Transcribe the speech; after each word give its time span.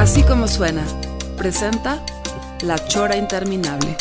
Así 0.00 0.22
como 0.22 0.48
suena, 0.48 0.82
presenta 1.36 2.02
La 2.62 2.76
Chora 2.88 3.16
Interminable. 3.16 3.96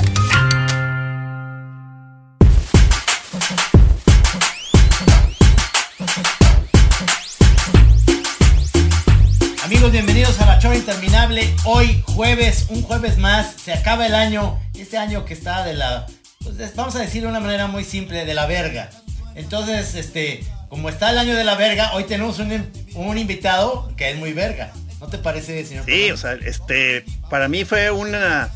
Amigos, 9.64 9.92
bienvenidos 9.92 10.40
a 10.42 10.46
la 10.46 10.60
Chora 10.60 10.76
Interminable. 10.76 11.54
Hoy, 11.66 12.04
jueves, 12.08 12.66
un 12.70 12.82
jueves 12.82 13.18
más, 13.18 13.54
se 13.64 13.74
acaba 13.74 14.06
el 14.08 14.16
año. 14.16 14.60
Este 14.78 14.98
año 14.98 15.26
que 15.26 15.34
está 15.34 15.64
de 15.64 15.74
la. 15.76 16.06
pues, 16.44 16.60
es- 16.60 16.76
vamos 16.76 16.96
a 16.96 17.00
decir 17.00 17.22
de 17.22 17.28
una 17.28 17.40
manera 17.40 17.68
muy 17.68 17.84
simple, 17.84 18.26
de 18.26 18.34
la 18.34 18.46
verga. 18.46 18.90
Entonces, 19.36 19.96
este, 19.96 20.44
como 20.70 20.90
está 20.90 21.12
el 21.12 21.18
año 21.20 21.36
de 21.36 21.44
la 21.44 21.56
verga, 21.56 21.92
hoy 21.94 22.06
tenemos 22.06 22.40
un, 22.40 22.68
un 22.96 23.18
invitado 23.18 23.92
que 23.96 24.10
es 24.12 24.18
muy 24.18 24.34
verga. 24.34 24.72
¿No 25.00 25.08
te 25.08 25.18
parece, 25.18 25.66
señor? 25.66 25.86
Sí, 25.86 26.12
o 26.12 26.18
sea, 26.18 26.34
este, 26.34 27.06
para 27.30 27.48
mí 27.48 27.66
fue 27.66 27.90
una, 27.92 28.50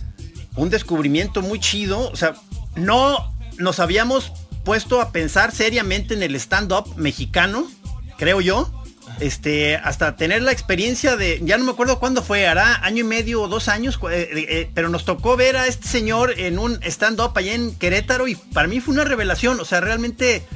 un 0.55 0.69
descubrimiento 0.69 1.41
muy 1.41 1.59
chido. 1.59 2.09
O 2.11 2.15
sea, 2.15 2.33
no 2.75 3.33
nos 3.57 3.79
habíamos 3.79 4.31
puesto 4.65 4.99
a 5.01 5.11
pensar 5.11 5.51
seriamente 5.51 6.13
en 6.13 6.23
el 6.23 6.35
stand-up 6.35 6.95
mexicano, 6.97 7.69
creo 8.17 8.41
yo. 8.41 8.71
Este, 9.19 9.75
hasta 9.75 10.15
tener 10.15 10.41
la 10.41 10.51
experiencia 10.51 11.15
de, 11.15 11.39
ya 11.43 11.57
no 11.57 11.65
me 11.65 11.71
acuerdo 11.71 11.99
cuándo 11.99 12.23
fue, 12.23 12.47
hará 12.47 12.83
año 12.83 13.01
y 13.01 13.03
medio 13.03 13.43
o 13.43 13.47
dos 13.47 13.67
años, 13.67 13.97
cu- 13.99 14.09
eh, 14.09 14.27
eh, 14.33 14.69
pero 14.73 14.89
nos 14.89 15.05
tocó 15.05 15.37
ver 15.37 15.55
a 15.55 15.67
este 15.67 15.87
señor 15.87 16.33
en 16.39 16.57
un 16.57 16.79
stand-up 16.83 17.31
allá 17.35 17.53
en 17.53 17.75
Querétaro 17.75 18.27
y 18.27 18.35
para 18.35 18.67
mí 18.67 18.79
fue 18.79 18.95
una 18.95 19.03
revelación, 19.03 19.59
o 19.59 19.65
sea, 19.65 19.81
realmente 19.81 20.37
eh, 20.37 20.47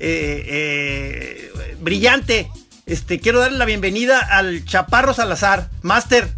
eh, 0.00 1.50
brillante. 1.80 2.48
Este, 2.86 3.18
quiero 3.18 3.40
darle 3.40 3.58
la 3.58 3.64
bienvenida 3.64 4.20
al 4.20 4.64
Chaparro 4.64 5.12
Salazar, 5.12 5.70
Master. 5.82 6.28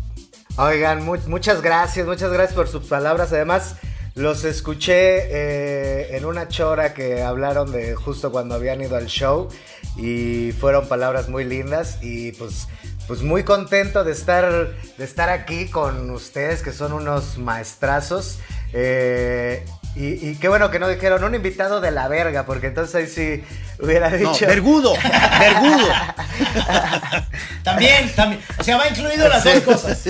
Oigan, 0.56 1.04
mu- 1.04 1.18
muchas 1.26 1.60
gracias, 1.60 2.06
muchas 2.06 2.32
gracias 2.32 2.54
por 2.54 2.68
sus 2.68 2.86
palabras. 2.86 3.34
Además, 3.34 3.76
los 4.14 4.44
escuché 4.44 5.26
eh, 5.26 6.16
en 6.16 6.24
una 6.24 6.48
chora 6.48 6.94
que 6.94 7.20
hablaron 7.22 7.70
de 7.70 7.94
justo 7.94 8.32
cuando 8.32 8.54
habían 8.54 8.80
ido 8.80 8.96
al 8.96 9.08
show 9.08 9.50
y 9.98 10.52
fueron 10.52 10.88
palabras 10.88 11.28
muy 11.28 11.44
lindas 11.44 11.98
y 12.00 12.32
pues, 12.32 12.66
pues 13.06 13.20
muy 13.20 13.42
contento 13.44 14.02
de 14.02 14.12
estar, 14.12 14.74
de 14.96 15.04
estar 15.04 15.28
aquí 15.28 15.66
con 15.68 16.10
ustedes 16.10 16.62
que 16.62 16.72
son 16.72 16.94
unos 16.94 17.36
maestrazos. 17.36 18.38
Eh, 18.72 19.66
y, 19.96 20.28
y 20.28 20.36
qué 20.36 20.48
bueno 20.48 20.70
que 20.70 20.78
no 20.78 20.88
dijeron 20.88 21.24
un 21.24 21.34
invitado 21.34 21.80
de 21.80 21.90
la 21.90 22.06
verga, 22.08 22.46
porque 22.46 22.68
entonces 22.68 22.94
ahí 22.94 23.06
sí 23.06 23.42
hubiera 23.82 24.10
No, 24.10 24.16
dicho. 24.32 24.46
vergudo, 24.46 24.94
vergudo. 25.40 25.88
También, 27.64 28.10
también. 28.14 28.40
O 28.58 28.64
sea, 28.64 28.76
va 28.78 28.88
incluido 28.88 29.28
las 29.28 29.44
dos 29.44 29.60
cosas. 29.60 30.02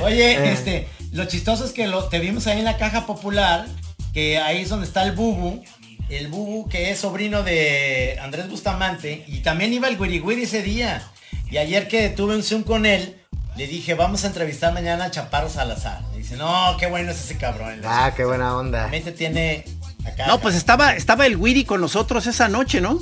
Oye, 0.00 0.52
este, 0.52 0.88
lo 1.12 1.24
chistoso 1.26 1.64
es 1.64 1.72
que 1.72 1.86
lo, 1.86 2.04
te 2.08 2.18
vimos 2.20 2.46
ahí 2.46 2.58
en 2.58 2.64
la 2.64 2.76
caja 2.78 3.06
popular, 3.06 3.66
que 4.12 4.38
ahí 4.38 4.62
es 4.62 4.68
donde 4.68 4.86
está 4.86 5.02
el 5.04 5.12
Bubu. 5.12 5.62
El 6.08 6.28
Bubu, 6.28 6.68
que 6.68 6.90
es 6.90 6.98
sobrino 7.00 7.42
de 7.42 8.18
Andrés 8.22 8.48
Bustamante, 8.48 9.24
y 9.26 9.40
también 9.40 9.72
iba 9.72 9.88
el 9.88 10.00
Wiri 10.00 10.42
ese 10.44 10.62
día. 10.62 11.02
Y 11.50 11.58
ayer 11.58 11.88
que 11.88 12.08
tuve 12.10 12.34
un 12.34 12.42
Zoom 12.42 12.62
con 12.62 12.86
él, 12.86 13.16
le 13.56 13.66
dije, 13.66 13.94
vamos 13.94 14.24
a 14.24 14.28
entrevistar 14.28 14.72
mañana 14.72 15.04
a 15.06 15.10
Chaparro 15.10 15.48
Salazar. 15.48 16.00
Me 16.12 16.18
dice, 16.18 16.36
no, 16.36 16.76
qué 16.78 16.86
bueno 16.86 17.10
es 17.12 17.20
ese 17.24 17.36
cabrón. 17.38 17.80
Ah, 17.84 18.12
qué 18.16 18.24
buena 18.24 18.56
onda. 18.56 18.80
Realmente 18.80 19.12
tiene 19.12 19.64
acá. 20.04 20.26
No, 20.26 20.40
pues 20.40 20.54
estaba, 20.54 20.94
estaba 20.94 21.26
el 21.26 21.36
Wiri 21.36 21.64
con 21.64 21.80
nosotros 21.80 22.26
esa 22.26 22.48
noche, 22.48 22.80
¿no? 22.80 23.00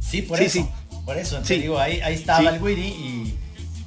Sí, 0.00 0.22
por 0.22 0.38
Sí, 0.38 0.44
eso. 0.44 0.52
sí. 0.60 0.66
Por 1.04 1.16
eso, 1.18 1.38
te 1.38 1.54
Sí. 1.54 1.60
digo, 1.60 1.78
ahí, 1.78 2.00
ahí 2.00 2.14
estaba 2.14 2.40
Sí. 2.40 2.46
el 2.56 2.62
Wiri 2.62 2.82
y 2.86 3.38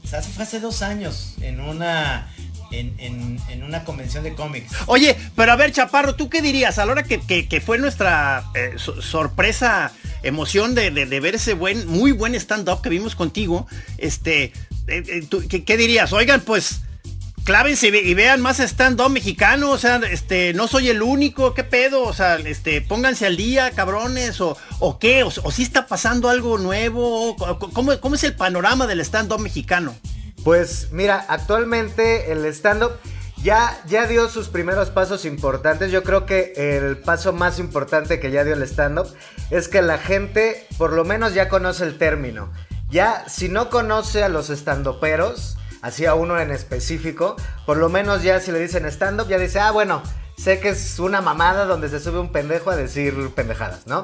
o 0.04 0.08
sea, 0.08 0.20
eso 0.20 0.30
fue 0.30 0.44
hace 0.44 0.60
dos 0.60 0.82
años 0.82 1.36
en 1.42 1.60
una 1.60 2.28
en, 2.72 2.94
en- 3.00 3.40
en 3.50 3.64
una 3.64 3.84
convención 3.84 4.24
de 4.24 4.36
cómics. 4.36 4.72
Oye, 4.86 5.18
pero 5.36 5.52
a 5.52 5.56
ver, 5.56 5.72
Chaparro, 5.72 6.14
¿tú 6.14 6.30
qué 6.30 6.40
dirías? 6.44 6.78
A 6.78 6.86
la 6.86 6.92
hora 6.92 7.04
que, 7.04 7.20
que- 7.20 7.48
que 7.48 7.62
fue 7.62 7.80
nuestra 7.80 8.44
eh, 8.54 8.74
so- 8.78 9.02
sorpresa, 9.02 9.92
emoción 10.22 10.76
de, 10.76 10.92
de- 10.92 11.08
de 11.08 11.20
ver 11.20 11.34
ese 11.34 11.56
buen, 11.56 11.88
muy 11.88 12.12
buen 12.12 12.36
stand-up 12.36 12.82
que 12.84 12.90
vimos 12.90 13.16
contigo, 13.16 13.66
este, 13.98 14.54
¿qué, 15.50 15.64
qué 15.64 15.78
dirías? 15.78 16.12
Oigan, 16.14 16.42
pues, 16.42 16.82
clávense 17.46 17.88
y, 17.88 17.92
ve- 17.92 18.02
y 18.04 18.14
vean 18.14 18.42
más 18.42 18.60
stand-up 18.60 19.10
mexicano, 19.10 19.72
o 19.72 19.78
sea, 19.78 19.98
este, 20.10 20.54
no 20.54 20.68
soy 20.68 20.90
el 20.90 21.02
único, 21.02 21.54
¿qué 21.54 21.64
pedo? 21.64 22.04
O 22.04 22.14
sea, 22.14 22.36
este, 22.36 22.82
pónganse 22.82 23.26
al 23.26 23.38
día, 23.38 23.72
cabrones, 23.72 24.40
o, 24.42 24.58
qué, 25.00 25.24
o, 25.24 25.32
si 25.52 25.64
está 25.64 25.88
pasando 25.88 26.30
algo 26.30 26.58
nuevo, 26.58 27.32
o- 27.32 27.36
o- 27.36 27.60
¿cómo, 27.60 28.00
cómo 28.00 28.16
es 28.16 28.24
el 28.24 28.36
panorama 28.36 28.88
del 28.88 29.00
stand-up 29.02 29.40
mexicano? 29.40 29.96
Pues 30.44 30.88
mira, 30.92 31.26
actualmente 31.28 32.32
el 32.32 32.46
stand-up 32.46 32.92
ya, 33.44 33.82
ya 33.88 34.06
dio 34.08 34.30
sus 34.30 34.48
primeros 34.50 34.90
pasos 34.90 35.26
importantes. 35.26 35.92
Yo 35.92 36.04
creo 36.04 36.26
que 36.26 36.54
el 36.56 36.98
paso 36.98 37.34
más 37.34 37.58
importante 37.60 38.20
que 38.20 38.32
ya 38.32 38.44
dio 38.44 38.54
el 38.54 38.64
stand-up 38.64 39.08
es 39.50 39.68
que 39.68 39.82
la 39.82 39.98
gente 39.98 40.66
por 40.78 40.94
lo 40.94 41.04
menos 41.06 41.34
ya 41.34 41.50
conoce 41.50 41.84
el 41.86 41.98
término. 41.98 42.52
Ya, 42.90 43.26
si 43.30 43.50
no 43.50 43.70
conoce 43.70 44.24
a 44.24 44.30
los 44.30 44.50
estandoperos, 44.50 45.58
así 45.82 46.06
a 46.06 46.16
uno 46.16 46.40
en 46.40 46.52
específico, 46.52 47.36
por 47.66 47.78
lo 47.78 47.90
menos 47.90 48.24
ya 48.24 48.40
si 48.40 48.52
le 48.52 48.60
dicen 48.60 48.86
stand-up, 48.86 49.28
ya 49.28 49.38
dice, 49.38 49.60
ah, 49.60 49.72
bueno, 49.72 50.02
sé 50.38 50.60
que 50.60 50.70
es 50.70 51.00
una 51.00 51.22
mamada 51.22 51.66
donde 51.66 51.90
se 51.90 52.00
sube 52.00 52.20
un 52.20 52.32
pendejo 52.32 52.72
a 52.72 52.76
decir 52.76 53.32
pendejadas, 53.36 53.86
¿no? 53.86 54.04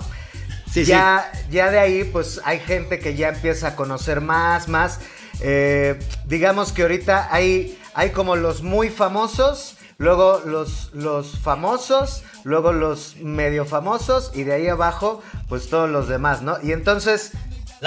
Sí, 0.72 0.84
sí. 0.84 0.91
ya, 0.91 1.31
ya 1.50 1.72
de 1.72 1.79
ahí, 1.79 2.03
pues 2.03 2.41
hay 2.44 2.59
gente 2.59 3.00
que 3.00 3.16
ya 3.16 3.29
empieza 3.29 3.69
a 3.69 3.75
conocer 3.75 4.22
más, 4.22 4.68
más. 4.68 5.00
Eh, 5.40 6.00
digamos 6.25 6.72
que 6.72 6.84
ahorita 6.84 7.29
hay, 7.31 7.81
hay 7.94 8.12
como 8.12 8.35
los 8.35 8.62
muy 8.62 8.90
famosos, 8.90 9.78
luego 9.97 10.41
los, 10.46 10.91
los 10.94 11.40
famosos, 11.40 12.23
luego 12.44 12.73
los 12.73 13.16
medio 13.17 13.66
famosos 13.66 14.31
y 14.34 14.44
de 14.44 14.53
ahí 14.53 14.67
abajo, 14.67 15.23
pues 15.47 15.69
todos 15.69 15.90
los 15.90 16.07
demás, 16.07 16.41
¿no? 16.41 16.57
Y 16.62 16.72
entonces... 16.72 17.31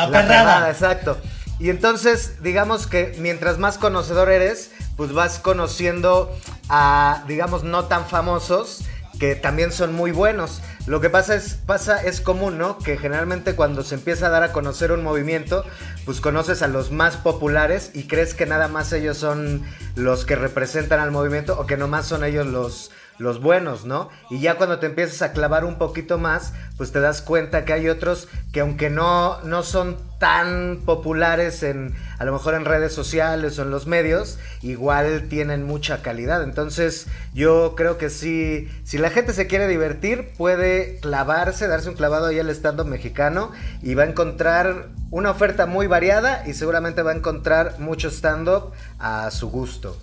La 0.07 0.11
perrada. 0.11 0.71
exacto. 0.71 1.19
Y 1.59 1.71
entonces, 1.71 2.41
digamos 2.41 2.87
que 2.87 3.17
mientras 3.19 3.59
más 3.59 3.79
conocedor 3.79 4.31
eres, 4.31 4.71
pues 4.97 5.13
vas 5.13 5.41
conociendo 5.41 6.33
a, 6.69 7.25
digamos, 7.27 7.65
no 7.65 7.87
tan 7.87 8.07
famosos 8.07 8.85
que 9.19 9.35
también 9.35 9.73
son 9.73 9.93
muy 9.93 10.13
buenos. 10.13 10.63
Lo 10.87 11.01
que 11.01 11.11
pasa 11.11 11.35
es, 11.35 11.55
pasa, 11.55 12.01
es 12.01 12.21
común, 12.21 12.59
¿no? 12.59 12.79
Que 12.79 12.97
generalmente 12.97 13.57
cuando 13.57 13.83
se 13.83 13.97
empieza 13.97 14.27
a 14.27 14.31
dar 14.31 14.45
a 14.45 14.53
conocer 14.53 14.93
un 14.93 15.03
movimiento, 15.03 15.65
pues 16.05 16.21
conoces 16.21 16.63
a 16.63 16.69
los 16.69 16.93
más 16.93 17.17
populares 17.17 17.91
y 17.95 18.05
crees 18.05 18.35
que 18.35 18.47
nada 18.47 18.69
más 18.69 18.93
ellos 18.93 19.19
son 19.19 19.65
los 19.97 20.25
que 20.25 20.37
representan 20.37 21.01
al 21.01 21.11
movimiento 21.11 21.59
o 21.59 21.67
que 21.67 21.77
nomás 21.77 22.07
son 22.07 22.23
ellos 22.23 22.47
los, 22.47 22.93
los 23.19 23.41
buenos, 23.41 23.85
¿no? 23.85 24.09
Y 24.31 24.41
ya 24.41 24.55
cuando 24.57 24.79
te 24.79 24.87
empiezas 24.87 25.23
a 25.23 25.33
clavar 25.33 25.65
un 25.65 25.77
poquito 25.77 26.19
más, 26.19 26.53
pues 26.77 26.93
te 26.93 27.01
das 27.01 27.21
cuenta 27.21 27.65
que 27.65 27.73
hay 27.73 27.89
otros 27.89 28.29
que 28.53 28.61
aunque 28.61 28.91
no, 28.91 29.41
no 29.43 29.63
son 29.63 29.97
tan 30.19 30.81
populares 30.85 31.63
en, 31.63 31.95
a 32.19 32.25
lo 32.25 32.33
mejor 32.33 32.55
en 32.55 32.65
redes 32.65 32.93
sociales 32.93 33.59
o 33.59 33.63
en 33.63 33.71
los 33.71 33.87
medios, 33.87 34.39
igual 34.63 35.27
tienen 35.29 35.65
mucha 35.65 36.03
calidad. 36.03 36.43
Entonces, 36.43 37.07
yo 37.35 37.75
creo 37.77 37.99
que 37.99 38.11
sí, 38.11 38.69
si 38.85 38.99
la 38.99 39.11
gente 39.11 39.33
se 39.33 39.47
quiere 39.47 39.69
divertir, 39.69 40.33
puede 40.37 40.99
clavarse, 41.01 41.69
darse 41.69 41.89
un 41.89 41.97
clavado 41.97 42.27
ahí 42.27 42.39
al 42.39 42.51
stand 42.51 42.85
mexicano 42.85 43.53
y 43.83 43.95
va 43.95 44.05
a 44.05 44.07
encontrar 44.07 44.89
una 45.11 45.31
oferta 45.31 45.67
muy 45.67 45.87
variada 45.87 46.45
y 46.47 46.55
seguramente 46.55 47.03
va 47.03 47.13
a 47.13 47.17
encontrar 47.17 47.79
mucho 47.79 48.09
stand-up 48.11 48.73
a 48.99 49.31
su 49.31 49.51
gusto. 49.51 49.97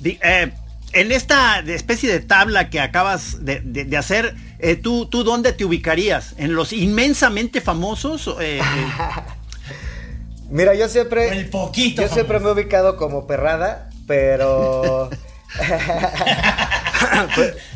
Di- 0.00 0.18
eh, 0.22 0.52
en 0.94 1.12
esta 1.12 1.58
especie 1.60 2.10
de 2.10 2.20
tabla 2.20 2.70
que 2.70 2.80
acabas 2.80 3.44
de, 3.44 3.60
de- 3.60 3.84
de 3.84 3.96
hacer, 3.96 4.34
eh, 4.58 4.76
¿tú, 4.76 5.06
¿tú 5.06 5.24
dónde 5.24 5.52
te 5.52 5.64
ubicarías? 5.64 6.34
¿En 6.38 6.54
los 6.54 6.72
inmensamente 6.72 7.60
famosos? 7.60 8.28
eh, 8.40 8.58
eh, 8.58 8.62
Mira, 10.50 10.74
yo 10.74 10.88
siempre. 10.88 11.28
El 11.28 11.48
poquito 11.50 12.02
Yo 12.02 12.08
siempre 12.08 12.38
me 12.38 12.48
he 12.48 12.52
ubicado 12.52 12.96
como 12.96 13.26
perrada, 13.26 13.90
pero. 14.06 15.10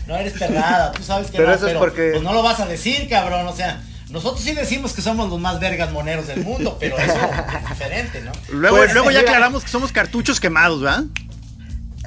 No 0.06 0.16
eres 0.16 0.32
perrada, 0.34 0.92
tú 0.92 1.02
sabes 1.02 1.30
que 1.30 1.36
Pero 1.36 1.50
no, 1.50 1.54
eso 1.54 1.66
es 1.66 1.72
pero 1.72 1.80
porque- 1.80 2.10
pues 2.12 2.22
no 2.22 2.32
lo 2.32 2.42
vas 2.42 2.60
a 2.60 2.66
decir, 2.66 3.08
cabrón, 3.08 3.46
o 3.46 3.54
sea, 3.54 3.82
nosotros 4.10 4.42
sí 4.42 4.54
decimos 4.54 4.94
que 4.94 5.02
somos 5.02 5.28
los 5.28 5.38
más 5.38 5.60
vergas 5.60 5.92
moneros 5.92 6.26
del 6.26 6.42
mundo, 6.42 6.76
pero 6.80 6.96
eso 6.96 7.12
es 7.14 7.68
diferente, 7.68 8.22
¿no? 8.22 8.32
Luego, 8.50 8.78
Pues, 8.78 8.92
luego 8.94 9.10
ya 9.10 9.18
mira- 9.20 9.30
aclaramos 9.32 9.64
que 9.64 9.68
somos 9.70 9.92
cartuchos 9.92 10.40
quemados, 10.40 10.80
¿verdad? 10.80 11.04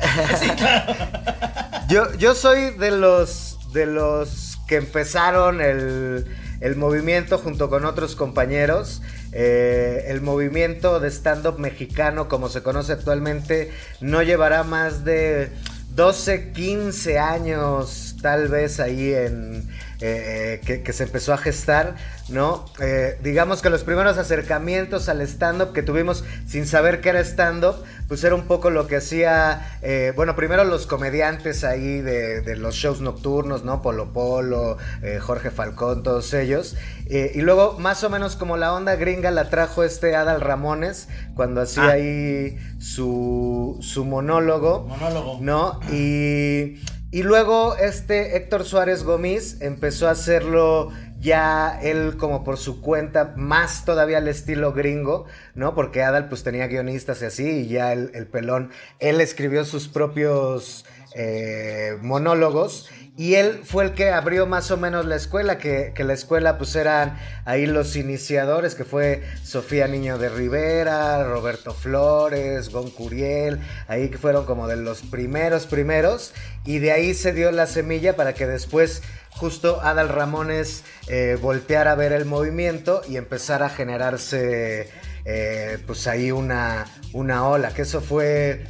Yo, 1.88 2.14
yo 2.16 2.36
soy 2.36 2.72
de 2.72 2.92
los 2.92 3.58
de 3.74 3.86
los 3.86 4.58
que 4.68 4.78
empezaron 4.78 5.62
el, 5.62 6.26
el 6.62 6.76
movimiento 6.76 7.38
junto 7.38 7.70
con 7.70 7.86
otros 7.86 8.16
compañeros. 8.16 9.02
Eh, 9.34 10.06
el 10.08 10.22
movimiento 10.22 11.00
de 11.00 11.10
stand-up 11.10 11.58
mexicano, 11.60 12.28
como 12.28 12.50
se 12.50 12.64
conoce 12.64 12.94
actualmente, 12.94 13.72
no 14.02 14.22
llevará 14.22 14.64
más 14.64 15.06
de 15.06 15.52
12, 15.96 16.52
15 16.52 17.20
años, 17.20 18.16
tal 18.22 18.48
vez 18.48 18.80
ahí 18.80 19.14
en 19.14 19.70
eh, 20.02 20.60
que, 20.66 20.82
que 20.82 20.94
se 20.94 21.04
empezó 21.04 21.34
a 21.34 21.38
gestar, 21.38 21.96
¿no? 22.28 22.66
Eh, 22.82 23.18
digamos 23.24 23.62
que 23.62 23.70
los 23.70 23.84
primeros 23.84 24.18
acercamientos 24.18 25.08
al 25.10 25.22
stand-up 25.22 25.74
que 25.74 25.84
tuvimos 25.84 26.24
sin 26.48 26.66
saber 26.66 27.02
qué 27.02 27.10
era 27.10 27.20
stand-up, 27.24 27.76
pues 28.08 28.24
era 28.24 28.36
un 28.36 28.48
poco 28.48 28.70
lo 28.72 28.88
que 28.88 28.98
hacía, 28.98 29.78
eh, 29.82 30.12
bueno, 30.16 30.36
primero 30.36 30.64
los 30.64 30.88
comediantes 30.88 31.64
ahí 31.64 32.02
de, 32.02 32.42
de 32.42 32.56
los 32.56 32.76
shows 32.76 33.00
nocturnos, 33.02 33.64
¿no? 33.64 33.82
Polo 33.82 34.12
Polo, 34.12 34.78
Jorge 35.22 35.52
Falcón, 35.52 36.04
todos 36.04 36.34
ellos. 36.34 36.76
Y 37.08 37.42
luego, 37.42 37.78
más 37.78 38.04
o 38.04 38.10
menos 38.10 38.36
como 38.36 38.58
la 38.58 38.74
onda 38.74 38.96
gringa 38.96 39.32
la 39.32 39.50
trajo 39.50 39.84
este 39.84 40.16
Adal 40.16 40.42
Ramones, 40.42 41.08
cuando 41.36 41.62
hacía 41.62 41.84
Ah. 41.84 41.92
ahí 41.92 42.58
su, 42.80 43.78
su 43.82 44.06
monólogo. 44.06 44.86
Monólogo. 44.88 45.38
¿no? 45.42 45.80
Y, 45.92 46.82
y 47.12 47.24
luego 47.24 47.76
este 47.76 48.38
Héctor 48.38 48.64
Suárez 48.64 49.04
Gómez 49.04 49.58
empezó 49.62 50.08
a 50.08 50.12
hacerlo 50.12 50.92
ya 51.20 51.80
él 51.82 52.16
como 52.18 52.44
por 52.44 52.58
su 52.58 52.82
cuenta, 52.82 53.34
más 53.38 53.86
todavía 53.86 54.18
al 54.18 54.28
estilo 54.28 54.74
gringo, 54.74 55.26
¿no? 55.54 55.76
Porque 55.76 56.02
Adal 56.02 56.30
pues 56.30 56.44
tenía 56.44 56.68
guionistas 56.68 57.22
y 57.22 57.26
así, 57.26 57.50
y 57.50 57.68
ya 57.68 57.94
el, 57.94 58.12
el 58.16 58.26
pelón, 58.28 58.72
él 59.00 59.22
escribió 59.22 59.64
sus 59.66 59.88
propios 59.88 60.86
eh, 61.14 61.98
monólogos. 62.02 62.90
Y 63.18 63.36
él 63.36 63.62
fue 63.66 63.84
el 63.84 63.94
que 63.94 64.10
abrió 64.10 64.48
más 64.48 64.72
o 64.72 64.78
menos 64.78 65.06
la 65.06 65.18
escuela, 65.18 65.58
que, 65.58 65.94
la 65.98 66.14
escuela 66.14 66.58
pues 66.58 66.76
eran 66.76 67.20
ahí 67.46 67.66
los 67.66 67.96
iniciadores, 67.98 68.74
que 68.74 68.86
fue 68.86 69.22
Sofía 69.44 69.88
Niño 69.88 70.18
de 70.18 70.30
Rivera, 70.30 71.24
Roberto 71.26 71.74
Flores, 71.74 72.70
Gon 72.70 72.90
Curiel, 72.90 73.60
ahí 73.88 74.10
que 74.10 74.18
fueron 74.18 74.46
como 74.46 74.68
de 74.68 74.78
los 74.78 75.02
primeros, 75.02 75.66
primeros, 75.68 76.34
y 76.66 76.80
de 76.80 76.94
ahí 76.94 77.14
se 77.14 77.34
dio 77.34 77.52
la 77.52 77.68
semilla 77.68 78.16
para 78.16 78.34
que 78.34 78.48
después 78.48 79.04
justo 79.32 79.82
Adal 79.82 80.10
Ramones 80.10 80.84
eh, 81.08 81.38
volteara 81.42 81.92
a 81.92 81.96
ver 81.96 82.14
el 82.14 82.26
movimiento 82.26 83.02
y 83.08 83.18
empezara 83.18 83.68
a 83.68 83.70
generarse 83.70 84.90
eh, 85.26 85.78
pues 85.86 86.08
ahí 86.08 86.32
una, 86.32 86.86
una 87.12 87.46
ola, 87.46 87.74
que 87.74 87.82
eso 87.82 88.00
fue... 88.00 88.66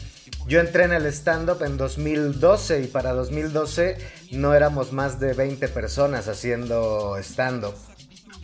Yo 0.47 0.59
entré 0.59 0.83
en 0.83 0.91
el 0.91 1.05
stand-up 1.07 1.63
en 1.63 1.77
2012 1.77 2.81
y 2.81 2.87
para 2.87 3.11
2012 3.13 3.97
no 4.31 4.53
éramos 4.53 4.91
más 4.91 5.19
de 5.19 5.33
20 5.33 5.67
personas 5.69 6.27
haciendo 6.27 7.17
stand-up. 7.19 7.75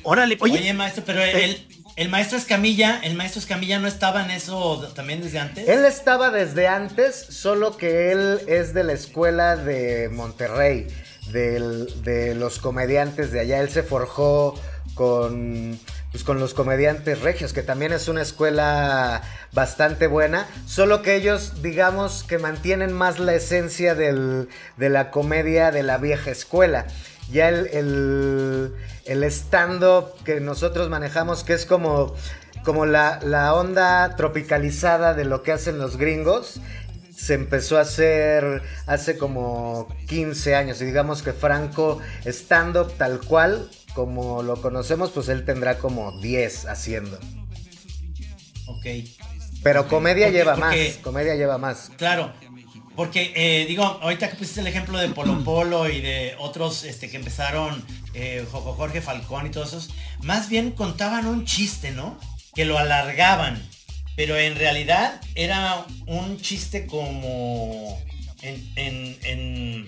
Órale, 0.03 0.37
Oye, 0.39 0.59
oye, 0.59 0.73
maestro, 0.73 1.03
pero 1.05 1.21
el, 1.21 1.67
el 1.97 2.09
maestro 2.09 2.37
Escamilla, 2.37 3.01
el 3.03 3.15
maestro 3.15 3.39
Escamilla 3.41 3.79
no 3.79 3.87
estaba 3.87 4.23
en 4.23 4.31
eso 4.31 4.87
también 4.95 5.21
desde 5.21 5.39
antes. 5.39 5.67
Él 5.67 5.83
estaba 5.85 6.29
desde 6.29 6.67
antes, 6.67 7.15
solo 7.15 7.75
que 7.75 8.11
él 8.13 8.39
es 8.47 8.73
de 8.73 8.83
la 8.85 8.93
escuela 8.93 9.57
de 9.57 10.07
Monterrey, 10.09 10.87
del- 11.31 12.03
de 12.03 12.35
los 12.35 12.59
comediantes 12.59 13.31
de 13.31 13.41
allá. 13.41 13.59
Él 13.59 13.69
se 13.69 13.83
forjó 13.83 14.53
con, 14.93 15.77
pues, 16.17 16.25
con 16.25 16.39
los 16.39 16.55
comediantes 16.55 17.21
regios, 17.21 17.53
que 17.53 17.61
también 17.61 17.93
es 17.93 18.07
una 18.07 18.23
escuela 18.23 19.21
bastante 19.53 20.07
buena, 20.07 20.47
solo 20.65 21.03
que 21.03 21.15
ellos, 21.15 21.61
digamos, 21.61 22.23
que 22.23 22.39
mantienen 22.39 22.91
más 22.91 23.19
la 23.19 23.35
esencia 23.35 23.93
de 23.93 24.47
la 24.77 25.11
comedia 25.11 25.69
de 25.69 25.83
la 25.83 25.99
vieja 25.99 26.31
escuela. 26.31 26.87
Ya 27.31 27.49
el, 27.49 27.67
el, 27.67 28.73
el 29.05 29.23
stand-up 29.25 30.15
que 30.23 30.39
nosotros 30.39 30.89
manejamos, 30.89 31.43
que 31.43 31.53
es 31.53 31.67
como, 31.67 32.15
como 32.63 32.87
la, 32.87 33.19
la 33.21 33.53
onda 33.53 34.15
tropicalizada 34.15 35.13
de 35.13 35.25
lo 35.25 35.43
que 35.43 35.51
hacen 35.51 35.77
los 35.77 35.97
gringos, 35.97 36.59
se 37.15 37.35
empezó 37.35 37.77
a 37.77 37.81
hacer 37.81 38.63
hace 38.87 39.19
como 39.19 39.87
15 40.07 40.55
años. 40.55 40.81
Y 40.81 40.85
digamos 40.85 41.21
que 41.21 41.33
Franco, 41.33 41.99
stand-up 42.25 42.91
tal 42.97 43.19
cual, 43.19 43.69
como 43.97 44.43
lo 44.43 44.61
conocemos, 44.61 45.09
pues 45.09 45.27
él 45.27 45.43
tendrá 45.43 45.79
como 45.79 46.19
10 46.21 46.67
haciendo. 46.67 47.17
Ok. 48.67 48.85
Pero 49.63 49.87
comedia 49.87 50.27
Porque- 50.27 50.37
lleva 50.37 50.55
porque- 50.55 50.87
más, 50.89 50.97
comedia 50.97 51.33
lleva 51.35 51.57
más. 51.57 51.89
Claro, 51.97 52.31
porque 52.95 53.33
eh, 53.35 53.65
digo, 53.65 53.83
ahorita 53.83 54.29
que 54.29 54.35
pusiste 54.35 54.61
el 54.61 54.67
ejemplo 54.67 54.99
de 54.99 55.09
Polo 55.09 55.43
Polo 55.43 55.89
y 55.89 55.99
de 56.01 56.35
otros 56.37 56.83
este, 56.83 57.09
que 57.09 57.17
empezaron, 57.17 57.83
eh, 58.13 58.45
Jo- 58.51 58.61
Jorge 58.77 59.01
Falcón 59.01 59.47
y 59.47 59.49
todos 59.49 59.69
esos, 59.69 59.89
más 60.21 60.47
bien 60.47 60.69
contaban 60.71 61.25
un 61.25 61.43
chiste, 61.43 61.89
¿no? 61.89 62.19
Que 62.53 62.65
lo 62.65 62.77
alargaban, 62.77 63.59
pero 64.15 64.37
en 64.37 64.55
realidad 64.55 65.19
era 65.33 65.83
un 66.05 66.39
chiste 66.39 66.85
como 66.85 67.99
en, 68.43 68.63
en- 68.75 69.17
en- 69.23 69.87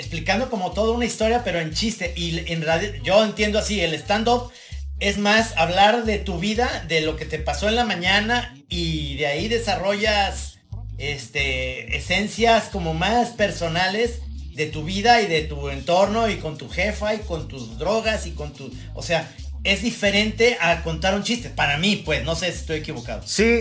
explicando 0.00 0.48
como 0.48 0.72
toda 0.72 0.92
una 0.92 1.04
historia, 1.04 1.44
pero 1.44 1.60
en 1.60 1.74
chiste. 1.74 2.14
Y 2.16 2.50
en 2.50 2.62
radio, 2.62 2.90
yo 3.04 3.22
entiendo 3.22 3.58
así, 3.58 3.80
el 3.80 3.94
stand-up 3.94 4.50
es 4.98 5.18
más 5.18 5.52
hablar 5.56 6.04
de 6.04 6.18
tu 6.18 6.38
vida, 6.38 6.84
de 6.88 7.02
lo 7.02 7.16
que 7.16 7.26
te 7.26 7.38
pasó 7.38 7.68
en 7.68 7.76
la 7.76 7.84
mañana 7.84 8.54
y 8.68 9.16
de 9.16 9.26
ahí 9.26 9.48
desarrollas 9.48 10.58
este 10.98 11.96
esencias 11.96 12.64
como 12.64 12.92
más 12.92 13.30
personales 13.30 14.20
de 14.54 14.66
tu 14.66 14.84
vida 14.84 15.22
y 15.22 15.26
de 15.26 15.42
tu 15.42 15.68
entorno 15.68 16.28
y 16.28 16.36
con 16.36 16.58
tu 16.58 16.68
jefa 16.68 17.14
y 17.14 17.18
con 17.18 17.48
tus 17.48 17.78
drogas 17.78 18.26
y 18.26 18.32
con 18.32 18.52
tu, 18.52 18.70
o 18.94 19.02
sea, 19.02 19.30
es 19.64 19.82
diferente 19.82 20.56
a 20.60 20.82
contar 20.82 21.14
un 21.14 21.22
chiste 21.22 21.50
para 21.50 21.78
mí, 21.78 21.96
pues, 21.96 22.24
no 22.24 22.34
sé 22.34 22.46
si 22.52 22.58
estoy 22.58 22.78
equivocado. 22.78 23.22
Sí, 23.26 23.60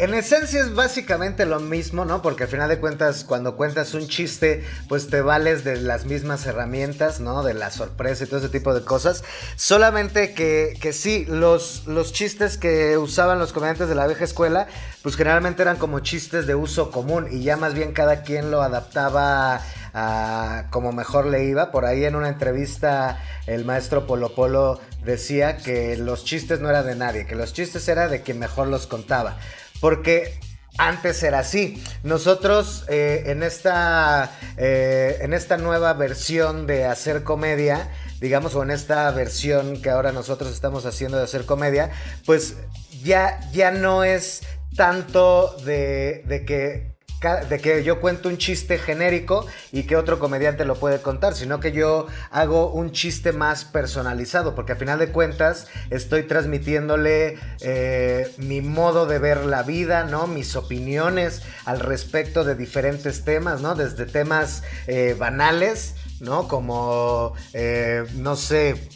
en 0.00 0.14
esencia 0.14 0.60
es 0.60 0.74
básicamente 0.74 1.44
lo 1.44 1.60
mismo, 1.60 2.06
¿no? 2.06 2.22
Porque 2.22 2.44
al 2.44 2.48
final 2.48 2.70
de 2.70 2.78
cuentas, 2.78 3.22
cuando 3.22 3.54
cuentas 3.54 3.92
un 3.92 4.08
chiste, 4.08 4.64
pues 4.88 5.08
te 5.08 5.20
vales 5.20 5.62
de 5.62 5.76
las 5.76 6.06
mismas 6.06 6.46
herramientas, 6.46 7.20
¿no? 7.20 7.42
De 7.42 7.52
la 7.52 7.70
sorpresa 7.70 8.24
y 8.24 8.26
todo 8.26 8.40
ese 8.40 8.48
tipo 8.48 8.72
de 8.72 8.82
cosas. 8.82 9.22
Solamente 9.56 10.32
que, 10.32 10.78
que 10.80 10.94
sí, 10.94 11.26
los, 11.28 11.86
los 11.86 12.14
chistes 12.14 12.56
que 12.56 12.96
usaban 12.96 13.38
los 13.38 13.52
comediantes 13.52 13.90
de 13.90 13.94
la 13.94 14.06
vieja 14.06 14.24
escuela, 14.24 14.68
pues 15.02 15.16
generalmente 15.16 15.60
eran 15.60 15.76
como 15.76 16.00
chistes 16.00 16.46
de 16.46 16.54
uso 16.54 16.90
común 16.90 17.28
y 17.30 17.42
ya 17.42 17.58
más 17.58 17.74
bien 17.74 17.92
cada 17.92 18.22
quien 18.22 18.50
lo 18.50 18.62
adaptaba 18.62 19.60
a 19.92 20.64
como 20.70 20.92
mejor 20.92 21.26
le 21.26 21.44
iba. 21.44 21.70
Por 21.70 21.84
ahí 21.84 22.04
en 22.04 22.16
una 22.16 22.28
entrevista 22.28 23.20
el 23.46 23.64
maestro 23.64 24.06
Polo 24.06 24.34
Polo 24.34 24.80
decía 25.04 25.58
que 25.58 25.96
los 25.96 26.24
chistes 26.24 26.60
no 26.60 26.70
eran 26.70 26.86
de 26.86 26.94
nadie, 26.94 27.26
que 27.26 27.34
los 27.34 27.52
chistes 27.52 27.86
era 27.88 28.08
de 28.08 28.22
quien 28.22 28.38
mejor 28.38 28.68
los 28.68 28.86
contaba. 28.86 29.36
Porque 29.80 30.38
antes 30.78 31.22
era 31.22 31.40
así. 31.40 31.82
Nosotros 32.02 32.84
eh, 32.88 33.24
en, 33.26 33.42
esta, 33.42 34.30
eh, 34.56 35.18
en 35.20 35.34
esta 35.34 35.56
nueva 35.56 35.92
versión 35.92 36.66
de 36.66 36.86
hacer 36.86 37.22
comedia, 37.22 37.90
digamos, 38.20 38.54
o 38.54 38.62
en 38.62 38.70
esta 38.70 39.10
versión 39.10 39.82
que 39.82 39.90
ahora 39.90 40.12
nosotros 40.12 40.52
estamos 40.52 40.86
haciendo 40.86 41.18
de 41.18 41.24
hacer 41.24 41.44
comedia, 41.44 41.90
pues 42.24 42.56
ya, 43.02 43.40
ya 43.52 43.70
no 43.70 44.04
es 44.04 44.42
tanto 44.76 45.56
de, 45.64 46.22
de 46.26 46.44
que 46.44 46.99
de 47.20 47.60
que 47.60 47.84
yo 47.84 48.00
cuento 48.00 48.30
un 48.30 48.38
chiste 48.38 48.78
genérico 48.78 49.46
y 49.72 49.82
que 49.82 49.96
otro 49.96 50.18
comediante 50.18 50.64
lo 50.64 50.76
puede 50.76 51.02
contar, 51.02 51.34
sino 51.34 51.60
que 51.60 51.70
yo 51.70 52.06
hago 52.30 52.72
un 52.72 52.92
chiste 52.92 53.32
más 53.32 53.66
personalizado, 53.66 54.54
porque 54.54 54.72
a 54.72 54.76
final 54.76 54.98
de 54.98 55.12
cuentas 55.12 55.66
estoy 55.90 56.22
transmitiéndole 56.22 57.38
eh, 57.60 58.32
mi 58.38 58.62
modo 58.62 59.04
de 59.04 59.18
ver 59.18 59.44
la 59.44 59.62
vida, 59.62 60.04
¿no? 60.04 60.26
Mis 60.28 60.56
opiniones 60.56 61.42
al 61.66 61.80
respecto 61.80 62.42
de 62.42 62.54
diferentes 62.54 63.22
temas, 63.22 63.60
¿no? 63.60 63.74
Desde 63.74 64.06
temas 64.06 64.62
eh, 64.86 65.14
banales, 65.18 65.96
¿no? 66.20 66.48
Como, 66.48 67.34
eh, 67.52 68.04
no 68.14 68.34
sé, 68.34 68.88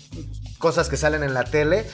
cosas 0.56 0.88
que 0.88 0.96
salen 0.96 1.22
en 1.24 1.34
la 1.34 1.44
tele, 1.44 1.84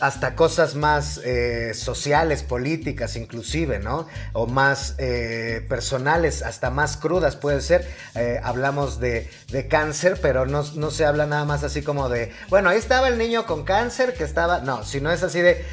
hasta 0.00 0.34
cosas 0.34 0.74
más 0.74 1.20
eh, 1.24 1.72
sociales, 1.74 2.42
políticas 2.42 3.16
inclusive, 3.16 3.78
¿no? 3.78 4.06
O 4.32 4.46
más 4.46 4.94
eh, 4.98 5.64
personales, 5.68 6.42
hasta 6.42 6.70
más 6.70 6.96
crudas 6.96 7.36
puede 7.36 7.60
ser. 7.60 7.86
Eh, 8.14 8.40
hablamos 8.42 8.98
de, 8.98 9.30
de 9.48 9.68
cáncer, 9.68 10.18
pero 10.20 10.46
no, 10.46 10.64
no 10.74 10.90
se 10.90 11.04
habla 11.04 11.26
nada 11.26 11.44
más 11.44 11.64
así 11.64 11.82
como 11.82 12.08
de, 12.08 12.32
bueno, 12.48 12.70
ahí 12.70 12.78
estaba 12.78 13.08
el 13.08 13.18
niño 13.18 13.46
con 13.46 13.64
cáncer 13.64 14.14
que 14.14 14.24
estaba, 14.24 14.60
no, 14.60 14.84
sino 14.84 15.12
es 15.12 15.22
así 15.22 15.40
de 15.40 15.64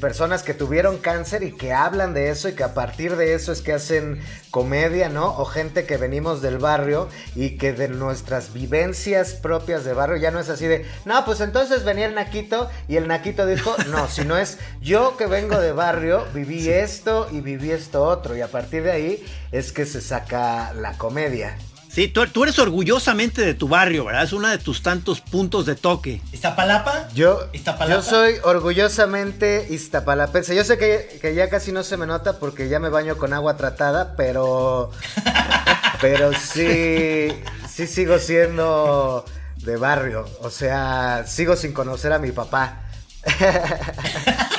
personas 0.00 0.42
que 0.42 0.54
tuvieron 0.54 0.98
cáncer 0.98 1.42
y 1.42 1.52
que 1.52 1.72
hablan 1.72 2.14
de 2.14 2.30
eso 2.30 2.48
y 2.48 2.52
que 2.52 2.64
a 2.64 2.74
partir 2.74 3.16
de 3.16 3.34
eso 3.34 3.52
es 3.52 3.62
que 3.62 3.72
hacen 3.72 4.20
comedia, 4.50 5.08
¿no? 5.08 5.38
O 5.38 5.44
gente 5.44 5.84
que 5.84 5.96
venimos 5.96 6.42
del 6.42 6.58
barrio 6.58 7.08
y 7.34 7.58
que 7.58 7.72
de 7.72 7.88
nuestras 7.88 8.52
vivencias 8.52 9.34
propias 9.34 9.84
de 9.84 9.92
barrio 9.92 10.16
ya 10.16 10.30
no 10.30 10.40
es 10.40 10.48
así 10.48 10.66
de, 10.66 10.86
no, 11.04 11.24
pues 11.24 11.40
entonces 11.40 11.84
venía 11.84 12.06
el 12.06 12.14
Naquito 12.14 12.68
y 12.88 12.96
el 12.96 13.06
Naquito 13.08 13.46
dijo, 13.46 13.67
no, 13.90 14.08
si 14.08 14.24
no 14.24 14.36
es 14.36 14.58
yo 14.80 15.16
que 15.16 15.26
vengo 15.26 15.58
de 15.58 15.72
barrio, 15.72 16.26
viví 16.34 16.68
esto 16.68 17.28
y 17.30 17.40
viví 17.40 17.70
esto 17.70 18.02
otro 18.02 18.36
y 18.36 18.40
a 18.40 18.48
partir 18.48 18.82
de 18.82 18.92
ahí 18.92 19.26
es 19.52 19.72
que 19.72 19.86
se 19.86 20.00
saca 20.00 20.72
la 20.74 20.96
comedia. 20.98 21.56
Sí, 21.88 22.06
tú, 22.06 22.24
tú, 22.26 22.44
eres 22.44 22.58
orgullosamente 22.58 23.42
de 23.42 23.54
tu 23.54 23.66
barrio, 23.66 24.04
¿verdad? 24.04 24.22
Es 24.22 24.32
uno 24.32 24.48
de 24.48 24.58
tus 24.58 24.82
tantos 24.82 25.20
puntos 25.20 25.66
de 25.66 25.74
toque. 25.74 26.20
¿Iztapalapa? 26.32 27.08
Yo, 27.14 27.50
yo 27.88 28.02
soy 28.02 28.34
orgullosamente 28.44 29.66
iztapalapense. 29.70 30.54
Yo 30.54 30.64
sé 30.64 30.76
que, 30.78 31.18
que, 31.20 31.34
ya 31.34 31.48
casi 31.48 31.72
no 31.72 31.82
se 31.82 31.96
me 31.96 32.06
nota 32.06 32.38
porque 32.38 32.68
ya 32.68 32.78
me 32.78 32.88
baño 32.88 33.16
con 33.16 33.32
agua 33.32 33.56
tratada, 33.56 34.14
pero. 34.16 34.90
pero 36.00 36.32
sí. 36.34 37.28
Sí 37.68 37.86
sigo 37.86 38.18
siendo 38.18 39.24
de 39.56 39.76
barrio. 39.76 40.28
O 40.42 40.50
sea, 40.50 41.24
sigo 41.26 41.56
sin 41.56 41.72
conocer 41.72 42.12
a 42.12 42.18
mi 42.18 42.32
papá. 42.32 42.87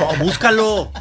Oh, 0.00 0.16
búscalo. 0.16 0.90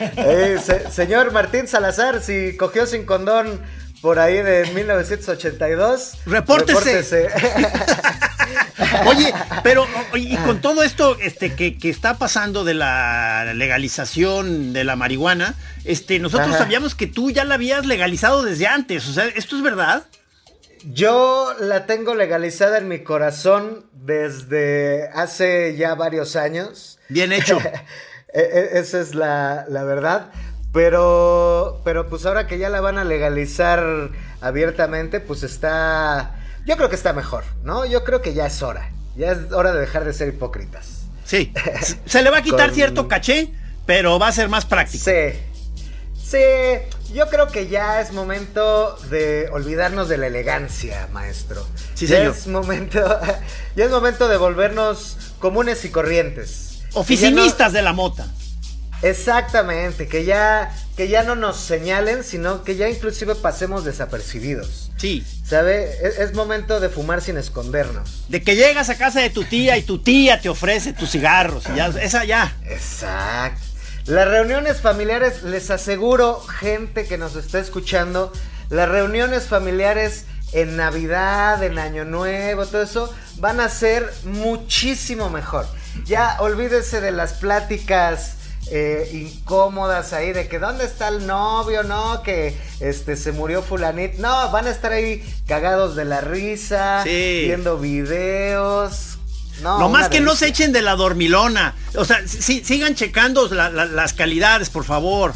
Eh, 0.00 0.58
se, 0.64 0.90
señor 0.92 1.32
Martín 1.32 1.66
Salazar, 1.66 2.20
si 2.22 2.56
cogió 2.56 2.86
sin 2.86 3.04
condón 3.04 3.60
por 4.00 4.20
ahí 4.20 4.42
de 4.42 4.70
1982. 4.72 6.12
Repórtese. 6.24 7.28
Oye, 9.06 9.34
pero 9.64 9.86
y 10.14 10.36
con 10.36 10.60
todo 10.60 10.84
esto 10.84 11.16
este, 11.20 11.54
que, 11.54 11.76
está 11.82 12.16
pasando 12.16 12.64
de 12.64 12.74
la 12.74 13.52
legalización 13.54 14.72
de 14.72 14.84
la 14.84 14.94
marihuana, 14.94 15.54
este, 15.84 16.20
nosotros 16.20 16.56
sabíamos 16.56 16.94
que 16.94 17.06
tú 17.08 17.30
ya 17.30 17.44
la 17.44 17.54
habías 17.54 17.86
legalizado 17.86 18.42
desde 18.42 18.68
antes. 18.68 19.08
O 19.08 19.12
sea, 19.12 19.26
¿esto 19.26 19.56
es 19.56 19.62
verdad? 19.62 20.04
Yo 20.90 21.52
la 21.60 21.84
tengo 21.84 22.14
legalizada 22.14 22.78
en 22.78 22.88
mi 22.88 23.00
corazón 23.00 23.84
desde 23.92 25.08
hace 25.12 25.76
ya 25.76 25.94
varios 25.94 26.34
años. 26.34 26.98
Bien 27.08 27.32
hecho. 27.32 27.58
E, 28.30 28.40
e, 28.42 28.78
esa 28.78 29.00
es 29.00 29.14
la, 29.14 29.64
la 29.70 29.84
verdad. 29.84 30.30
Pero, 30.70 31.80
pero 31.82 32.10
pues 32.10 32.26
ahora 32.26 32.46
que 32.46 32.58
ya 32.58 32.68
la 32.68 32.82
van 32.82 32.98
a 32.98 33.04
legalizar 33.04 34.10
abiertamente, 34.42 35.18
pues 35.18 35.42
está, 35.42 36.38
yo 36.66 36.76
creo 36.76 36.90
que 36.90 36.94
está 36.94 37.14
mejor, 37.14 37.44
¿no? 37.62 37.86
Yo 37.86 38.04
creo 38.04 38.20
que 38.20 38.34
ya 38.34 38.46
es 38.46 38.62
hora, 38.62 38.92
ya 39.16 39.32
es 39.32 39.50
hora 39.50 39.72
de 39.72 39.80
dejar 39.80 40.04
de 40.04 40.12
ser 40.12 40.28
hipócritas. 40.28 41.06
Sí, 41.24 41.54
se 42.04 42.22
le 42.22 42.28
va 42.28 42.38
a 42.38 42.42
quitar 42.42 42.70
cierto 42.72 43.08
caché, 43.08 43.50
pero 43.86 44.18
va 44.18 44.28
a 44.28 44.32
ser 44.32 44.50
más 44.50 44.66
práctico. 44.66 45.04
Sí, 45.04 45.38
sí, 46.14 46.38
yo 47.12 47.28
creo 47.28 47.48
que 47.48 47.68
ya 47.68 48.00
es 48.00 48.12
momento 48.12 48.96
de 49.10 49.48
olvidarnos 49.52 50.08
de 50.08 50.18
la 50.18 50.26
elegancia, 50.26 51.08
maestro. 51.12 51.66
Sí, 51.94 52.06
ya 52.06 52.24
es 52.24 52.46
momento, 52.46 53.00
ya 53.76 53.84
es 53.84 53.90
momento 53.90 54.28
de 54.28 54.36
volvernos 54.36 55.16
comunes 55.38 55.84
y 55.84 55.90
corrientes. 55.90 56.80
Oficinistas 56.94 57.72
de 57.72 57.82
la 57.82 57.92
mota. 57.92 58.26
Exactamente, 59.02 60.08
que 60.08 60.24
ya, 60.24 60.74
que 60.96 61.08
ya 61.08 61.22
no 61.22 61.36
nos 61.36 61.56
señalen, 61.56 62.24
sino 62.24 62.64
que 62.64 62.76
ya 62.76 62.88
inclusive 62.88 63.36
pasemos 63.36 63.84
desapercibidos. 63.84 64.90
Sí. 64.96 65.24
¿Sabe? 65.46 65.88
Es, 66.02 66.34
momento 66.34 66.80
de 66.80 66.88
fumar 66.88 67.22
sin 67.22 67.36
escondernos. 67.36 68.24
De 68.28 68.42
que 68.42 68.56
llegas 68.56 68.90
a 68.90 68.98
casa 68.98 69.20
de 69.20 69.30
tu 69.30 69.44
tía 69.44 69.78
y 69.78 69.82
tu 69.82 69.98
tía 69.98 70.40
te 70.40 70.48
ofrece 70.48 70.92
tus 70.92 71.10
cigarros. 71.10 71.64
Y 71.72 71.76
ya, 71.76 71.86
esa 71.86 72.24
ya. 72.24 72.56
Exacto. 72.66 73.67
Las 74.08 74.26
reuniones 74.26 74.80
familiares, 74.80 75.42
les 75.42 75.70
aseguro, 75.70 76.40
gente 76.40 77.06
que 77.06 77.18
nos 77.18 77.36
está 77.36 77.58
escuchando, 77.58 78.32
las 78.70 78.88
reuniones 78.88 79.44
familiares 79.44 80.24
en 80.52 80.78
Navidad, 80.78 81.62
en 81.62 81.78
Año 81.78 82.06
Nuevo, 82.06 82.64
todo 82.64 82.80
eso, 82.80 83.14
van 83.36 83.60
a 83.60 83.68
ser 83.68 84.10
muchísimo 84.24 85.28
mejor. 85.28 85.66
Ya 86.06 86.38
olvídese 86.40 87.02
de 87.02 87.10
las 87.10 87.34
pláticas 87.34 88.36
eh, 88.70 89.10
incómodas 89.12 90.14
ahí 90.14 90.32
de 90.32 90.48
que 90.48 90.58
dónde 90.58 90.86
está 90.86 91.08
el 91.08 91.26
novio, 91.26 91.82
no, 91.82 92.22
que 92.22 92.56
este 92.80 93.14
se 93.14 93.32
murió 93.32 93.60
fulanito. 93.60 94.22
No, 94.22 94.50
van 94.50 94.68
a 94.68 94.70
estar 94.70 94.90
ahí 94.90 95.22
cagados 95.46 95.96
de 95.96 96.06
la 96.06 96.22
risa, 96.22 97.02
viendo 97.04 97.76
videos. 97.76 99.17
No, 99.62 99.88
más 99.88 100.08
que 100.08 100.20
no 100.20 100.36
se 100.36 100.48
echen 100.48 100.72
de 100.72 100.82
la 100.82 100.94
dormilona. 100.94 101.74
O 101.96 102.04
sea, 102.04 102.26
sigan 102.26 102.94
checando 102.94 103.48
las 103.48 104.12
calidades, 104.12 104.70
por 104.70 104.84
favor. 104.84 105.34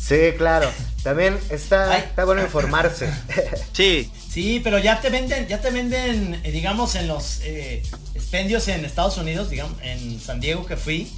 Sí, 0.00 0.32
claro. 0.36 0.70
También 1.02 1.38
está, 1.50 1.96
está 1.98 2.24
bueno 2.24 2.42
informarse. 2.42 3.12
Sí. 3.72 4.10
Sí, 4.30 4.60
pero 4.62 4.78
ya 4.78 5.00
te 5.00 5.10
venden, 5.10 5.48
ya 5.48 5.60
te 5.60 5.70
venden, 5.70 6.40
eh, 6.44 6.52
digamos, 6.52 6.94
en 6.94 7.08
los 7.08 7.40
eh, 7.42 7.82
expendios 8.14 8.68
en 8.68 8.84
Estados 8.84 9.16
Unidos, 9.16 9.50
digamos, 9.50 9.76
en 9.82 10.20
San 10.20 10.38
Diego 10.40 10.66
que 10.66 10.76
fui, 10.76 11.10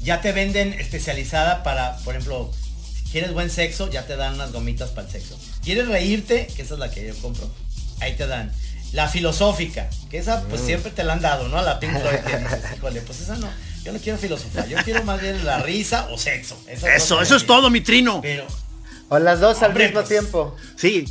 ya 0.00 0.20
te 0.20 0.32
venden 0.32 0.72
especializada 0.72 1.62
para, 1.62 1.96
por 1.98 2.14
ejemplo, 2.14 2.50
si 2.96 3.04
quieres 3.10 3.32
buen 3.32 3.50
sexo, 3.50 3.90
ya 3.90 4.06
te 4.06 4.16
dan 4.16 4.34
unas 4.34 4.52
gomitas 4.52 4.90
para 4.90 5.06
el 5.06 5.12
sexo. 5.12 5.38
¿Quieres 5.62 5.88
reírte? 5.88 6.48
Que 6.56 6.62
esa 6.62 6.74
es 6.74 6.80
la 6.80 6.90
que 6.90 7.06
yo 7.06 7.14
compro. 7.20 7.48
Ahí 8.00 8.14
te 8.16 8.26
dan. 8.26 8.50
La 8.94 9.08
filosófica, 9.08 9.90
que 10.10 10.18
esa 10.18 10.42
pues 10.44 10.62
mm. 10.62 10.66
siempre 10.66 10.90
te 10.92 11.04
la 11.04 11.12
han 11.12 11.20
dado, 11.20 11.48
¿no? 11.48 11.60
La 11.60 11.78
Pink 11.78 11.92
Floyd 12.00 12.20
que 12.20 12.38
dices, 12.38 13.02
pues 13.06 13.20
esa 13.20 13.36
no. 13.36 13.48
Yo 13.84 13.92
no 13.92 13.98
quiero 13.98 14.18
filosofía, 14.18 14.66
yo 14.66 14.78
quiero 14.82 15.04
más 15.04 15.20
bien 15.20 15.44
la 15.44 15.58
risa 15.58 16.08
o 16.10 16.16
sexo. 16.16 16.56
eso, 16.66 17.20
eso 17.20 17.36
es 17.36 17.46
todo, 17.46 17.68
mi 17.68 17.82
trino. 17.82 18.20
Pero, 18.22 18.46
o 19.10 19.18
las 19.18 19.40
dos 19.40 19.62
al 19.62 19.74
mismo 19.74 19.92
pues, 19.94 20.08
tiempo. 20.08 20.56
Sí. 20.76 21.04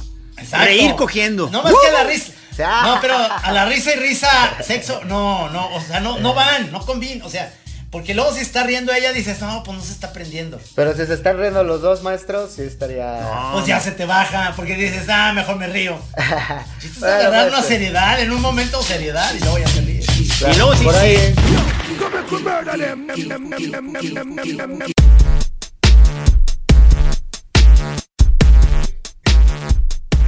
Reír 0.51 0.95
cogiendo. 0.95 1.49
No 1.51 1.61
más 1.61 1.73
que 1.85 1.91
la 1.91 2.03
risa. 2.03 2.31
No, 2.57 2.99
pero 3.01 3.15
a 3.15 3.51
la 3.51 3.65
risa 3.65 3.95
y 3.95 3.99
risa, 3.99 4.29
sexo, 4.61 5.01
no, 5.05 5.49
no, 5.49 5.73
o 5.73 5.81
sea, 5.81 5.99
no, 5.99 6.19
no 6.19 6.35
van, 6.35 6.71
no 6.71 6.85
combinan, 6.85 7.25
o 7.25 7.29
sea, 7.29 7.51
porque 7.93 8.15
luego 8.15 8.33
si 8.33 8.39
está 8.39 8.63
riendo 8.63 8.91
ella, 8.91 9.13
dices, 9.13 9.39
no, 9.39 9.61
pues 9.61 9.77
no 9.77 9.83
se 9.83 9.91
está 9.91 10.11
prendiendo. 10.11 10.59
Pero 10.73 10.95
si 10.95 11.05
se 11.05 11.13
están 11.13 11.37
riendo 11.37 11.63
los 11.63 11.83
dos 11.83 12.01
maestros, 12.01 12.53
sí 12.53 12.63
estaría. 12.63 13.51
Pues 13.53 13.67
ya 13.67 13.79
se 13.79 13.91
te 13.91 14.07
baja, 14.07 14.53
porque 14.55 14.73
dices, 14.73 15.05
ah, 15.09 15.31
mejor 15.31 15.57
me 15.57 15.67
río. 15.67 15.99
Chistes 16.79 17.03
agarrar 17.03 17.49
una 17.49 17.61
seriedad, 17.61 18.19
en 18.19 18.31
un 18.31 18.41
momento 18.41 18.81
seriedad, 18.81 19.31
y 19.35 19.39
luego 19.41 19.59
ya 19.59 19.65
te 19.65 19.81
ríes. 19.81 20.07
y 20.17 20.57
luego 20.57 20.75
sí, 20.75 20.87
sí. 21.01 21.35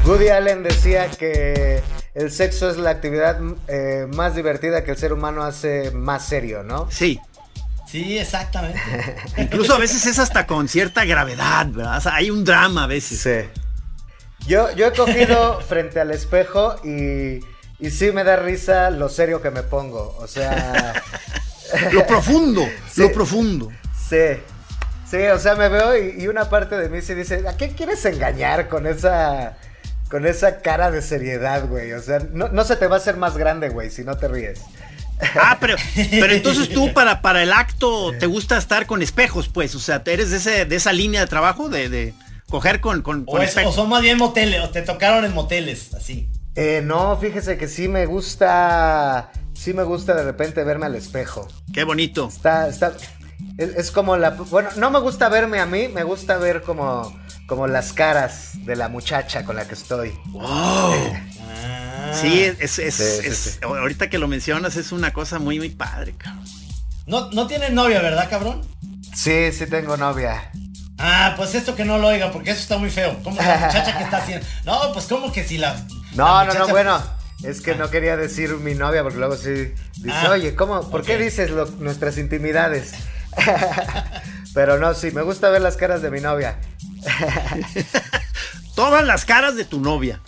Woody 0.06 0.30
Allen 0.30 0.62
decía 0.62 1.10
que 1.10 1.82
el 2.14 2.30
sexo 2.30 2.70
es 2.70 2.78
la 2.78 2.92
actividad 2.92 3.40
eh, 3.68 4.06
más 4.14 4.36
divertida 4.36 4.84
que 4.84 4.92
el 4.92 4.98
ser 4.98 5.14
humano 5.14 5.42
hace 5.42 5.90
más 5.90 6.28
serio, 6.28 6.62
¿no? 6.62 6.92
Sí. 6.92 7.20
Sí, 7.86 8.18
exactamente. 8.18 8.80
Incluso 9.38 9.76
a 9.76 9.78
veces 9.78 10.06
es 10.06 10.20
hasta 10.20 10.48
con 10.48 10.68
cierta 10.68 11.06
gravedad, 11.06 11.68
¿verdad? 11.68 11.98
O 11.98 12.02
sea, 12.02 12.16
hay 12.16 12.30
un 12.30 12.44
drama 12.44 12.84
a 12.84 12.88
veces. 12.88 13.20
Sí. 13.20 13.50
Yo, 14.48 14.72
yo 14.76 14.88
he 14.88 14.94
cogido 14.94 15.62
frente 15.68 16.00
al 16.00 16.12
espejo 16.12 16.76
y, 16.84 17.40
y 17.80 17.90
sí 17.92 18.12
me 18.12 18.24
da 18.24 18.36
risa 18.36 18.90
lo 18.90 19.10
serio 19.10 19.42
que 19.42 19.52
me 19.52 19.64
pongo. 19.64 20.16
O 20.20 20.28
sea. 20.28 21.02
lo 21.92 22.06
profundo, 22.06 22.68
lo 22.96 23.12
profundo. 23.12 23.72
Sí. 24.08 24.42
Sí, 25.10 25.18
o 25.28 25.38
sea, 25.38 25.56
me 25.56 25.70
veo 25.70 25.96
y, 25.98 26.28
una 26.28 26.50
parte 26.50 26.76
de 26.76 26.90
mí 26.90 27.02
se 27.02 27.14
dice, 27.14 27.48
¿a 27.48 27.56
qué 27.56 27.70
quieres 27.70 28.04
engañar 28.06 28.68
con 28.68 28.88
esa 28.88 29.58
con 30.10 30.26
esa 30.26 30.62
cara 30.62 30.90
de 30.90 31.02
seriedad, 31.02 31.68
güey? 31.68 31.94
O 31.94 32.02
sea, 32.02 32.20
no, 32.32 32.48
no 32.50 32.64
se 32.64 32.76
te 32.76 32.88
va 32.88 32.96
a 32.96 33.00
hacer 33.00 33.18
más 33.18 33.38
grande, 33.38 33.70
güey, 33.70 33.92
si 33.92 34.04
no 34.04 34.18
te 34.18 34.28
ríes. 34.28 34.62
Ah, 35.42 35.58
pero, 35.60 35.76
pero 36.12 36.34
entonces 36.34 36.70
tú 36.70 36.94
para, 36.94 37.22
para 37.22 37.44
el 37.44 37.54
acto 37.54 38.12
te 38.20 38.26
gusta 38.26 38.58
estar 38.58 38.86
con 38.86 39.02
espejos, 39.02 39.48
pues, 39.48 39.76
o 39.76 39.80
sea, 39.80 40.02
eres 40.06 40.32
de, 40.32 40.38
ese, 40.38 40.66
de 40.66 40.76
esa 40.76 40.92
línea 40.92 41.22
de 41.22 41.28
trabajo 41.28 41.70
de, 41.70 41.90
de 41.90 42.14
coger 42.50 42.82
con, 42.82 43.02
con, 43.02 43.26
o, 43.28 43.72
son 43.72 43.90
más 43.90 44.02
bien 44.02 44.18
moteles, 44.18 44.62
o 44.64 44.70
te 44.70 44.82
tocaron 44.82 45.26
en 45.26 45.34
moteles, 45.34 45.94
así. 45.94 46.30
Eh, 46.56 46.82
no, 46.84 47.18
fíjese 47.18 47.58
que 47.58 47.68
sí 47.68 47.88
me 47.88 48.06
gusta, 48.06 49.32
sí 49.54 49.74
me 49.74 49.84
gusta 49.84 50.14
de 50.16 50.24
repente 50.24 50.64
verme 50.64 50.86
al 50.86 50.96
espejo. 50.96 51.48
Qué 51.74 51.84
bonito. 51.84 52.28
Está, 52.28 52.68
está, 52.68 52.94
es, 53.58 53.92
como 53.92 54.18
la, 54.18 54.32
bueno, 54.32 54.70
no 54.78 54.92
me 54.92 55.00
gusta 55.00 55.30
verme 55.30 55.60
a 55.60 55.66
mí, 55.66 55.88
me 55.88 56.04
gusta 56.04 56.38
ver 56.38 56.62
como, 56.62 57.14
como 57.48 57.68
las 57.68 57.94
caras 57.94 58.52
de 58.66 58.76
la 58.76 58.90
muchacha 58.90 59.44
con 59.44 59.56
la 59.56 59.68
que 59.68 59.74
estoy. 59.74 60.14
Wow. 60.28 60.94
Sí, 62.14 62.44
es, 62.60 62.80
es, 62.80 63.60
ahorita 63.62 64.10
que 64.10 64.18
lo 64.18 64.28
mencionas 64.28 64.76
es 64.76 64.92
una 64.92 65.12
cosa 65.14 65.40
muy, 65.40 65.58
muy 65.58 65.70
padre, 65.70 66.16
cabrón. 66.18 66.46
No, 67.08 67.30
no 67.32 67.48
tienes 67.48 67.72
novia, 67.72 68.02
¿verdad, 68.02 68.30
cabrón? 68.30 68.62
Sí, 69.16 69.52
sí 69.52 69.68
tengo 69.68 69.98
novia. 69.98 70.52
Ah, 70.98 71.34
pues 71.38 71.56
esto 71.56 71.76
que 71.76 71.86
no 71.86 71.98
lo 71.98 72.08
oiga, 72.08 72.32
porque 72.32 72.52
eso 72.52 72.62
está 72.62 72.78
muy 72.78 72.90
feo. 72.90 73.20
¿Cómo 73.24 73.38
la 73.42 73.58
muchacha 73.66 73.98
que 73.98 74.04
está 74.04 74.18
haciendo? 74.18 74.46
No, 74.64 74.94
pues 74.94 75.06
como 75.06 75.32
que 75.32 75.44
si 75.44 75.58
la... 75.58 75.76
No, 76.14 76.46
no, 76.46 76.54
no, 76.54 76.68
bueno. 76.68 77.02
Es 77.44 77.62
que 77.62 77.76
no 77.76 77.90
quería 77.90 78.16
decir 78.16 78.56
mi 78.56 78.74
novia, 78.74 79.04
porque 79.04 79.20
luego 79.20 79.36
sí 79.36 79.74
dice, 79.98 80.12
ah, 80.14 80.30
oye, 80.32 80.56
¿cómo? 80.56 80.90
¿Por 80.90 81.04
qué 81.04 81.18
dices 81.18 81.52
nuestras 81.80 82.18
intimidades? 82.18 82.94
Pero 84.54 84.80
no, 84.80 84.94
sí, 84.94 85.12
me 85.12 85.22
gusta 85.22 85.50
ver 85.50 85.62
las 85.62 85.76
caras 85.76 86.02
de 86.02 86.10
mi 86.10 86.22
novia. 86.22 86.58
Todas 88.76 89.06
las 89.06 89.26
caras 89.26 89.56
de 89.56 89.66
tu 89.66 89.82
novia. 89.82 90.22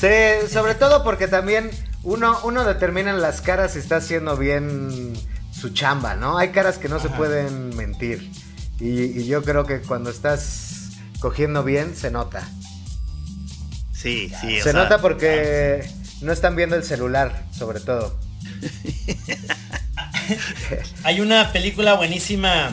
Sí, 0.00 0.06
sobre 0.50 0.74
todo 0.74 1.04
porque 1.04 1.28
también 1.28 1.70
uno, 2.02 2.38
uno 2.44 2.64
determina 2.64 3.10
en 3.10 3.20
las 3.20 3.42
caras 3.42 3.74
si 3.74 3.80
está 3.80 3.96
haciendo 3.96 4.36
bien 4.36 5.12
su 5.52 5.70
chamba, 5.70 6.14
¿no? 6.14 6.38
Hay 6.38 6.50
caras 6.50 6.78
que 6.78 6.88
no 6.88 7.00
se 7.00 7.10
pueden 7.10 7.76
mentir. 7.76 8.30
Y, 8.78 9.20
y 9.20 9.26
yo 9.26 9.42
creo 9.42 9.66
que 9.66 9.82
cuando 9.82 10.08
estás 10.08 10.92
cogiendo 11.20 11.62
bien, 11.62 11.94
se 11.94 12.10
nota. 12.10 12.48
Sí, 13.92 14.32
sí. 14.40 14.58
o 14.58 14.62
Se 14.62 14.72
sea, 14.72 14.74
nota 14.84 15.02
porque 15.02 15.86
no 16.22 16.32
están 16.32 16.56
viendo 16.56 16.76
el 16.76 16.84
celular, 16.84 17.44
sobre 17.52 17.80
todo. 17.80 18.18
Hay 21.04 21.20
una 21.20 21.52
película 21.52 21.94
buenísima 21.94 22.72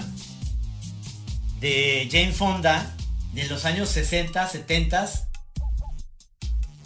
de 1.60 2.08
Jane 2.10 2.32
Fonda 2.32 2.96
de 3.34 3.48
los 3.48 3.66
años 3.66 3.90
60, 3.90 4.48
70. 4.48 5.27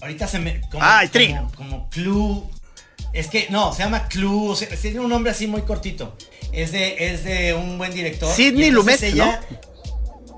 Ahorita 0.02 0.28
se 0.28 0.40
me. 0.40 0.62
Como, 0.70 0.84
Tri. 1.12 1.28
como, 1.36 1.52
como 1.56 1.90
Clue. 1.90 2.44
Es 3.14 3.28
que, 3.28 3.48
no, 3.50 3.74
se 3.74 3.84
llama 3.84 4.08
Clue. 4.08 4.52
o 4.52 4.56
sea, 4.56 4.68
tiene 4.70 5.00
un 5.00 5.10
nombre 5.10 5.32
así 5.32 5.48
muy 5.48 5.62
cortito. 5.64 6.16
Es 6.52 6.72
de, 6.72 7.12
es 7.14 7.24
de 7.24 7.54
un 7.54 7.78
buen 7.78 7.94
director. 7.94 8.34
Sidney 8.34 8.68
y 8.68 8.72
Lumet, 8.72 9.02
ella- 9.04 9.42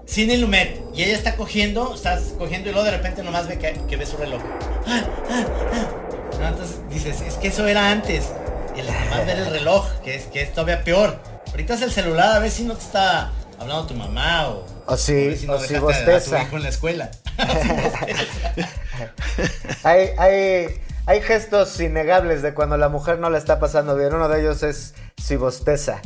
Sidney 0.06 0.38
Lumet. 0.38 0.80
Y 0.94 1.04
ella 1.04 1.16
está 1.16 1.36
cogiendo, 1.36 1.96
está 1.96 2.20
cogiendo 2.38 2.70
y 2.70 2.72
luego 2.74 2.86
de 2.86 2.92
repente 2.92 3.24
nomás 3.24 3.48
ve 3.48 3.58
que, 3.58 3.74
que 3.88 3.96
ve 3.96 4.06
su 4.06 4.18
reloj. 4.18 4.42
Ah, 4.88 5.04
ah, 5.30 5.46
ah. 5.72 5.88
No, 6.40 6.48
entonces 6.50 6.78
dices, 6.90 7.22
es 7.22 7.36
que 7.36 7.48
eso 7.48 7.68
era 7.68 7.90
antes. 7.92 8.26
El 8.76 8.86
nomás 8.88 9.26
ver 9.26 9.38
el 9.40 9.46
reloj, 9.52 9.88
que 10.04 10.16
es, 10.16 10.24
que 10.26 10.42
es 10.42 10.52
todavía 10.52 10.84
peor. 10.84 11.22
Ahorita 11.52 11.76
es 11.76 11.82
el 11.84 11.92
celular, 11.92 12.32
a 12.36 12.40
ver 12.40 12.50
si 12.52 12.64
no 12.64 12.76
te 12.76 12.84
está 12.84 13.32
hablando 13.60 13.86
tu 13.86 13.94
mamá 13.94 14.50
o... 14.50 14.66
O 14.88 14.98
si- 14.98 15.14
a 15.14 15.16
ver 15.16 15.44
no 15.46 15.54
o 15.54 15.60
si 15.60 15.74
dejaste 15.74 16.12
a- 16.16 16.20
tu 16.24 16.36
hijo 16.48 16.58
en 16.58 16.64
la 16.64 16.70
escuela. 16.70 17.12
Hay, 19.84 20.10
hay, 20.18 20.80
hay 21.06 21.22
gestos 21.22 21.80
innegables 21.80 22.42
de 22.42 22.54
cuando 22.54 22.78
la 22.78 22.90
mujer 22.90 23.20
no 23.20 23.30
la 23.30 23.38
está 23.38 23.60
pasando 23.60 23.96
bien. 23.96 24.14
Uno 24.14 24.30
de 24.30 24.40
ellos 24.42 24.64
es 24.64 24.94
si 25.18 25.36
bosteza, 25.36 26.02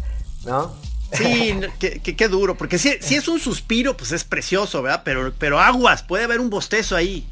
¿no? 0.46 0.76
Sí, 1.14 1.60
qué, 1.80 2.00
qué- 2.02 2.16
qué 2.16 2.28
duro, 2.28 2.56
porque 2.58 2.78
si, 2.78 2.98
si 3.02 3.16
es 3.16 3.28
un 3.28 3.40
suspiro, 3.40 3.96
pues 3.96 4.12
es 4.12 4.24
precioso, 4.24 4.82
¿verdad? 4.82 5.02
Pero, 5.06 5.34
pero 5.38 5.60
aguas, 5.60 6.04
puede 6.04 6.24
haber 6.26 6.40
un 6.40 6.50
bostezo 6.50 6.96
ahí. 6.96 7.28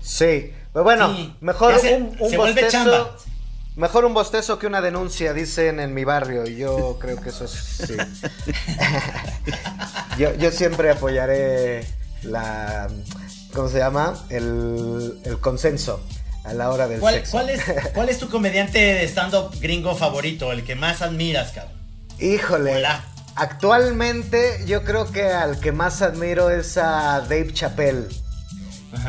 Sí. 0.00 0.52
Pero 0.72 0.82
bueno, 0.84 1.14
Sí, 1.14 1.34
mejor 1.40 1.78
se- 1.78 1.94
un, 1.96 2.16
bostezo. 2.36 3.16
Mejor 3.76 4.04
un 4.04 4.14
bostezo 4.14 4.58
que 4.58 4.66
una 4.68 4.80
denuncia, 4.80 5.32
dicen 5.32 5.80
en 5.80 5.94
mi 5.94 6.04
barrio. 6.04 6.46
Y 6.48 6.56
yo 6.56 6.98
creo 7.00 7.20
que 7.20 7.28
eso 7.30 7.44
es. 7.44 7.50
sí. 7.52 7.94
yo, 10.18 10.34
yo 10.34 10.50
siempre 10.50 10.90
apoyaré 10.90 11.86
la. 12.22 12.88
¿Cómo 13.54 13.68
se 13.68 13.78
llama? 13.78 14.14
El, 14.30 15.20
el 15.24 15.38
consenso 15.40 16.00
a 16.44 16.52
la 16.52 16.70
hora 16.70 16.88
del 16.88 17.00
¿Cuál, 17.00 17.14
sexo. 17.14 17.32
cuál 17.32 17.50
es, 17.50 17.62
¿Cuál 17.94 18.08
es 18.08 18.18
tu 18.18 18.28
comediante 18.28 18.78
de 18.78 19.04
stand-up 19.04 19.50
gringo 19.60 19.94
favorito? 19.94 20.52
El 20.52 20.64
que 20.64 20.74
más 20.74 21.02
admiras, 21.02 21.52
cabrón. 21.52 21.72
Híjole. 22.18 22.76
Hola. 22.76 23.04
Actualmente 23.36 24.62
yo 24.66 24.84
creo 24.84 25.10
que 25.10 25.24
al 25.28 25.58
que 25.58 25.72
más 25.72 26.02
admiro 26.02 26.50
es 26.50 26.76
a 26.76 27.20
Dave 27.22 27.52
Chappelle. 27.52 28.06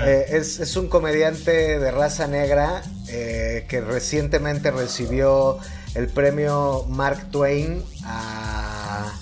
Eh, 0.04 0.26
es, 0.30 0.60
es 0.60 0.76
un 0.78 0.88
comediante 0.88 1.78
de 1.78 1.92
raza 1.92 2.26
negra 2.26 2.82
eh, 3.08 3.66
que 3.70 3.82
recientemente 3.82 4.72
recibió 4.72 5.60
el 5.94 6.08
premio 6.08 6.86
Mark 6.90 7.30
Twain 7.30 7.84
a... 8.04 9.14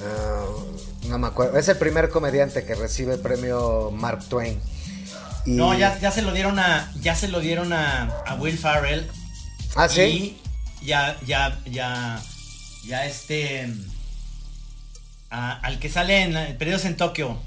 eh, 0.00 0.85
no 1.08 1.18
me 1.18 1.26
acuerdo. 1.28 1.58
Es 1.58 1.68
el 1.68 1.76
primer 1.76 2.08
comediante 2.10 2.64
que 2.64 2.74
recibe 2.74 3.14
el 3.14 3.20
premio 3.20 3.90
Mark 3.92 4.24
Twain. 4.28 4.60
Y- 5.46 5.52
No, 5.52 5.74
ya, 5.74 5.98
ya 5.98 6.10
se 6.10 6.22
lo 6.22 6.32
dieron 6.32 6.58
a. 6.58 6.90
Ya 7.00 7.14
se 7.14 7.28
lo 7.28 7.40
dieron 7.40 7.72
a, 7.72 8.04
a 8.26 8.34
Will 8.36 8.58
Farrell. 8.58 9.08
¿Ah, 9.76 9.88
sí? 9.88 10.38
Y 10.80 10.86
ya, 10.86 11.16
ya, 11.26 11.58
ya. 11.66 12.20
Ya 12.86 13.04
este. 13.06 13.68
a- 15.30 15.58
al 15.62 15.78
que 15.78 15.88
sale 15.88 16.22
en 16.22 16.36
eh, 16.36 16.56
Periodos 16.58 16.84
en 16.84 16.96
Tokio. 16.96 17.38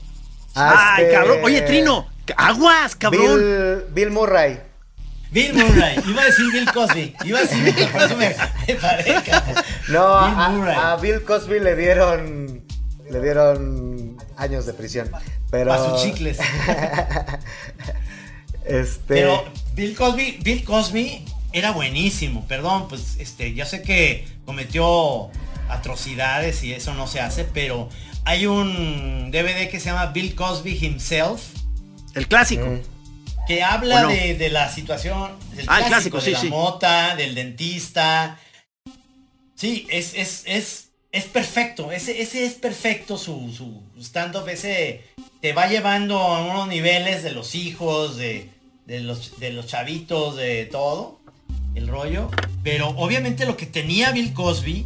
Ah, 0.55 0.95
Ay, 0.95 1.03
este- 1.03 1.15
cabrón. 1.15 1.39
Oye, 1.43 1.61
Trino, 1.61 2.07
aguas, 2.37 2.95
cabrón. 2.95 3.37
Bill, 3.37 3.83
Bill 3.93 4.11
Murray. 4.11 4.59
Bill 5.31 5.53
Murray. 5.53 5.95
Iba 6.07 6.23
a 6.23 6.25
decir 6.25 6.51
Bill 6.51 6.71
Cosby. 6.71 7.15
Iba 7.23 7.39
a 7.39 7.41
decir 7.43 7.63
Bill 7.63 7.77
eso 7.77 8.17
me. 8.17 8.35
No, 9.89 10.25
Bill 10.25 10.39
a, 10.39 10.49
Murray. 10.49 10.75
a 10.75 10.95
Bill 10.95 11.21
Cosby 11.23 11.59
le 11.59 11.75
dieron 11.75 12.48
le 13.09 13.21
dieron 13.21 14.17
años 14.37 14.65
de 14.65 14.73
prisión, 14.73 15.09
pero 15.49 15.71
Pa' 15.71 15.89
sus 15.89 16.03
chicles. 16.03 16.37
este 18.65 18.99
Pero 19.07 19.43
Bill 19.73 19.95
Cosby, 19.95 20.39
Bill 20.41 20.63
Cosby 20.63 21.25
era 21.51 21.71
buenísimo, 21.71 22.45
perdón, 22.47 22.87
pues 22.87 23.15
este, 23.19 23.53
ya 23.53 23.65
sé 23.65 23.81
que 23.81 24.27
cometió 24.45 25.29
atrocidades 25.69 26.63
y 26.63 26.73
eso 26.73 26.93
no 26.93 27.07
se 27.07 27.21
hace, 27.21 27.43
pero 27.45 27.89
hay 28.25 28.45
un 28.45 29.31
DVD 29.31 29.69
que 29.69 29.79
se 29.79 29.89
llama 29.89 30.07
Bill 30.07 30.35
Cosby 30.35 30.77
Himself, 30.79 31.41
El 32.13 32.27
clásico. 32.27 32.65
Mm. 32.65 32.81
que 33.47 33.63
habla 33.63 34.05
de, 34.05 34.35
de 34.35 34.49
la 34.49 34.69
situación 34.69 35.31
del 35.55 35.65
Ah, 35.67 35.79
el 35.79 35.85
clásico, 35.87 36.17
clásico, 36.17 36.19
de 36.19 36.25
sí, 36.25 36.31
la 36.31 36.39
sí. 36.39 36.49
mota, 36.49 37.15
del 37.15 37.33
dentista. 37.33 38.37
Sí, 39.55 39.87
es, 39.89 40.13
es, 40.13 40.43
es, 40.45 40.88
es 41.11 41.25
perfecto, 41.25 41.91
ese, 41.91 42.21
ese 42.21 42.45
es 42.45 42.53
perfecto 42.53 43.17
su, 43.17 43.51
su 43.51 43.81
stand-up, 44.01 44.47
ese 44.47 45.01
te 45.41 45.53
va 45.53 45.67
llevando 45.67 46.19
a 46.19 46.41
unos 46.43 46.67
niveles 46.67 47.23
de 47.23 47.31
los 47.31 47.55
hijos, 47.55 48.17
de, 48.17 48.49
de 48.85 48.99
los, 48.99 49.39
de 49.39 49.51
los 49.51 49.65
chavitos, 49.67 50.35
de 50.35 50.65
todo, 50.65 51.19
el 51.75 51.87
rollo. 51.87 52.29
Pero 52.63 52.89
obviamente 52.89 53.45
lo 53.45 53.55
que 53.57 53.65
tenía 53.65 54.11
Bill 54.11 54.33
Cosby 54.33 54.85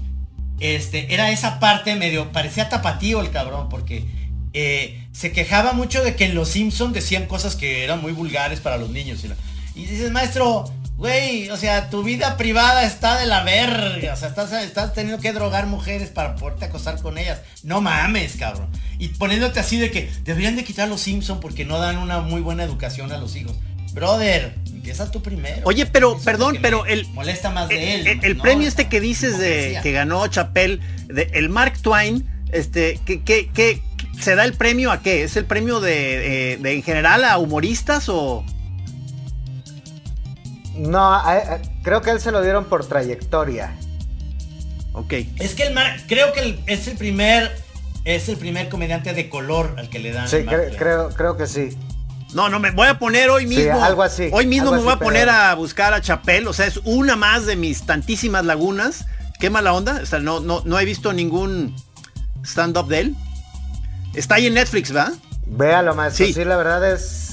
este, 0.59 1.13
era 1.13 1.31
esa 1.31 1.59
parte 1.59 1.95
medio, 1.95 2.31
parecía 2.31 2.69
tapatío 2.69 3.19
el 3.21 3.31
cabrón, 3.31 3.67
porque 3.69 4.05
eh, 4.53 5.07
se 5.11 5.31
quejaba 5.31 5.73
mucho 5.73 6.03
de 6.03 6.15
que 6.15 6.25
en 6.25 6.35
Los 6.35 6.49
Simpsons 6.49 6.93
decían 6.93 7.25
cosas 7.25 7.55
que 7.55 7.83
eran 7.83 8.01
muy 8.01 8.11
vulgares 8.13 8.59
para 8.59 8.77
los 8.77 8.89
niños. 8.91 9.23
Y, 9.23 9.27
la- 9.29 9.35
y 9.75 9.85
dices, 9.87 10.11
maestro, 10.11 10.71
güey, 10.97 11.49
o 11.49 11.57
sea, 11.57 11.89
tu 11.89 12.03
vida 12.03 12.37
privada 12.37 12.83
está 12.85 13.19
de 13.19 13.25
la 13.25 13.43
verga, 13.43 14.13
o 14.13 14.15
sea, 14.17 14.29
estás, 14.29 14.51
estás 14.53 14.93
teniendo 14.93 15.21
que 15.21 15.33
drogar 15.33 15.65
mujeres 15.67 16.09
para 16.09 16.35
poderte 16.35 16.65
acostar 16.65 17.01
con 17.01 17.17
ellas. 17.17 17.41
No 17.63 17.81
mames, 17.81 18.35
cabrón. 18.37 18.69
Y 18.99 19.09
poniéndote 19.09 19.59
así 19.59 19.77
de 19.77 19.91
que 19.91 20.09
deberían 20.23 20.55
de 20.55 20.63
quitar 20.63 20.87
Los 20.87 21.01
Simpsons 21.01 21.39
porque 21.41 21.65
no 21.65 21.79
dan 21.79 21.97
una 21.97 22.19
muy 22.21 22.41
buena 22.41 22.63
educación 22.63 23.11
a 23.11 23.17
los 23.17 23.35
hijos. 23.35 23.55
Brother, 23.93 24.55
empieza 24.67 25.11
tú 25.11 25.21
primero. 25.21 25.61
Oye, 25.65 25.85
pero, 25.85 26.15
Eso 26.15 26.25
perdón, 26.25 26.57
pero 26.61 26.85
el- 26.85 27.05
Molesta 27.09 27.49
más 27.51 27.69
de 27.69 27.95
él. 27.95 28.07
El, 28.07 28.25
el 28.25 28.37
¿no? 28.37 28.43
premio 28.43 28.67
este 28.67 28.87
que 28.87 28.99
dices 29.01 29.37
de 29.37 29.79
que 29.83 29.91
ganó 29.91 30.25
Chapel, 30.27 30.79
de, 31.07 31.29
el 31.33 31.49
Mark 31.49 31.73
Twain, 31.81 32.27
este, 32.51 32.99
que, 33.05 33.21
que, 33.23 33.49
que- 33.49 33.81
se 34.19 34.35
da 34.35 34.45
el 34.45 34.53
premio 34.53 34.91
a 34.91 35.01
qué? 35.01 35.23
¿Es 35.23 35.35
el 35.37 35.45
premio 35.45 35.79
de, 35.79 36.53
eh, 36.53 36.57
de 36.57 36.73
en 36.73 36.83
general 36.83 37.23
a 37.25 37.37
humoristas 37.37 38.09
o? 38.09 38.45
No, 40.75 40.99
a- 41.13 41.31
a- 41.31 41.61
creo 41.83 42.01
que 42.01 42.09
a 42.09 42.13
él 42.13 42.19
se 42.21 42.31
lo 42.31 42.41
dieron 42.41 42.65
por 42.65 42.85
trayectoria. 42.87 43.75
Ok. 44.93 45.13
Es 45.39 45.55
que 45.55 45.63
el 45.63 45.73
Mar, 45.73 45.97
creo 46.07 46.33
que 46.33 46.39
el- 46.41 46.63
es 46.67 46.87
el 46.87 46.97
primer, 46.97 47.51
es 48.05 48.29
el 48.29 48.37
primer 48.37 48.69
comediante 48.69 49.13
de 49.13 49.29
color 49.29 49.75
al 49.77 49.89
que 49.89 49.99
le 49.99 50.11
dan. 50.11 50.27
Sí, 50.27 50.37
el 50.37 50.45
Mark 50.45 50.57
cre- 50.57 50.63
Twain. 50.65 50.77
creo 50.77 51.09
creo 51.09 51.37
que 51.37 51.47
sí. 51.47 51.69
No, 52.33 52.49
no, 52.49 52.59
me 52.59 52.71
voy 52.71 52.87
a 52.87 52.97
poner 52.97 53.29
hoy 53.29 53.43
Sí, 53.47 53.49
mismo. 53.57 53.83
algo 53.83 54.01
así, 54.01 54.29
Hoy 54.31 54.47
mismo 54.47 54.71
me 54.71 54.77
voy 54.79 54.87
así, 54.87 54.95
a 54.95 54.99
poner 54.99 55.25
pero- 55.27 55.31
a 55.37 55.53
buscar 55.53 55.93
a 55.93 56.01
Chapel. 56.01 56.47
O 56.47 56.53
sea, 56.53 56.65
es 56.65 56.77
una 56.83 57.15
más 57.15 57.45
de 57.45 57.55
mis 57.55 57.85
tantísimas 57.85 58.43
lagunas. 58.45 59.05
Qué 59.39 59.49
mala 59.51 59.73
onda. 59.73 59.99
O 60.01 60.05
sea, 60.05 60.19
no, 60.19 60.39
no, 60.39 60.61
no 60.65 60.79
he 60.79 60.85
visto 60.85 61.13
ningún 61.13 61.75
stand-up 62.43 62.87
de 62.87 62.99
él. 62.99 63.15
Está 64.15 64.35
ahí 64.35 64.47
en 64.47 64.55
Netflix, 64.55 64.91
¿verdad? 64.91 65.13
Véalo, 65.45 65.93
maestro. 65.95 66.25
Sí. 66.25 66.33
Sí. 66.33 66.43
la 66.45 66.55
verdad 66.57 66.91
es. 66.91 67.32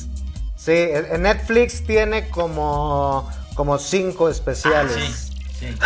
Sí, 0.63 0.73
en 0.77 1.23
Netflix 1.23 1.85
tiene 1.87 2.29
como, 2.29 3.27
como 3.55 3.79
cinco 3.79 4.29
especiales. 4.29 4.95
Ah, 4.99 5.47
Sí, 5.59 5.67
sí. 5.69 5.79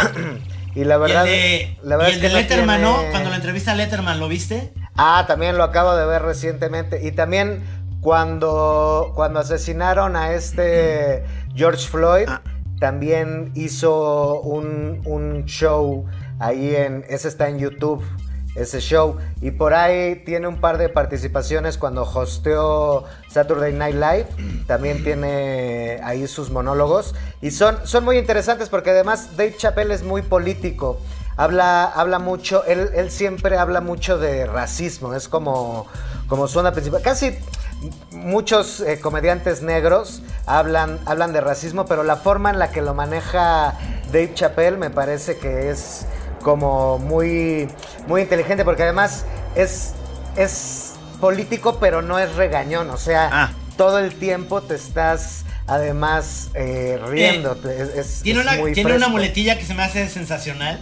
Y 0.76 0.82
la 0.82 0.96
verdad, 0.96 1.24
y 1.26 1.28
el 1.28 1.34
de, 1.34 1.78
la 1.84 1.96
verdad 1.96 2.10
y 2.10 2.16
el 2.18 2.24
es 2.24 2.30
que 2.32 2.36
Letterman, 2.36 2.82
Cuando 3.12 3.30
la 3.30 3.36
entrevista 3.36 3.70
a 3.70 3.74
Letterman, 3.76 4.18
¿lo 4.18 4.26
viste? 4.26 4.72
Ah, 4.96 5.24
también 5.28 5.56
lo 5.56 5.62
acabo 5.62 5.94
de 5.94 6.04
ver 6.04 6.22
recientemente. 6.22 7.06
Y 7.06 7.12
también 7.12 7.62
cuando, 8.00 9.12
cuando 9.14 9.38
asesinaron 9.38 10.16
a 10.16 10.32
este 10.32 11.22
George 11.54 11.86
Floyd, 11.86 12.26
Ah. 12.28 12.42
también 12.80 13.52
hizo 13.54 14.40
un, 14.40 15.00
un 15.04 15.44
show 15.44 16.06
ahí 16.40 16.74
en. 16.74 17.04
Ese 17.08 17.28
está 17.28 17.48
en 17.48 17.60
YouTube. 17.60 18.02
Ese 18.54 18.80
show. 18.80 19.16
Y 19.40 19.50
por 19.50 19.74
ahí 19.74 20.22
tiene 20.24 20.46
un 20.46 20.60
par 20.60 20.78
de 20.78 20.88
participaciones 20.88 21.76
cuando 21.76 22.02
hosteó 22.02 23.04
Saturday 23.28 23.72
Night 23.72 23.96
Live. 23.96 24.26
También 24.66 25.02
tiene 25.02 26.00
ahí 26.04 26.26
sus 26.26 26.50
monólogos. 26.50 27.14
Y 27.40 27.50
son, 27.50 27.86
son 27.86 28.04
muy 28.04 28.18
interesantes 28.18 28.68
porque 28.68 28.90
además 28.90 29.36
Dave 29.36 29.56
Chappelle 29.56 29.92
es 29.92 30.02
muy 30.02 30.22
político. 30.22 31.00
habla, 31.36 31.84
habla 31.84 32.18
mucho, 32.18 32.64
él, 32.64 32.90
él 32.94 33.10
siempre 33.10 33.58
habla 33.58 33.80
mucho 33.80 34.18
de 34.18 34.46
racismo, 34.46 35.14
es 35.14 35.28
como, 35.28 35.86
como 36.28 36.46
zona 36.46 36.72
principal. 36.72 37.02
Casi 37.02 37.36
muchos 38.12 38.80
eh, 38.80 39.00
comediantes 39.00 39.62
negros 39.62 40.22
hablan, 40.46 40.98
hablan 41.06 41.32
de 41.32 41.40
racismo, 41.40 41.86
pero 41.86 42.02
la 42.02 42.16
forma 42.16 42.50
en 42.50 42.58
la 42.58 42.70
que 42.70 42.82
lo 42.82 42.94
maneja 42.94 43.74
Dave 44.06 44.32
Chappelle 44.34 44.76
me 44.76 44.90
parece 44.90 45.36
que 45.38 45.70
es 45.70 46.06
como 46.44 46.98
muy, 46.98 47.66
muy 48.06 48.22
inteligente, 48.22 48.64
porque 48.64 48.84
además 48.84 49.24
es, 49.56 49.94
es 50.36 50.92
político, 51.20 51.78
pero 51.80 52.02
no 52.02 52.18
es 52.20 52.32
regañón, 52.36 52.90
o 52.90 52.98
sea, 52.98 53.28
Ah. 53.32 53.52
todo 53.76 53.98
el 53.98 54.14
tiempo 54.14 54.62
te 54.62 54.74
estás 54.76 55.44
además 55.66 56.50
eh, 56.54 57.00
riendo. 57.08 57.58
Eh, 57.66 57.94
es- 57.96 58.20
tiene 58.22 58.40
es 58.40 58.46
una, 58.46 58.56
muy 58.58 58.72
tiene 58.74 58.94
una 58.94 59.08
muletilla 59.08 59.58
que 59.58 59.64
se 59.64 59.72
me 59.74 59.82
hace 59.82 60.06
sensacional, 60.10 60.78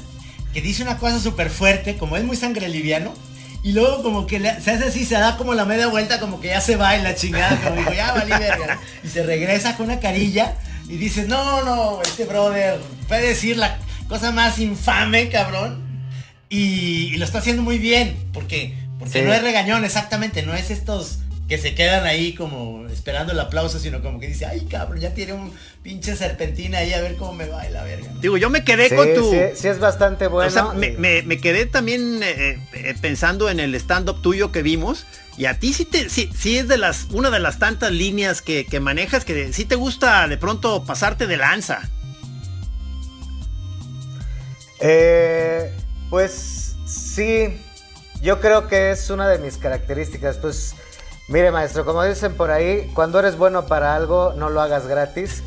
que 0.53 0.61
dice 0.61 0.83
una 0.83 0.99
cosa 0.99 1.21
súper 1.21 1.49
fuerte, 1.49 1.97
como 1.97 2.17
es 2.17 2.25
muy 2.25 2.37
sangre 2.37 2.69
liviano, 2.69 3.15
y 3.63 3.73
luego 3.73 4.03
como 4.03 4.27
que 4.27 4.41
le- 4.41 4.61
se 4.61 4.73
hace 4.73 4.87
así, 4.87 5.05
se 5.05 5.15
da 5.15 5.37
como 5.37 5.55
la 5.55 5.65
media 5.65 5.87
vuelta, 5.87 6.19
como 6.19 6.41
que 6.41 6.49
ya 6.49 6.61
se 6.61 6.75
va 6.75 6.97
en 6.97 7.05
la 7.05 7.15
chingada, 7.15 7.57
como 7.63 7.77
digo, 7.77 7.93
ya 7.93 8.13
valí 8.13 8.31
verga", 8.33 8.81
y 9.05 9.09
se 9.09 9.23
regresa 9.23 9.77
con 9.77 9.87
una 9.87 10.01
carilla 10.01 10.57
y 10.89 10.97
dice, 10.97 11.23
no, 11.29 11.63
no, 11.63 12.03
este 12.03 12.25
brother 12.25 12.81
puede 13.07 13.29
decir 13.29 13.57
la 13.59 13.79
cosa 14.13 14.31
más 14.33 14.59
infame, 14.59 15.29
cabrón, 15.29 15.81
y, 16.49 17.13
y 17.15 17.17
lo 17.17 17.25
está 17.25 17.39
haciendo 17.39 17.63
muy 17.63 17.79
bien, 17.79 18.17
porque, 18.33 18.75
porque 18.99 19.21
Sí. 19.21 19.25
no 19.25 19.33
es 19.33 19.43
regañón, 19.43 19.85
exactamente, 19.85 20.43
no 20.43 20.55
es 20.55 20.71
estos 20.71 21.19
que 21.49 21.59
se 21.59 21.75
quedan 21.75 22.07
ahí 22.07 22.33
como 22.35 22.87
esperando 22.89 23.33
el 23.33 23.41
aplauso, 23.41 23.79
sino 23.79 24.01
como 24.01 24.19
que 24.21 24.27
dice, 24.29 24.47
ay 24.47 24.61
cabrón, 24.71 25.01
ya 25.01 25.13
tiene 25.13 25.35
un 25.35 25.53
pinche 25.83 26.17
serpentina 26.17 26.79
ahí 26.79 26.93
a 26.95 27.01
ver 27.03 27.17
cómo 27.17 27.35
me 27.35 27.47
va 27.47 27.69
y 27.69 27.73
la 27.73 27.83
verga. 27.85 28.09
¿no? 28.15 28.21
Digo, 28.21 28.39
yo 28.39 28.49
me 28.49 28.65
quedé 28.65 28.89
Sí, 28.89 28.95
con 28.95 29.13
tu... 29.15 29.31
sí, 29.31 29.39
sí 29.57 29.69
es 29.69 29.79
bastante 29.79 30.29
bueno. 30.29 30.49
o 30.49 30.51
sea, 30.51 30.73
me, 30.73 30.93
me- 30.93 31.23
me 31.23 31.39
quedé 31.39 31.67
también 31.67 32.21
eh, 32.23 32.59
eh, 32.73 32.95
pensando 33.03 33.51
en 33.51 33.61
el 33.61 33.75
stand-up 33.75 34.23
tuyo 34.23 34.51
que 34.53 34.63
vimos. 34.63 35.05
Y 35.37 35.45
a 35.47 35.59
ti 35.59 35.73
sí, 35.75 35.85
te, 35.85 36.09
sí, 36.09 36.31
sí 36.39 36.57
es 36.59 36.69
de 36.69 36.79
las, 36.79 37.07
una 37.11 37.31
de 37.31 37.41
las 37.41 37.59
tantas 37.59 37.91
líneas 37.93 38.41
que, 38.41 38.65
que 38.65 38.81
manejas 38.81 39.25
que 39.27 39.53
sí 39.53 39.65
te 39.67 39.75
gusta 39.75 40.29
de 40.29 40.37
pronto 40.39 40.85
pasarte 40.85 41.27
de 41.27 41.37
lanza. 41.39 41.91
Eh, 44.85 45.73
pues 46.11 46.75
sí, 46.85 47.65
yo 48.21 48.41
creo 48.41 48.67
que 48.67 48.91
es 48.91 49.11
una 49.11 49.29
de 49.29 49.39
mis 49.39 49.57
características. 49.57 50.39
Pues 50.39 50.75
mire 51.29 51.53
maestro, 51.53 51.85
como 51.85 52.03
dicen 52.03 52.35
por 52.35 52.51
ahí, 52.51 52.91
cuando 52.95 53.21
eres 53.21 53.39
bueno 53.39 53.67
para 53.67 53.95
algo, 53.95 54.35
no 54.37 54.51
lo 54.51 54.61
hagas 54.61 54.89
gratis. 54.89 55.45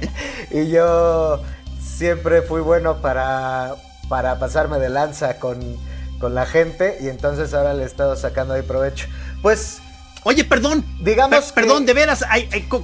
y 0.52 0.68
yo 0.68 1.42
siempre 1.82 2.42
fui 2.42 2.60
bueno 2.60 3.02
para, 3.02 3.74
para 4.08 4.38
pasarme 4.38 4.78
de 4.78 4.88
lanza 4.88 5.40
con, 5.40 5.58
con 6.20 6.34
la 6.36 6.46
gente 6.46 6.98
y 7.00 7.08
entonces 7.08 7.54
ahora 7.54 7.74
le 7.74 7.82
he 7.82 7.86
estado 7.86 8.14
sacando 8.14 8.54
ahí 8.54 8.62
provecho. 8.62 9.08
Pues 9.42 9.80
Oye, 10.28 10.42
perdón. 10.42 10.84
Digamos 10.98 11.52
per- 11.52 11.62
perdón, 11.62 11.84
que- 11.84 11.86
de 11.86 11.94
veras, 11.94 12.24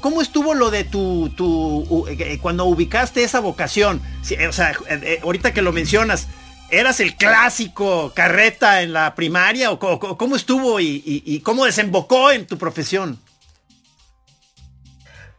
¿cómo 0.00 0.22
estuvo 0.22 0.55
lo 0.55 0.70
de 0.70 0.85
tu, 0.85 1.28
tu 1.31 1.85
u- 1.90 2.07
eh, 2.07 2.38
cuando 2.40 2.66
ubicaste 2.66 3.24
esa 3.24 3.40
vocación? 3.40 4.00
Eh, 4.31 4.46
o 4.46 4.52
sea, 4.52 4.70
eh, 4.70 5.00
eh, 5.02 5.20
ahorita 5.24 5.52
que 5.52 5.61
lo 5.61 5.72
mencionas, 5.72 6.28
¿eras 6.70 7.00
el 7.00 7.16
clásico 7.16 8.12
carreta 8.14 8.83
en 8.83 8.92
la 8.92 9.16
primaria 9.16 9.72
o 9.72 9.81
cómo 10.16 10.37
estuvo 10.37 10.78
y, 10.78 11.02
y- 11.05 11.24
y 11.26 11.40
cómo 11.40 11.64
desembocó 11.64 12.31
en 12.31 12.46
tu 12.46 12.59
profesión? 12.59 13.18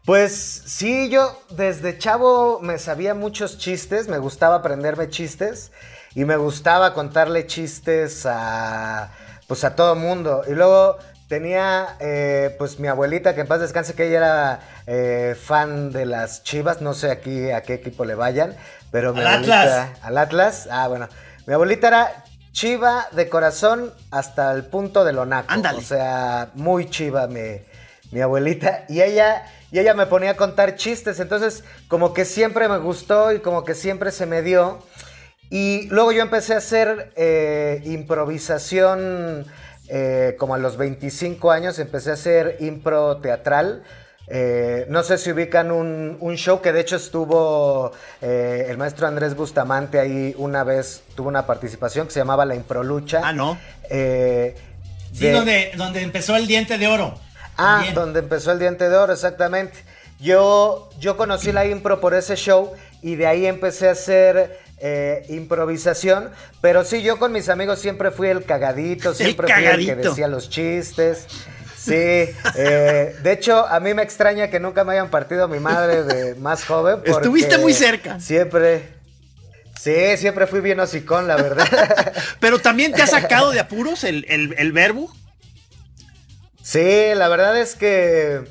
Pues 0.03 0.63
sí, 0.65 1.07
yo 1.07 1.41
desde 1.51 1.97
chavo 1.97 2.59
me 2.61 2.79
sabía 2.79 3.13
muchos 3.13 3.57
chistes, 3.57 4.09
me 4.09 4.17
gustaba 4.17 4.55
aprenderme 4.55 5.09
chistes 5.09 5.71
y 6.15 6.25
me 6.25 6.35
gustaba 6.35 6.93
contarle 6.93 7.47
chistes 7.47 8.25
a 8.25 9.09
pues 9.47 9.63
a 9.63 9.75
todo 9.75 9.95
mundo. 9.95 10.43
Y 10.49 10.51
luego 10.51 10.97
tenía 11.33 11.97
eh, 11.99 12.53
pues 12.59 12.79
mi 12.79 12.87
abuelita 12.87 13.33
que 13.33 13.41
en 13.41 13.47
paz 13.47 13.59
descanse 13.59 13.95
que 13.95 14.05
ella 14.05 14.17
era 14.17 14.59
eh, 14.85 15.35
fan 15.41 15.91
de 15.91 16.05
las 16.05 16.43
Chivas, 16.43 16.79
no 16.79 16.93
sé 16.93 17.09
aquí 17.09 17.49
a 17.49 17.63
qué 17.63 17.73
equipo 17.73 18.05
le 18.05 18.13
vayan, 18.13 18.55
pero 18.91 19.13
mi 19.15 19.21
Al 19.21 19.27
abuelita 19.27 19.61
Atlas. 19.61 19.89
al 20.03 20.17
Atlas, 20.19 20.67
ah 20.69 20.87
bueno, 20.89 21.09
mi 21.47 21.55
abuelita 21.55 21.87
era 21.87 22.23
chiva 22.51 23.07
de 23.13 23.29
corazón 23.29 23.91
hasta 24.11 24.51
el 24.51 24.63
punto 24.65 25.03
de 25.03 25.13
lo 25.13 25.25
naco, 25.25 25.47
Ándale. 25.51 25.79
o 25.79 25.81
sea, 25.81 26.49
muy 26.53 26.87
chiva 26.87 27.25
mi, 27.25 27.61
mi 28.11 28.21
abuelita 28.21 28.85
y 28.87 29.01
ella 29.01 29.43
y 29.71 29.79
ella 29.79 29.95
me 29.95 30.05
ponía 30.05 30.29
a 30.31 30.35
contar 30.35 30.75
chistes, 30.75 31.19
entonces 31.19 31.63
como 31.87 32.13
que 32.13 32.25
siempre 32.25 32.69
me 32.69 32.77
gustó 32.77 33.31
y 33.33 33.39
como 33.39 33.63
que 33.63 33.73
siempre 33.73 34.11
se 34.11 34.27
me 34.27 34.43
dio. 34.43 34.77
Y 35.49 35.87
luego 35.89 36.11
yo 36.11 36.21
empecé 36.21 36.53
a 36.53 36.57
hacer 36.57 37.11
eh, 37.15 37.81
improvisación 37.85 39.45
eh, 39.89 40.35
como 40.39 40.55
a 40.55 40.57
los 40.57 40.77
25 40.77 41.51
años, 41.51 41.79
empecé 41.79 42.11
a 42.11 42.13
hacer 42.13 42.57
impro 42.59 43.17
teatral. 43.17 43.83
Eh, 44.27 44.85
no 44.89 45.03
sé 45.03 45.17
si 45.17 45.31
ubican 45.31 45.69
un, 45.71 46.17
un 46.21 46.35
show 46.37 46.61
que 46.61 46.71
de 46.71 46.79
hecho 46.79 46.95
estuvo 46.95 47.91
eh, 48.21 48.67
el 48.69 48.77
maestro 48.77 49.05
Andrés 49.05 49.35
Bustamante 49.35 49.99
ahí 49.99 50.33
una 50.37 50.63
vez, 50.63 51.03
tuvo 51.15 51.27
una 51.27 51.45
participación 51.45 52.07
que 52.07 52.13
se 52.13 52.19
llamaba 52.19 52.45
La 52.45 52.55
Improlucha. 52.55 53.21
Ah, 53.23 53.33
¿no? 53.33 53.57
Eh, 53.89 54.55
Sí, 55.13 55.25
de- 55.25 55.31
donde, 55.33 55.71
donde 55.75 56.01
empezó 56.01 56.35
el 56.35 56.47
diente 56.47 56.77
de 56.79 56.87
oro. 56.87 57.13
Ah, 57.57 57.75
También. 57.75 57.93
donde 57.93 58.19
empezó 58.21 58.51
el 58.53 58.59
diente 58.59 58.89
de 58.89 58.95
oro, 58.95 59.13
exactamente. 59.13 59.77
Yo, 60.19 60.89
yo 60.99 61.17
conocí 61.17 61.51
la 61.51 61.65
impro 61.65 61.99
por 61.99 62.13
ese 62.15 62.35
show 62.35 62.71
y 63.03 63.15
de 63.15 63.27
ahí 63.27 63.45
empecé 63.45 63.89
a 63.89 63.91
hacer 63.91 64.57
eh, 64.85 65.25
improvisación. 65.29 66.29
Pero 66.59 66.83
sí, 66.83 67.01
yo 67.01 67.17
con 67.17 67.31
mis 67.31 67.47
amigos 67.47 67.79
siempre 67.79 68.11
fui 68.11 68.27
el 68.27 68.43
cagadito, 68.43 69.13
siempre 69.13 69.47
fui 69.47 69.63
el 69.65 69.85
que 69.85 69.95
decía 70.09 70.27
los 70.27 70.49
chistes. 70.49 71.25
Sí, 71.77 71.93
eh, 72.55 73.15
de 73.23 73.31
hecho, 73.31 73.65
a 73.67 73.79
mí 73.79 73.93
me 73.93 74.03
extraña 74.03 74.49
que 74.49 74.59
nunca 74.59 74.83
me 74.83 74.91
hayan 74.93 75.09
partido 75.09 75.47
mi 75.47 75.59
madre 75.59 76.03
de 76.03 76.35
más 76.35 76.65
joven. 76.65 76.99
Estuviste 77.05 77.57
muy 77.57 77.73
cerca. 77.73 78.19
Siempre. 78.19 78.89
Sí, 79.79 80.15
siempre 80.17 80.47
fui 80.47 80.61
bien 80.61 80.79
hocicón, 80.79 81.27
la 81.27 81.35
verdad. 81.35 82.13
Pero 82.39 82.59
también 82.59 82.93
te 82.93 83.01
ha 83.01 83.07
sacado 83.07 83.51
de 83.51 83.59
apuros 83.59 84.03
el, 84.05 84.25
el- 84.29 84.55
el 84.57 84.71
verbo. 84.71 85.13
Sí, 86.61 87.13
la 87.15 87.27
verdad 87.27 87.59
es 87.59 87.75
que, 87.75 88.41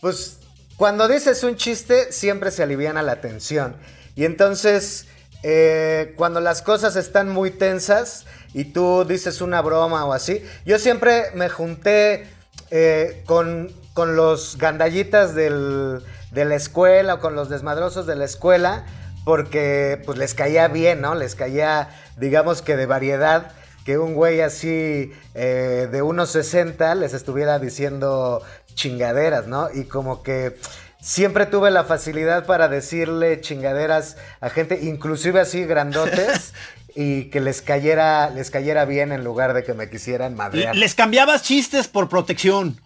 pues, 0.00 0.38
cuando 0.76 1.08
dices 1.08 1.42
un 1.42 1.56
chiste, 1.56 2.12
siempre 2.12 2.52
se 2.52 2.62
aliviana 2.62 3.02
la 3.02 3.20
tensión. 3.20 3.76
Y 4.14 4.24
entonces, 4.24 5.06
eh, 5.42 6.14
cuando 6.16 6.40
las 6.40 6.62
cosas 6.62 6.96
están 6.96 7.28
muy 7.28 7.50
tensas 7.50 8.26
y 8.54 8.64
tú 8.64 9.04
dices 9.04 9.40
una 9.40 9.62
broma 9.62 10.04
o 10.04 10.12
así, 10.12 10.44
yo 10.64 10.78
siempre 10.78 11.26
me 11.34 11.48
junté 11.48 12.26
eh, 12.70 13.22
con, 13.26 13.70
con 13.94 14.16
los 14.16 14.58
gandallitas 14.58 15.34
de 15.34 16.00
la 16.32 16.54
escuela 16.54 17.14
o 17.14 17.20
con 17.20 17.34
los 17.34 17.48
desmadrosos 17.48 18.06
de 18.06 18.16
la 18.16 18.24
escuela, 18.24 18.84
porque 19.24 20.00
pues 20.06 20.18
les 20.18 20.34
caía 20.34 20.68
bien, 20.68 21.00
¿no? 21.00 21.14
Les 21.14 21.34
caía, 21.34 21.90
digamos 22.16 22.62
que 22.62 22.76
de 22.76 22.86
variedad 22.86 23.52
que 23.88 23.96
un 23.96 24.12
güey 24.12 24.42
así 24.42 25.12
eh, 25.34 25.88
de 25.90 26.02
unos 26.02 26.28
60 26.32 26.94
les 26.96 27.14
estuviera 27.14 27.58
diciendo 27.58 28.42
chingaderas, 28.74 29.46
¿no? 29.46 29.70
Y 29.72 29.84
como 29.84 30.22
que 30.22 30.58
siempre 31.00 31.46
tuve 31.46 31.70
la 31.70 31.84
facilidad 31.84 32.46
para 32.46 32.68
decirle 32.68 33.40
chingaderas 33.40 34.16
a 34.40 34.50
gente, 34.50 34.80
inclusive 34.82 35.40
así 35.40 35.64
grandotes, 35.64 36.52
y 36.94 37.24
que 37.30 37.40
les 37.40 37.62
cayera, 37.62 38.30
les 38.30 38.50
cayera 38.50 38.84
bien 38.84 39.12
en 39.12 39.22
lugar 39.24 39.54
de 39.54 39.62
que 39.64 39.74
me 39.74 39.88
quisieran 39.88 40.34
madrear. 40.34 40.74
Les 40.74 40.94
cambiabas 40.94 41.42
chistes 41.42 41.88
por 41.88 42.08
protección. 42.08 42.80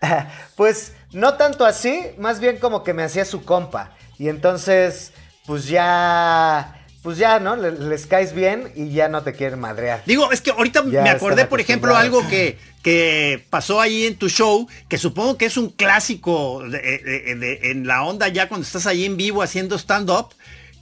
Pues 0.56 0.92
no 1.12 1.34
tanto 1.34 1.64
así, 1.64 2.00
más 2.18 2.40
bien 2.40 2.58
como 2.58 2.84
que 2.84 2.94
me 2.94 3.02
hacía 3.02 3.24
su 3.24 3.44
compa. 3.44 3.96
Y 4.18 4.28
entonces, 4.28 5.12
pues 5.46 5.66
ya, 5.66 6.84
pues 7.02 7.18
ya, 7.18 7.38
¿no? 7.40 7.56
Le- 7.56 7.72
Les, 7.72 8.06
caes 8.06 8.32
bien 8.32 8.72
y 8.74 8.90
ya 8.90 9.08
no 9.08 9.22
te 9.22 9.32
quieren 9.32 9.58
madrear. 9.58 10.02
Digo, 10.06 10.30
es 10.30 10.40
que 10.40 10.50
ahorita 10.50 10.84
Ya 10.86 11.02
me 11.02 11.10
acordé, 11.10 11.46
por 11.46 11.60
ejemplo, 11.60 11.96
algo 11.96 12.26
que, 12.28 12.58
que 12.82 13.44
pasó 13.50 13.80
ahí 13.80 14.06
en 14.06 14.16
tu 14.16 14.28
show, 14.28 14.68
que 14.88 14.98
supongo 14.98 15.36
que 15.36 15.46
es 15.46 15.56
un 15.56 15.70
clásico 15.70 16.62
de- 16.62 16.78
de- 16.98 17.34
de- 17.34 17.70
en 17.70 17.86
la 17.86 18.04
onda 18.04 18.28
ya 18.28 18.48
cuando 18.48 18.66
estás 18.66 18.86
ahí 18.86 19.04
en 19.04 19.16
vivo 19.16 19.42
haciendo 19.42 19.76
stand-up, 19.78 20.28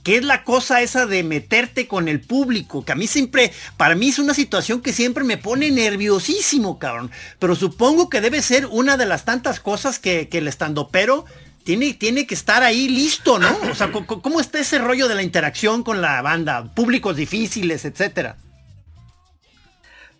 que 0.03 0.15
es 0.17 0.23
la 0.23 0.43
cosa 0.45 0.81
esa 0.81 1.05
de 1.05 1.23
meterte 1.23 1.85
con 1.87 2.07
el 2.07 2.21
público, 2.21 2.85
que 2.85 2.93
a 2.93 2.95
mí 2.95 3.07
siempre, 3.07 3.51
para 3.75 3.93
mí 3.95 4.07
es 4.07 4.19
una 4.19 4.33
situación 4.33 4.81
que 4.81 4.93
siempre 4.93 5.25
me 5.25 5.37
pone 5.37 5.69
nerviosísimo, 5.69 6.79
cabrón. 6.79 7.11
Pero 7.39 7.55
supongo 7.55 8.09
que 8.09 8.21
debe 8.21 8.41
ser 8.41 8.67
una 8.67 8.95
de 8.95 9.05
las 9.05 9.25
tantas 9.25 9.59
cosas 9.59 9.99
que, 9.99 10.29
que 10.29 10.37
el 10.37 10.47
stand-upero 10.47 11.25
tiene, 11.65 11.93
tiene 11.93 12.25
que 12.25 12.35
estar 12.35 12.63
ahí 12.63 12.87
listo, 12.87 13.37
¿no? 13.39 13.57
O 13.69 13.75
sea, 13.75 13.91
¿cómo 13.91 14.39
está 14.39 14.59
ese 14.59 14.77
rollo 14.77 15.09
de 15.09 15.15
la 15.15 15.23
interacción 15.23 15.83
con 15.83 15.99
la 16.01 16.21
banda? 16.21 16.73
Públicos 16.73 17.17
difíciles, 17.17 17.83
etcétera. 17.83 18.37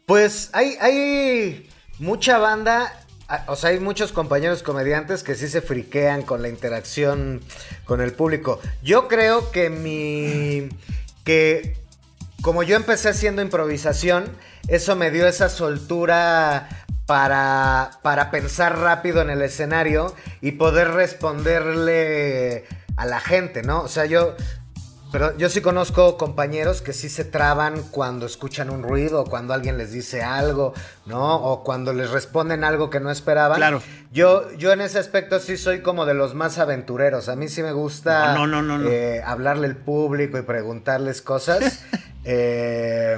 Pues 0.08 0.52
hay, 0.54 0.78
hay 0.80 1.70
mucha 2.00 2.38
banda, 2.38 2.94
o 3.48 3.58
sea, 3.58 3.72
hay 3.72 3.82
muchos 3.82 4.14
compañeros 4.14 4.64
comediantes 4.64 5.22
que 5.22 5.36
sí 5.36 5.50
se 5.50 5.60
friquean 5.60 6.22
con 6.22 6.42
la 6.42 6.48
interacción 6.48 7.42
con 7.84 8.00
el 8.00 8.14
público. 8.14 8.62
Yo 8.82 9.10
creo 9.10 9.52
que 9.52 9.70
mi. 9.70 10.70
que 11.26 11.76
como 12.42 12.64
yo 12.64 12.78
empecé 12.78 13.10
haciendo 13.10 13.42
improvisación, 13.42 14.30
eso 14.70 14.96
me 14.96 15.12
dio 15.12 15.28
esa 15.28 15.50
soltura 15.50 16.70
para, 17.06 18.00
para 18.02 18.32
pensar 18.32 18.80
rápido 18.80 19.22
en 19.22 19.30
el 19.30 19.42
escenario 19.42 20.16
y 20.40 20.54
poder 20.54 20.92
responderle 20.92 22.64
a 22.96 23.06
la 23.06 23.20
gente, 23.20 23.62
¿no? 23.62 23.82
O 23.82 23.90
sea, 23.90 24.06
yo, 24.06 24.38
pero 25.12 25.38
yo 25.38 25.50
sí 25.50 25.62
conozco 25.62 26.18
compañeros 26.18 26.82
que 26.82 26.94
sí 26.94 27.10
se 27.10 27.24
traban 27.24 27.82
cuando 27.92 28.26
escuchan 28.26 28.70
un 28.70 28.84
ruido, 28.84 29.22
o 29.22 29.26
cuando 29.26 29.54
alguien 29.54 29.78
les 29.78 29.92
dice 29.92 30.22
algo, 30.22 30.74
¿no? 31.06 31.36
O 31.36 31.64
cuando 31.64 31.94
les 31.94 32.10
responden 32.12 32.64
algo 32.64 32.90
que 32.90 33.00
no 33.00 33.10
esperaban. 33.10 33.58
Claro. 33.58 33.82
Yo, 34.12 34.52
yo 34.58 34.72
en 34.72 34.82
ese 34.82 35.00
aspecto 35.00 35.40
sí 35.40 35.58
soy 35.58 35.82
como 35.82 36.06
de 36.06 36.14
los 36.14 36.34
más 36.34 36.58
aventureros. 36.58 37.30
A 37.30 37.36
mí 37.36 37.48
sí 37.50 37.64
me 37.64 37.72
gusta 37.72 38.34
No, 38.34 38.48
no, 38.48 38.62
no, 38.62 38.78
no, 38.78 38.84
no. 38.84 38.90
eh, 38.90 39.22
hablarle 39.26 39.68
al 39.68 39.78
público 39.78 40.38
y 40.38 40.42
preguntarles 40.42 41.22
cosas. 41.22 41.84
Eh, 42.30 43.18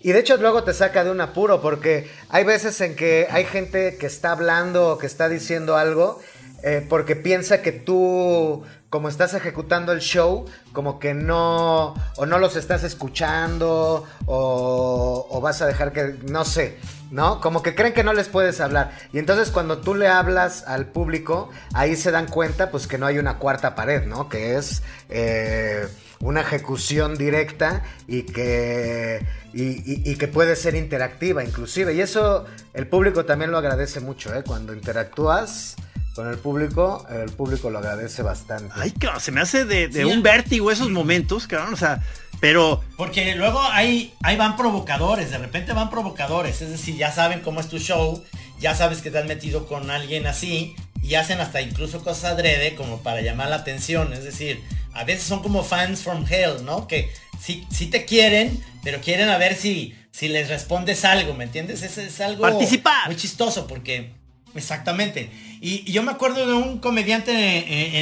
y 0.00 0.10
de 0.10 0.18
hecho 0.18 0.36
luego 0.38 0.64
te 0.64 0.74
saca 0.74 1.04
de 1.04 1.12
un 1.12 1.20
apuro 1.20 1.62
porque 1.62 2.10
hay 2.30 2.42
veces 2.42 2.80
en 2.80 2.96
que 2.96 3.28
hay 3.30 3.44
gente 3.44 3.96
que 3.96 4.06
está 4.06 4.32
hablando 4.32 4.88
o 4.88 4.98
que 4.98 5.06
está 5.06 5.28
diciendo 5.28 5.76
algo 5.76 6.20
eh, 6.64 6.84
porque 6.88 7.14
piensa 7.14 7.60
que 7.62 7.72
tú, 7.72 8.62
como 8.88 9.08
estás 9.08 9.34
ejecutando 9.34 9.92
el 9.92 10.00
show, 10.00 10.46
como 10.72 10.98
que 10.98 11.12
no, 11.14 11.94
o 12.16 12.26
no 12.26 12.38
los 12.38 12.56
estás 12.56 12.82
escuchando, 12.84 14.04
o, 14.26 15.26
o 15.30 15.40
vas 15.40 15.60
a 15.62 15.66
dejar 15.66 15.92
que, 15.92 16.16
no 16.28 16.44
sé, 16.44 16.78
¿no? 17.10 17.40
Como 17.40 17.62
que 17.62 17.74
creen 17.74 17.92
que 17.92 18.02
no 18.02 18.12
les 18.12 18.28
puedes 18.28 18.60
hablar. 18.60 18.92
Y 19.12 19.18
entonces 19.18 19.50
cuando 19.50 19.78
tú 19.78 19.94
le 19.94 20.08
hablas 20.08 20.64
al 20.66 20.86
público, 20.86 21.50
ahí 21.74 21.96
se 21.96 22.10
dan 22.10 22.26
cuenta 22.26 22.70
pues 22.70 22.86
que 22.86 22.98
no 22.98 23.06
hay 23.06 23.18
una 23.18 23.38
cuarta 23.38 23.74
pared, 23.74 24.04
¿no? 24.06 24.28
Que 24.28 24.56
es... 24.56 24.82
eh, 25.10 25.86
una 26.20 26.40
ejecución 26.40 27.16
directa 27.18 27.82
y 28.06 28.22
que, 28.22 29.20
y, 29.52 29.62
y- 29.62 30.02
y 30.10 30.16
que 30.16 30.26
puede 30.26 30.56
ser 30.56 30.74
interactiva 30.74 31.44
inclusive. 31.44 31.92
Y 31.92 32.00
eso 32.00 32.46
el 32.72 32.86
público 32.86 33.26
también 33.26 33.50
lo 33.50 33.58
agradece 33.58 34.00
mucho, 34.00 34.34
¿eh? 34.34 34.42
Cuando 34.46 34.72
interactúas 34.72 35.76
con 36.14 36.28
el 36.28 36.38
público, 36.38 37.06
el 37.10 37.30
público 37.32 37.70
lo 37.70 37.78
agradece 37.78 38.22
bastante. 38.22 38.72
Ay, 38.76 38.92
cabrón, 38.92 39.20
se 39.20 39.32
me 39.32 39.40
hace 39.40 39.64
de, 39.64 39.88
de 39.88 40.04
Sí, 40.04 40.04
un 40.04 40.22
vértigo 40.22 40.70
esos 40.70 40.90
momentos, 40.90 41.46
cabrón, 41.46 41.74
o 41.74 41.76
sea, 41.76 42.02
pero 42.40 42.82
Porque 42.96 43.34
luego 43.34 43.60
ahí, 43.60 44.14
ahí 44.22 44.36
van 44.36 44.56
provocadores, 44.56 45.30
de 45.30 45.38
repente 45.38 45.72
van 45.72 45.90
provocadores, 45.90 46.62
es 46.62 46.70
decir, 46.70 46.96
ya 46.96 47.10
saben 47.10 47.40
cómo 47.40 47.60
es 47.60 47.68
tu 47.68 47.78
show, 47.78 48.22
ya 48.60 48.74
sabes 48.74 49.00
que 49.00 49.10
te 49.10 49.18
has 49.18 49.26
metido 49.26 49.66
con 49.66 49.90
alguien 49.90 50.26
así 50.26 50.76
y 51.02 51.16
hacen 51.16 51.40
hasta 51.40 51.60
incluso 51.60 52.02
cosas 52.02 52.32
adrede 52.32 52.74
como 52.76 53.02
para 53.02 53.20
llamar 53.20 53.50
la 53.50 53.56
atención, 53.56 54.12
es 54.12 54.24
decir, 54.24 54.62
a 54.92 55.04
veces 55.04 55.24
son 55.24 55.42
como 55.42 55.64
fans 55.64 56.02
from 56.02 56.24
hell, 56.30 56.64
¿no? 56.64 56.86
Que 56.86 57.10
sí, 57.40 57.66
sí 57.70 57.86
te 57.86 58.04
quieren, 58.04 58.62
pero 58.82 59.00
quieren 59.00 59.28
a 59.28 59.38
ver 59.38 59.56
si, 59.56 59.94
si 60.12 60.28
les 60.28 60.48
respondes 60.48 61.04
algo, 61.04 61.34
¿me 61.34 61.44
entiendes? 61.44 61.82
Es, 61.82 61.98
es 61.98 62.20
algo 62.20 62.42
Participar. 62.42 63.06
muy 63.06 63.16
chistoso 63.16 63.66
porque... 63.66 64.12
Exactamente. 64.54 65.30
Y, 65.60 65.82
y 65.86 65.92
yo 65.92 66.02
me 66.02 66.12
acuerdo 66.12 66.46
de 66.46 66.54
un 66.54 66.78
comediante 66.78 67.32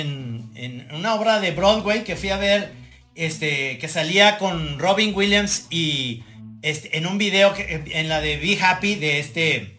en, 0.00 0.50
en- 0.54 0.86
en 0.90 0.94
una 0.94 1.14
obra 1.14 1.40
de 1.40 1.50
Broadway 1.52 2.04
que 2.04 2.14
fui 2.16 2.28
a 2.30 2.36
ver, 2.36 2.72
este, 3.14 3.78
que 3.78 3.88
salía 3.88 4.38
con 4.38 4.78
Robin 4.78 5.14
Williams 5.14 5.66
y 5.70 6.22
este, 6.62 6.96
en 6.98 7.06
un 7.06 7.18
video 7.18 7.54
que, 7.54 7.82
en 7.92 8.08
la 8.08 8.20
de 8.20 8.36
Be 8.36 8.58
Happy 8.62 8.94
de 8.96 9.18
este 9.18 9.78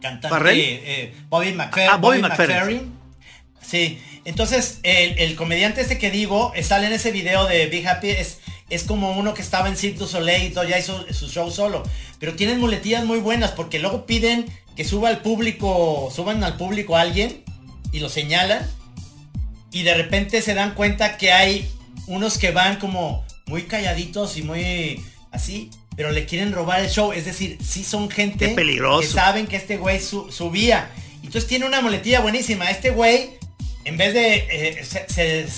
cantante 0.00 0.28
eh, 0.62 1.14
Bobby 1.28 1.52
McFerrin. 1.52 1.90
Ah, 1.92 1.96
Bobby 1.96 2.18
McFerrin. 2.20 2.92
Sí, 3.60 3.98
entonces 4.24 4.78
el, 4.82 5.18
el 5.18 5.34
comediante 5.36 5.80
este 5.80 5.98
que 5.98 6.10
digo 6.10 6.52
eh, 6.54 6.62
sale 6.62 6.86
en 6.86 6.92
ese 6.92 7.10
video 7.12 7.46
de 7.46 7.66
Be 7.66 7.86
Happy 7.86 8.08
es, 8.10 8.38
es 8.70 8.84
como 8.84 9.12
uno 9.12 9.34
que 9.34 9.42
estaba 9.42 9.68
en 9.68 9.76
Cirque 9.76 9.98
du 9.98 10.06
Soleil 10.06 10.44
y 10.46 10.50
todo, 10.50 10.64
ya 10.64 10.78
hizo 10.78 11.04
su 11.12 11.28
show 11.28 11.50
solo. 11.50 11.82
Pero 12.18 12.34
tienen 12.34 12.58
muletillas 12.60 13.04
muy 13.04 13.18
buenas 13.18 13.50
porque 13.52 13.78
luego 13.78 14.06
piden 14.06 14.46
que 14.78 14.84
suba 14.84 15.08
al 15.08 15.22
público, 15.22 16.08
suban 16.14 16.44
al 16.44 16.56
público 16.56 16.96
a 16.96 17.00
alguien 17.00 17.42
y 17.90 17.98
lo 17.98 18.08
señalan 18.08 18.64
y 19.72 19.82
de 19.82 19.92
repente 19.94 20.40
se 20.40 20.54
dan 20.54 20.74
cuenta 20.76 21.16
que 21.16 21.32
hay 21.32 21.68
unos 22.06 22.38
que 22.38 22.52
van 22.52 22.76
como 22.78 23.24
muy 23.46 23.64
calladitos 23.64 24.36
y 24.36 24.42
muy 24.42 25.04
así, 25.32 25.68
pero 25.96 26.12
le 26.12 26.26
quieren 26.26 26.52
robar 26.52 26.78
el 26.80 26.88
show. 26.90 27.10
Es 27.12 27.24
decir, 27.24 27.58
sí 27.60 27.82
son 27.82 28.08
gente 28.08 28.50
peligroso. 28.50 29.00
que 29.00 29.08
saben 29.08 29.48
que 29.48 29.56
este 29.56 29.78
güey 29.78 30.00
su- 30.00 30.30
subía. 30.30 30.88
Entonces 31.24 31.48
tiene 31.48 31.66
una 31.66 31.80
muletilla 31.80 32.20
buenísima. 32.20 32.70
Este 32.70 32.90
güey, 32.90 33.30
en 33.84 33.96
vez 33.96 34.14
de... 34.14 34.36
eh, 34.48 34.84
se, 34.84 35.08
se- 35.12 35.48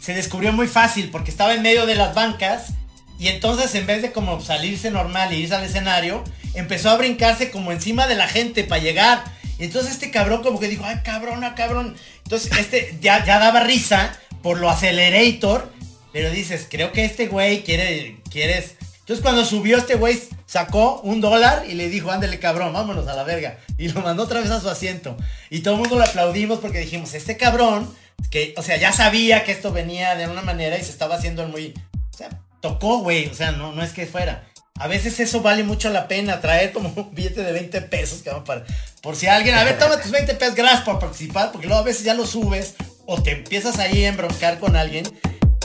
se 0.00 0.14
descubrió 0.14 0.52
muy 0.52 0.68
fácil 0.68 1.10
porque 1.10 1.32
estaba 1.32 1.52
en 1.54 1.62
medio 1.62 1.84
de 1.86 1.96
las 1.96 2.14
bancas 2.14 2.74
y 3.18 3.26
entonces 3.26 3.74
en 3.74 3.86
vez 3.86 4.02
de 4.02 4.12
como 4.12 4.40
salirse 4.40 4.92
normal 4.92 5.32
y 5.32 5.38
irse 5.38 5.54
al 5.56 5.64
escenario, 5.64 6.22
empezó 6.54 6.90
a 6.90 6.96
brincarse 6.96 7.50
como 7.50 7.72
encima 7.72 8.06
de 8.06 8.16
la 8.16 8.28
gente 8.28 8.64
para 8.64 8.82
llegar. 8.82 9.24
Y 9.58 9.64
entonces 9.64 9.92
este 9.92 10.10
cabrón 10.10 10.42
como 10.42 10.58
que 10.58 10.68
dijo, 10.68 10.84
ay 10.84 10.98
cabrón, 11.04 11.44
ah, 11.44 11.54
cabrón. 11.54 11.96
Entonces 12.24 12.50
este 12.58 12.98
ya, 13.00 13.24
ya 13.24 13.38
daba 13.38 13.60
risa 13.60 14.18
por 14.42 14.58
lo 14.58 14.68
acelerator, 14.68 15.72
pero 16.12 16.30
dices, 16.30 16.66
creo 16.70 16.92
que 16.92 17.04
este 17.04 17.28
güey 17.28 17.62
quiere, 17.62 18.18
quieres... 18.30 18.76
Entonces 19.00 19.22
cuando 19.22 19.44
subió 19.44 19.78
este 19.78 19.96
güey 19.96 20.20
sacó 20.46 21.00
un 21.00 21.20
dólar 21.20 21.64
y 21.68 21.74
le 21.74 21.88
dijo, 21.88 22.10
ándale 22.10 22.38
cabrón, 22.38 22.72
vámonos 22.72 23.08
a 23.08 23.14
la 23.14 23.24
verga. 23.24 23.58
Y 23.78 23.88
lo 23.88 24.00
mandó 24.00 24.24
otra 24.24 24.40
vez 24.40 24.50
a 24.50 24.60
su 24.60 24.68
asiento. 24.68 25.16
Y 25.50 25.60
todo 25.60 25.74
el 25.74 25.80
mundo 25.80 25.96
lo 25.96 26.04
aplaudimos 26.04 26.60
porque 26.60 26.80
dijimos, 26.80 27.14
este 27.14 27.36
cabrón, 27.36 27.92
que, 28.30 28.54
o 28.56 28.62
sea, 28.62 28.76
ya 28.76 28.92
sabía 28.92 29.44
que 29.44 29.52
esto 29.52 29.72
venía 29.72 30.14
de 30.14 30.28
una 30.28 30.42
manera 30.42 30.78
y 30.78 30.84
se 30.84 30.90
estaba 30.90 31.16
haciendo 31.16 31.46
muy... 31.48 31.74
O 32.12 32.16
sea, 32.16 32.28
tocó, 32.60 32.98
güey, 32.98 33.26
o 33.26 33.34
sea, 33.34 33.52
no, 33.52 33.72
no 33.72 33.82
es 33.82 33.92
que 33.92 34.06
fuera. 34.06 34.44
A 34.78 34.88
veces 34.88 35.20
eso 35.20 35.42
vale 35.42 35.62
mucho 35.64 35.90
la 35.90 36.08
pena, 36.08 36.40
traer 36.40 36.72
como 36.72 36.88
un 36.96 37.14
billete 37.14 37.42
de 37.42 37.52
20 37.52 37.82
pesos, 37.82 38.22
cabrón, 38.22 38.44
para, 38.44 38.64
por 39.00 39.14
si 39.14 39.26
alguien, 39.28 39.54
a 39.54 39.62
ver, 39.64 39.78
toma 39.78 40.00
tus 40.00 40.10
20 40.10 40.34
pesos, 40.34 40.54
gracias 40.56 40.80
por 40.82 40.98
participar, 40.98 41.52
porque 41.52 41.66
luego 41.68 41.82
a 41.82 41.84
veces 41.84 42.04
ya 42.04 42.14
lo 42.14 42.26
subes 42.26 42.74
o 43.06 43.22
te 43.22 43.32
empiezas 43.32 43.78
ahí 43.78 44.04
a 44.04 44.08
embroncar 44.08 44.58
con 44.58 44.74
alguien 44.74 45.04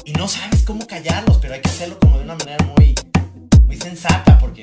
y 0.06 0.14
no 0.14 0.28
sabes 0.28 0.62
cómo 0.64 0.86
callarlos, 0.86 1.38
pero 1.38 1.54
hay 1.56 1.62
que 1.62 1.70
hacerlo 1.70 1.98
como 2.00 2.18
de 2.18 2.26
una 2.26 2.36
manera 2.36 2.64
muy, 2.78 2.94
muy 3.66 3.78
sensata, 3.78 4.38
porque... 4.40 4.62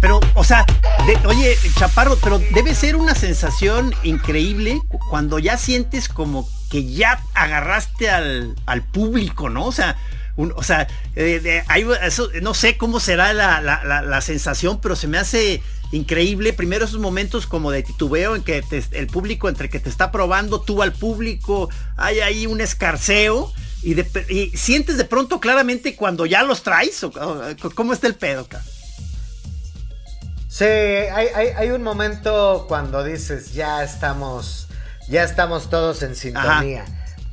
Pero, 0.00 0.20
o 0.34 0.44
sea, 0.44 0.64
de- 1.06 1.26
oye, 1.26 1.56
Chaparro, 1.76 2.16
pero 2.22 2.38
debe 2.38 2.72
ser 2.76 2.94
una 2.94 3.16
sensación 3.16 3.92
increíble 4.04 4.78
cu- 4.86 5.00
cuando 5.10 5.40
ya 5.40 5.56
sientes 5.56 6.08
como 6.08 6.48
que 6.70 6.84
ya 6.92 7.20
agarraste 7.34 8.08
al, 8.08 8.54
al 8.66 8.82
público, 8.84 9.48
¿no? 9.50 9.64
O 9.64 9.72
sea, 9.72 9.96
un- 10.38 10.52
o 10.56 10.62
sea, 10.62 10.86
eh, 11.16 11.40
de- 11.40 11.64
hay- 11.66 11.84
eso, 12.02 12.30
no 12.40 12.54
sé 12.54 12.76
cómo 12.76 13.00
será 13.00 13.32
la, 13.32 13.60
la- 13.60 13.82
la- 13.84 14.02
la 14.02 14.20
sensación, 14.20 14.80
pero 14.80 14.94
se 14.96 15.08
me 15.08 15.18
hace 15.18 15.60
increíble. 15.90 16.52
Primero 16.52 16.84
esos 16.84 17.00
momentos 17.00 17.46
como 17.46 17.70
de 17.72 17.82
titubeo 17.82 18.36
en 18.36 18.42
que 18.44 18.62
te- 18.62 18.84
el 18.92 19.08
público, 19.08 19.48
entre 19.48 19.68
que 19.68 19.80
te 19.80 19.88
está 19.88 20.12
probando, 20.12 20.60
tú 20.60 20.82
al 20.82 20.92
público, 20.92 21.68
hay 21.96 22.20
ahí 22.20 22.46
un 22.46 22.60
escarceo. 22.60 23.52
Y, 23.82 23.94
de- 23.94 24.26
y 24.28 24.56
sientes 24.56 24.96
de 24.96 25.04
pronto 25.04 25.38
claramente 25.40 25.94
cuando 25.96 26.24
ya 26.26 26.42
los 26.42 26.62
traes, 26.62 27.02
o, 27.04 27.08
o- 27.08 27.70
¿cómo 27.74 27.92
está 27.92 28.06
el 28.06 28.14
pedo, 28.14 28.46
cabrón? 28.46 28.68
Sí, 30.48 30.64
hay, 30.64 31.26
hay- 31.34 31.48
hay 31.56 31.70
un 31.70 31.82
momento 31.82 32.64
cuando 32.68 33.04
dices, 33.04 33.52
ya 33.54 33.82
estamos, 33.84 34.68
ya 35.08 35.22
estamos 35.24 35.68
todos 35.70 36.02
en 36.02 36.14
sintonía. 36.16 36.84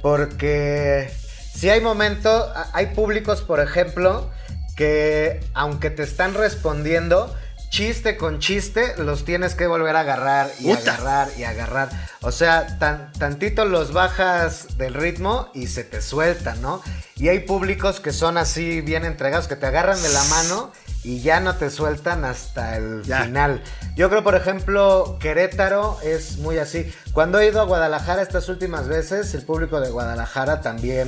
Porque 0.01 1.11
si 1.55 1.69
hay 1.69 1.79
momentos, 1.79 2.51
hay 2.73 2.87
públicos, 2.87 3.41
por 3.41 3.61
ejemplo, 3.61 4.29
que 4.75 5.39
aunque 5.53 5.89
te 5.89 6.03
están 6.03 6.33
respondiendo, 6.33 7.33
chiste 7.69 8.17
con 8.17 8.39
chiste, 8.39 8.93
los 8.97 9.23
tienes 9.23 9.55
que 9.55 9.65
volver 9.65 9.95
a 9.95 10.01
agarrar 10.01 10.51
y 10.59 10.71
agarrar 10.71 11.29
y 11.37 11.43
agarrar. 11.43 11.89
O 12.21 12.31
sea, 12.31 12.77
tan, 12.77 13.11
tantito 13.13 13.65
los 13.65 13.93
bajas 13.93 14.77
del 14.77 14.93
ritmo 14.93 15.49
y 15.53 15.67
se 15.67 15.85
te 15.85 16.01
sueltan, 16.01 16.61
¿no? 16.61 16.81
Y 17.15 17.29
hay 17.29 17.39
públicos 17.39 18.01
que 18.01 18.11
son 18.11 18.37
así 18.37 18.81
bien 18.81 19.05
entregados, 19.05 19.47
que 19.47 19.55
te 19.55 19.65
agarran 19.65 20.01
de 20.01 20.09
la 20.09 20.23
mano 20.25 20.71
y 21.05 21.21
ya 21.21 21.39
no 21.39 21.55
te 21.55 21.69
sueltan 21.69 22.25
hasta 22.25 22.75
el 22.77 23.03
Ya. 23.03 23.23
final. 23.25 23.61
Yo 23.95 24.09
creo, 24.09 24.23
por 24.23 24.33
ejemplo, 24.35 25.17
Querétaro 25.19 25.99
es 26.03 26.37
muy 26.39 26.57
así. 26.57 26.91
Cuando 27.13 27.39
he 27.39 27.47
ido 27.47 27.61
a 27.61 27.65
Guadalajara 27.65 28.23
estas 28.23 28.49
últimas 28.49 28.87
veces, 28.87 29.33
el 29.35 29.43
público 29.43 29.79
de 29.79 29.91
Guadalajara 29.91 30.61
también 30.61 31.07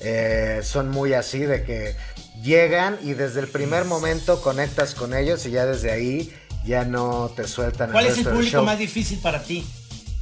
eh, 0.00 0.60
son 0.62 0.88
muy 0.90 1.14
así, 1.14 1.40
de 1.40 1.64
que 1.64 1.96
llegan 2.42 2.96
y 3.02 3.14
desde 3.14 3.40
el 3.40 3.48
primer 3.48 3.84
momento 3.86 4.40
conectas 4.40 4.94
con 4.94 5.14
ellos 5.14 5.44
y 5.46 5.50
ya 5.50 5.66
desde 5.66 5.90
ahí 5.90 6.32
ya 6.64 6.84
no 6.84 7.30
te 7.34 7.46
sueltan 7.48 7.90
¿Cuál 7.92 8.06
es 8.06 8.10
el 8.12 8.16
resto 8.18 8.30
del 8.30 8.38
público 8.38 8.56
show. 8.58 8.64
más 8.64 8.78
difícil 8.78 9.18
para 9.20 9.42
ti? 9.42 9.66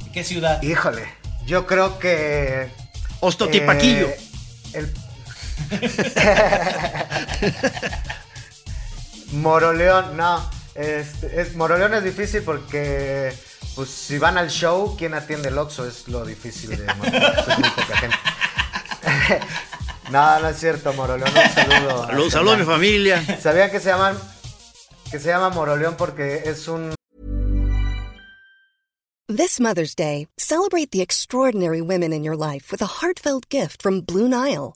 ¿De 0.05 0.11
¿Qué 0.11 0.23
ciudad? 0.23 0.59
Híjole, 0.63 1.03
yo 1.45 1.67
creo 1.67 1.99
que... 1.99 2.71
Ostotipaquillo. 3.19 4.07
eh, 4.07 4.17
el... 4.73 4.91
Moroleón, 9.33 10.15
no. 10.17 10.49
Este, 10.75 11.41
es, 11.41 11.55
Moroleón 11.55 11.93
es 11.93 12.03
difícil 12.03 12.41
porque, 12.43 13.33
pues, 13.75 13.89
si 13.89 14.17
van 14.17 14.37
al 14.37 14.49
show, 14.49 14.95
¿quién 14.97 15.13
atiende 15.13 15.49
el 15.49 15.57
Oxxo? 15.57 15.87
Es 15.87 16.07
lo 16.07 16.25
difícil 16.25 16.71
de 16.71 16.93
Moroleón. 16.95 17.23
es 17.47 17.59
muy 17.59 17.69
poca 17.69 17.97
gente. 17.97 18.17
No, 20.11 20.39
no 20.41 20.49
es 20.49 20.59
cierto, 20.59 20.93
Moroleón. 20.93 21.29
Un 21.29 21.49
saludo. 21.55 22.05
Saludos, 22.05 22.33
saludos 22.33 22.55
a 22.55 22.57
mi 22.59 22.65
familia. 22.65 23.39
¿Sabían 23.41 23.71
que 23.71 23.79
se 23.79 23.89
llaman 23.89 24.15
que 25.09 25.17
se 25.17 25.29
llama 25.29 25.49
Moroleón 25.49 25.95
porque 25.95 26.43
es 26.45 26.67
un 26.67 26.93
This 29.29 29.59
Mother's 29.59 29.95
Day, 29.95 30.27
celebrate 30.37 30.91
the 30.91 31.01
extraordinary 31.01 31.81
women 31.81 32.11
in 32.11 32.23
your 32.23 32.35
life 32.35 32.71
with 32.71 32.81
a 32.81 32.99
heartfelt 33.01 33.49
gift 33.49 33.81
from 33.81 34.01
Blue 34.01 34.27
Nile. 34.27 34.75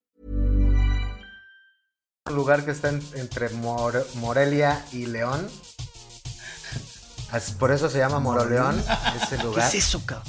un 2.29 2.35
lugar 2.35 2.63
que 2.63 2.71
está 2.71 2.89
en- 2.89 3.01
entre 3.15 3.49
Mor- 3.49 4.05
Morelia 4.15 4.83
y 4.91 5.07
León. 5.07 5.49
Por 7.59 7.71
eso 7.71 7.89
se 7.89 7.97
llama 7.97 8.19
Moroleón, 8.19 8.83
ese 9.23 9.37
¿Qué 9.37 9.43
lugar. 9.43 9.67
es 9.67 9.75
eso, 9.75 10.05
cabrón? 10.05 10.27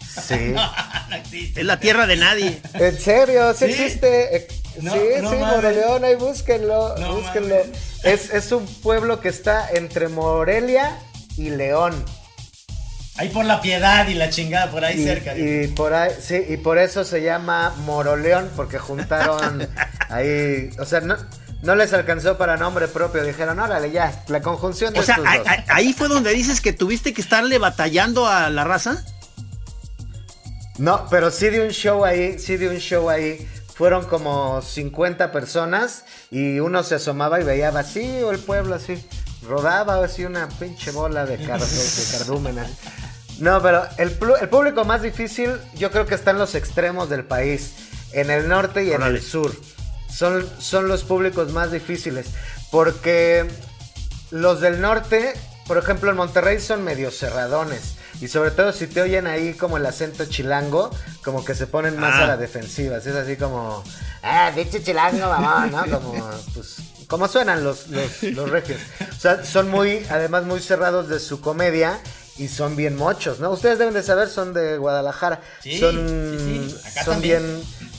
Sí. 0.00 0.54
No 1.10 1.16
existe. 1.16 1.60
Es 1.60 1.66
la 1.66 1.78
tierra 1.80 2.06
de 2.06 2.16
nadie. 2.16 2.62
¿En 2.74 2.98
serio? 2.98 3.52
¿Sí, 3.52 3.66
¿Sí? 3.66 3.72
existe? 3.72 4.36
Eh, 4.36 4.48
No, 4.80 4.92
sí, 4.94 4.98
no 5.22 5.30
sí. 5.30 5.36
Moroleón, 5.36 6.02
ahí 6.04 6.14
búsquenlo, 6.14 6.94
búsquenlo. 7.14 7.56
Es, 8.04 8.30
es 8.32 8.50
un 8.52 8.64
pueblo 8.66 9.20
que 9.20 9.28
está 9.28 9.68
entre 9.70 10.08
Morelia 10.08 10.98
y 11.36 11.50
León. 11.50 12.04
Ahí 13.16 13.28
por 13.28 13.44
la 13.44 13.60
piedad 13.60 14.08
y 14.08 14.14
la 14.14 14.30
chingada, 14.30 14.70
por 14.72 14.84
ahí 14.84 15.00
Y, 15.00 15.04
cerca. 15.04 15.36
y 15.36 15.68
por 15.68 15.92
ahí, 15.94 16.10
sí, 16.20 16.42
y 16.48 16.56
por 16.56 16.78
eso 16.78 17.04
se 17.04 17.22
llama 17.22 17.74
Moroleón, 17.84 18.50
porque 18.56 18.78
juntaron 18.78 19.68
ahí, 20.10 20.70
o 20.78 20.84
sea, 20.84 21.00
no, 21.00 21.16
no 21.62 21.74
les 21.74 21.92
alcanzó 21.92 22.36
para 22.38 22.56
nombre 22.56 22.88
propio, 22.88 23.24
dijeron, 23.24 23.58
órale, 23.58 23.90
ya, 23.90 24.24
la 24.28 24.40
conjunción 24.42 24.92
de 24.92 25.00
O 25.00 25.02
sea, 25.02 25.16
estos 25.16 25.34
dos. 25.38 25.46
ahí 25.68 25.92
fue 25.92 26.08
donde 26.08 26.30
dices 26.32 26.60
que 26.60 26.72
tuviste 26.72 27.12
que 27.14 27.20
estarle 27.20 27.58
batallando 27.58 28.26
a 28.26 28.50
la 28.50 28.64
raza. 28.64 29.04
No, 30.78 31.06
pero 31.08 31.30
sí 31.30 31.48
de 31.50 31.60
un 31.64 31.70
show 31.70 32.04
ahí, 32.04 32.38
sí 32.38 32.56
de 32.56 32.68
un 32.68 32.78
show 32.78 33.08
ahí. 33.08 33.48
Fueron 33.74 34.04
como 34.06 34.62
50 34.62 35.32
personas 35.32 36.04
y 36.30 36.60
uno 36.60 36.82
se 36.84 36.94
asomaba 36.96 37.40
y 37.40 37.44
veía 37.44 37.70
vacío 37.70 38.30
el 38.30 38.38
pueblo 38.38 38.74
así. 38.76 39.04
Rodaba 39.48 40.02
así 40.04 40.24
una 40.24 40.48
pinche 40.48 40.90
bola 40.90 41.26
de, 41.26 41.38
cardo- 41.38 41.66
de 41.66 42.18
cardúmenes. 42.18 42.68
No, 43.40 43.60
pero 43.62 43.84
el, 43.98 44.12
público 44.12 44.84
más 44.84 45.02
difícil 45.02 45.50
yo 45.74 45.90
creo 45.90 46.06
que 46.06 46.14
está 46.14 46.30
en 46.30 46.38
los 46.38 46.54
extremos 46.54 47.08
del 47.08 47.24
país. 47.24 47.72
En 48.12 48.30
el 48.30 48.48
norte 48.48 48.84
y 48.84 48.92
en 48.92 49.02
el 49.02 49.20
sur. 49.20 49.52
Son, 50.14 50.48
son 50.58 50.88
los 50.88 51.02
públicos 51.04 51.52
más 51.52 51.72
difíciles. 51.72 52.26
Porque 52.70 53.46
los 54.30 54.60
del 54.60 54.80
norte, 54.80 55.32
por 55.66 55.78
ejemplo, 55.78 56.10
en 56.10 56.16
Monterrey 56.16 56.60
son 56.60 56.84
medio 56.84 57.10
cerradones. 57.10 57.94
Y 58.20 58.28
sobre 58.28 58.52
todo 58.52 58.72
si 58.72 58.86
te 58.86 59.02
oyen 59.02 59.26
ahí 59.26 59.54
como 59.54 59.76
el 59.76 59.84
acento 59.86 60.24
chilango, 60.26 60.90
como 61.24 61.44
que 61.44 61.54
se 61.54 61.66
ponen 61.66 61.98
más 61.98 62.14
Ah. 62.14 62.24
a 62.24 62.26
la 62.28 62.36
defensiva. 62.36 62.98
Es 62.98 63.06
así 63.08 63.36
como, 63.36 63.82
ah, 64.22 64.52
dicho 64.54 64.78
chilango, 64.78 65.26
mamá, 65.26 65.66
¿no? 65.66 65.84
Como, 66.00 66.30
pues, 66.54 66.76
como 67.08 67.26
suenan 67.28 67.64
los, 67.64 67.88
los, 67.88 68.22
los 68.22 68.50
regios. 68.50 68.80
O 69.10 69.20
sea, 69.20 69.44
son 69.44 69.68
muy, 69.68 70.06
además 70.10 70.44
muy 70.44 70.60
cerrados 70.60 71.08
de 71.08 71.18
su 71.18 71.40
comedia 71.40 72.00
y 72.38 72.48
son 72.48 72.76
bien 72.76 72.96
mochos, 72.96 73.40
¿no? 73.40 73.50
Ustedes 73.50 73.78
deben 73.78 73.94
de 73.94 74.02
saber, 74.02 74.28
son 74.28 74.54
de 74.54 74.78
Guadalajara. 74.78 75.40
Sí, 75.60 75.78
son 75.78 75.94
sí, 76.38 76.68
sí. 76.70 76.88
Acá 76.88 77.04
son 77.04 77.14
también. 77.14 77.42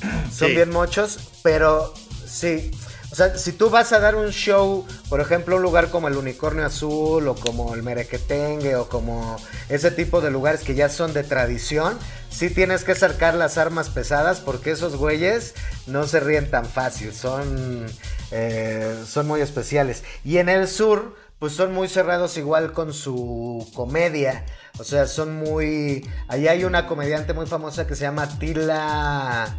bien, 0.01 0.31
son 0.33 0.47
bien 0.49 0.69
mochos, 0.71 1.19
pero 1.43 1.93
sí. 2.27 2.71
O 3.11 3.15
sea, 3.15 3.37
si 3.37 3.53
tú 3.53 3.69
vas 3.69 3.93
a 3.93 3.99
dar 3.99 4.15
un 4.15 4.31
show, 4.31 4.85
por 5.07 5.21
ejemplo, 5.21 5.55
un 5.55 5.61
lugar 5.61 5.89
como 5.89 6.09
el 6.09 6.17
Unicornio 6.17 6.65
Azul 6.65 7.27
o 7.29 7.35
como 7.35 7.73
el 7.73 7.81
Merequetengue 7.81 8.75
o 8.75 8.89
como 8.89 9.37
ese 9.69 9.89
tipo 9.89 10.19
de 10.19 10.31
lugares 10.31 10.63
que 10.63 10.75
ya 10.75 10.89
son 10.89 11.13
de 11.13 11.23
tradición, 11.23 11.97
sí 12.29 12.49
tienes 12.49 12.83
que 12.83 12.93
sacar 12.93 13.35
las 13.35 13.57
armas 13.57 13.87
pesadas 13.87 14.41
porque 14.41 14.71
esos 14.71 14.97
güeyes 14.97 15.53
no 15.87 16.07
se 16.07 16.19
ríen 16.19 16.51
tan 16.51 16.65
fácil, 16.65 17.13
son, 17.13 17.85
eh, 18.31 19.01
son 19.07 19.27
muy 19.27 19.39
especiales. 19.39 20.03
Y 20.25 20.39
en 20.39 20.49
el 20.49 20.67
sur, 20.67 21.15
pues 21.39 21.53
son 21.53 21.73
muy 21.73 21.87
cerrados 21.87 22.35
igual 22.35 22.73
con 22.73 22.93
su 22.93 23.65
comedia. 23.73 24.45
O 24.77 24.83
sea, 24.83 25.07
son 25.07 25.35
muy... 25.35 26.05
Allá 26.27 26.51
hay 26.51 26.65
una 26.65 26.85
comediante 26.85 27.33
muy 27.33 27.45
famosa 27.45 27.87
que 27.87 27.95
se 27.95 28.01
llama 28.01 28.27
Tila... 28.39 29.55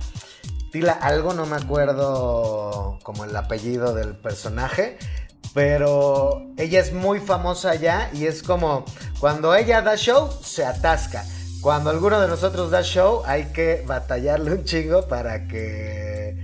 Tila 0.73 0.93
algo, 0.93 1.33
no 1.33 1.47
me 1.47 1.57
acuerdo 1.57 2.99
como 3.03 3.25
el 3.25 3.35
apellido 3.35 3.95
del 3.95 4.17
personaje. 4.17 4.99
Pero 5.55 6.43
ella 6.59 6.81
es 6.81 6.93
muy 6.93 7.19
famosa 7.19 7.71
allá 7.71 8.11
y 8.13 8.27
es 8.27 8.43
como 8.43 8.85
cuando 9.21 9.55
ella 9.55 9.81
da 9.81 9.97
show, 9.97 10.31
se 10.43 10.67
atasca. 10.67 11.25
Cuando 11.63 11.89
alguno 11.91 12.21
de 12.21 12.29
nosotros 12.29 12.71
da 12.71 12.83
show, 12.83 13.23
hay 13.25 13.47
que 13.47 13.83
batallarle 13.87 14.53
un 14.53 14.65
chingo 14.65 15.09
para 15.09 15.49
que 15.49 16.37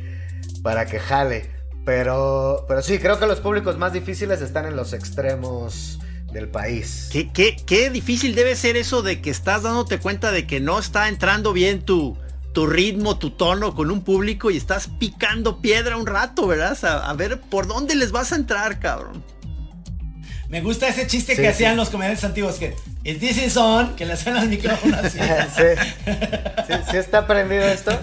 para 0.62 0.86
que 0.86 0.98
jale. 0.98 1.50
Pero, 1.84 2.64
pero 2.68 2.80
sí, 2.80 2.98
creo 2.98 3.18
que 3.18 3.26
los 3.26 3.40
públicos 3.40 3.76
más 3.76 3.92
difíciles 3.92 4.40
están 4.40 4.66
en 4.66 4.76
los 4.76 4.92
extremos 4.92 5.98
del 6.32 6.48
país. 6.48 7.08
¿Qué, 7.12 7.30
qué, 7.32 7.56
qué 7.66 7.90
difícil 7.90 8.34
debe 8.34 8.56
ser 8.56 8.76
eso 8.76 9.02
de 9.02 9.20
que 9.20 9.30
estás 9.30 9.64
dándote 9.64 9.98
cuenta 9.98 10.30
de 10.30 10.46
que 10.46 10.60
no 10.60 10.78
está 10.78 11.08
entrando 11.08 11.52
bien 11.52 11.82
tu, 11.82 12.16
tu 12.52 12.66
ritmo, 12.66 13.18
tu 13.18 13.30
tono 13.30 13.74
con 13.74 13.90
un 13.90 14.02
público 14.02 14.50
y 14.50 14.56
estás 14.56 14.88
picando 14.98 15.60
piedra 15.60 15.96
un 15.96 16.06
rato, 16.06 16.46
¿verdad? 16.46 16.76
A, 16.84 17.08
a 17.10 17.12
ver 17.14 17.40
por 17.40 17.66
dónde 17.66 17.94
les 17.94 18.12
vas 18.12 18.32
a 18.32 18.36
entrar, 18.36 18.78
cabrón. 18.78 19.22
Me 20.48 20.60
gusta 20.60 20.86
ese 20.88 21.06
chiste 21.06 21.32
Sí, 21.34 21.36
que 21.40 21.48
sí. 21.48 21.54
hacían 21.54 21.76
los 21.78 21.88
comediantes 21.88 22.24
antiguos 22.24 22.56
que 22.56 22.76
Is 23.04 23.18
this 23.20 23.38
is 23.42 23.56
on, 23.56 23.96
que 23.96 24.04
le 24.04 24.12
hacen 24.12 24.36
al 24.36 24.48
micrófono 24.48 24.96
así. 25.02 25.18
sí. 25.56 25.62
sí, 26.66 26.74
sí 26.90 26.96
está 26.98 27.26
prendido 27.26 27.64
esto. 27.64 27.98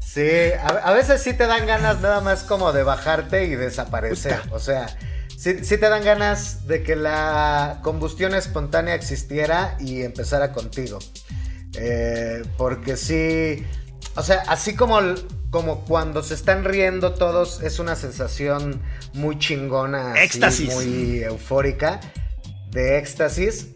Sí, 0.00 0.28
a, 0.62 0.68
a 0.68 0.92
veces 0.92 1.22
sí 1.22 1.34
te 1.34 1.46
dan 1.46 1.66
ganas 1.66 2.00
nada 2.00 2.20
más 2.20 2.44
como 2.44 2.72
de 2.72 2.82
bajarte 2.84 3.44
y 3.46 3.56
desaparecer. 3.56 4.40
O 4.52 4.58
sea, 4.60 4.86
sí, 5.36 5.64
sí 5.64 5.76
te 5.76 5.88
dan 5.88 6.04
ganas 6.04 6.66
de 6.68 6.82
que 6.84 6.94
la 6.96 7.80
combustión 7.82 8.34
espontánea 8.34 8.94
existiera 8.94 9.76
y 9.80 10.02
empezara 10.02 10.52
contigo. 10.52 10.98
Eh, 11.74 12.42
porque 12.56 12.96
sí, 12.96 13.64
o 14.14 14.22
sea, 14.22 14.42
así 14.46 14.74
como, 14.74 15.00
como 15.50 15.84
cuando 15.84 16.22
se 16.22 16.34
están 16.34 16.64
riendo 16.64 17.14
todos, 17.14 17.62
es 17.62 17.78
una 17.78 17.96
sensación 17.96 18.82
muy 19.14 19.38
chingona, 19.38 20.12
así, 20.12 20.22
Éxtasis. 20.24 20.74
muy 20.74 21.22
eufórica, 21.22 22.00
de 22.70 22.98
éxtasis. 22.98 23.68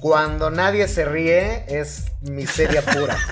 Cuando 0.00 0.50
nadie 0.50 0.86
se 0.86 1.04
ríe 1.04 1.64
es 1.68 2.04
miseria 2.22 2.82
pura. 2.82 3.16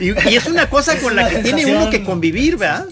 Y, 0.00 0.12
y 0.30 0.36
es 0.36 0.46
una 0.46 0.70
cosa 0.70 0.94
Es 0.94 1.02
con 1.02 1.12
una 1.12 1.24
la 1.24 1.28
que 1.28 1.38
tiene 1.40 1.66
uno 1.66 1.90
que 1.90 2.02
convivir, 2.02 2.56
¿verdad? 2.56 2.86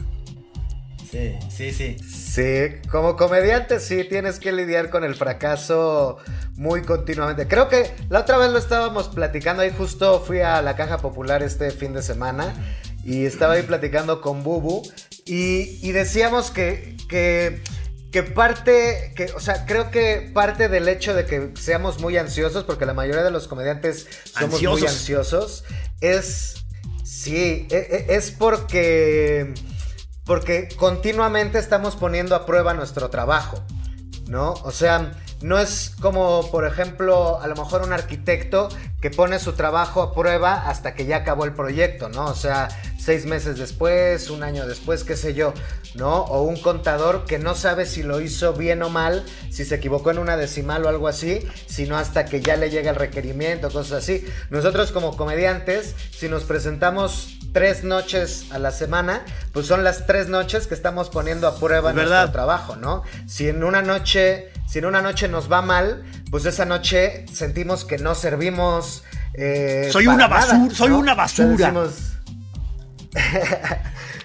Sí, 1.11 1.33
sí, 1.49 1.73
sí. 1.73 1.97
Sí, 2.37 2.67
como 2.91 3.17
comediante 3.17 3.81
sí 3.81 4.05
tienes 4.05 4.39
que 4.39 4.53
lidiar 4.53 4.91
con 4.91 5.05
el 5.05 5.15
fracaso 5.15 6.19
muy 6.57 6.83
continuamente. 6.83 7.49
Creo 7.49 7.71
que 7.71 7.91
la 8.11 8.21
otra 8.21 8.37
vez 8.37 8.51
lo 8.51 8.59
estábamos 8.59 9.09
platicando, 9.09 9.63
ahí 9.63 9.73
justo 9.75 10.21
fui 10.23 10.41
a 10.41 10.61
la 10.61 10.77
caja 10.77 10.99
popular 10.99 11.43
este 11.43 11.71
fin 11.71 11.95
de 11.95 12.03
semana 12.03 12.55
y 13.03 13.25
estaba 13.25 13.55
ahí 13.55 13.63
platicando 13.63 14.21
con 14.21 14.43
Bubu 14.43 14.83
y, 15.25 15.79
y 15.81 15.93
decíamos 15.93 16.51
que, 16.51 16.99
que, 17.09 17.63
que 18.13 18.23
parte, 18.23 19.15
que, 19.17 19.33
o 19.35 19.41
sea, 19.41 19.65
creo 19.65 19.91
que 19.91 20.31
parte 20.35 20.69
del 20.69 20.91
hecho 20.91 21.15
de 21.15 21.25
que 21.25 21.53
seamos 21.59 22.01
muy 22.01 22.19
ansiosos, 22.19 22.65
porque 22.65 22.85
la 22.85 22.93
mayoría 22.93 23.23
de 23.25 23.31
los 23.31 23.49
comediantes 23.49 24.09
somos 24.39 24.61
muy 24.63 24.83
Ansiosos. 24.83 24.91
ansiosos, 24.91 25.65
es, 26.03 26.67
sí, 27.03 27.67
e- 27.71 28.05
e- 28.11 28.15
es 28.15 28.31
porque... 28.31 29.55
Porque 30.27 30.69
continuamente 30.77 31.59
estamos 31.59 31.97
poniendo 31.97 32.35
a 32.35 32.45
prueba 32.45 32.75
nuestro 32.75 33.09
trabajo, 33.11 33.65
¿no? 34.27 34.55
O 34.65 34.73
sea, 34.73 35.13
no 35.41 35.59
es 35.59 35.93
como, 36.01 36.51
por 36.51 36.67
ejemplo, 36.67 37.41
a 37.41 37.47
lo 37.47 37.55
mejor 37.55 37.83
un 37.83 37.93
arquitecto 37.93 38.69
que 39.01 39.11
pone 39.11 39.39
su 39.39 39.53
trabajo 39.53 40.03
a 40.03 40.15
prueba 40.15 40.69
hasta 40.69 40.95
que 40.95 41.07
ya 41.07 41.19
acabó 41.19 41.45
el 41.45 41.53
proyecto, 41.53 42.09
¿no? 42.09 42.25
O 42.25 42.35
sea, 42.35 42.69
seis 42.99 43.27
meses 43.27 43.59
después, 43.59 44.31
un 44.31 44.43
año 44.43 44.67
después, 44.67 45.05
qué 45.05 45.17
sé 45.17 45.35
yo, 45.35 45.55
¿no? 45.95 46.23
O 46.23 46.43
un 46.43 46.57
contador 46.57 47.25
que 47.25 47.39
no 47.39 47.55
sabe 47.55 47.87
si 47.87 48.03
lo 48.03 48.21
hizo 48.21 48.55
bien 48.55 48.83
o 48.83 48.89
mal, 48.89 49.25
si 49.51 49.65
se 49.65 49.77
equivocó 49.77 50.11
en 50.11 50.19
una 50.19 50.37
decimal 50.37 50.85
o 50.85 50.89
algo 50.89 51.07
así, 51.07 51.47
sino 51.67 51.97
hasta 51.99 52.25
que 52.25 52.41
ya 52.41 52.57
le 52.57 52.71
llega 52.71 52.91
el 52.91 52.97
requerimiento, 52.97 53.71
cosas 53.71 54.03
así. 54.03 54.27
Nosotros 54.51 54.91
como 54.91 55.17
comediantes, 55.17 55.95
si 56.11 56.29
nos 56.29 56.45
presentamos 56.45 57.36
tres 57.53 57.85
noches 57.85 58.47
a 58.51 58.59
la 58.59 58.71
semana, 58.71 59.25
pues 59.53 59.67
son 59.67 59.85
las 59.85 60.07
tres 60.07 60.29
noches 60.29 60.67
que 60.67 60.75
estamos 60.75 61.11
poniendo 61.11 61.49
a 61.49 61.59
prueba 61.59 61.91
Es 61.91 61.97
nuestro 61.97 62.33
trabajo, 62.33 62.77
¿no? 62.77 63.03
Si 63.27 63.49
en 63.49 63.65
una 63.65 63.83
noche, 63.83 64.51
si 64.69 64.79
en 64.79 64.87
una 64.87 65.03
noche 65.03 65.29
nos 65.29 65.51
va 65.51 65.63
mal, 65.63 66.05
pues 66.31 66.45
esa 66.47 66.65
noche 66.65 67.25
sentimos 67.33 67.85
que 67.85 67.99
no 67.99 68.15
servimos. 68.15 69.05
eh, 69.35 69.89
Soy 69.93 70.07
para 70.07 70.17
una 70.17 70.29
nada, 70.29 70.41
basura, 70.53 70.75
soy 70.75 70.91
una 70.91 71.15
basura. 71.15 71.73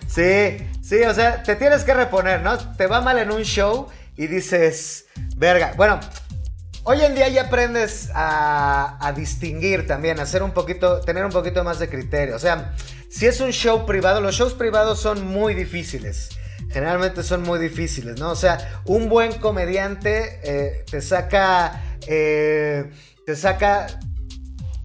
sí, 0.07 0.57
sí, 0.81 1.01
o 1.03 1.13
sea, 1.13 1.43
te 1.43 1.55
tienes 1.55 1.83
que 1.83 1.93
reponer, 1.93 2.41
¿no? 2.41 2.57
Te 2.75 2.87
va 2.87 3.01
mal 3.01 3.17
en 3.17 3.31
un 3.31 3.43
show 3.43 3.87
y 4.17 4.27
dices, 4.27 5.05
verga. 5.37 5.73
Bueno, 5.77 5.99
hoy 6.83 7.01
en 7.01 7.15
día 7.15 7.29
ya 7.29 7.43
aprendes 7.43 8.09
a, 8.13 8.97
a 9.05 9.13
distinguir 9.13 9.87
también, 9.87 10.19
a 10.19 10.23
hacer 10.23 10.43
un 10.43 10.51
poquito, 10.51 10.99
tener 11.01 11.23
un 11.25 11.31
poquito 11.31 11.63
más 11.63 11.79
de 11.79 11.89
criterio. 11.89 12.35
O 12.35 12.39
sea, 12.39 12.73
si 13.11 13.27
es 13.27 13.39
un 13.41 13.51
show 13.51 13.85
privado, 13.85 14.21
los 14.21 14.35
shows 14.35 14.53
privados 14.53 14.99
son 14.99 15.27
muy 15.27 15.53
difíciles. 15.53 16.29
Generalmente 16.71 17.21
son 17.21 17.43
muy 17.43 17.59
difíciles, 17.59 18.17
¿no? 18.19 18.31
O 18.31 18.35
sea, 18.35 18.81
un 18.85 19.09
buen 19.09 19.33
comediante 19.33 20.39
eh, 20.43 20.85
te 20.89 21.01
saca. 21.01 21.83
eh, 22.07 22.89
te 23.25 23.35
saca 23.35 23.87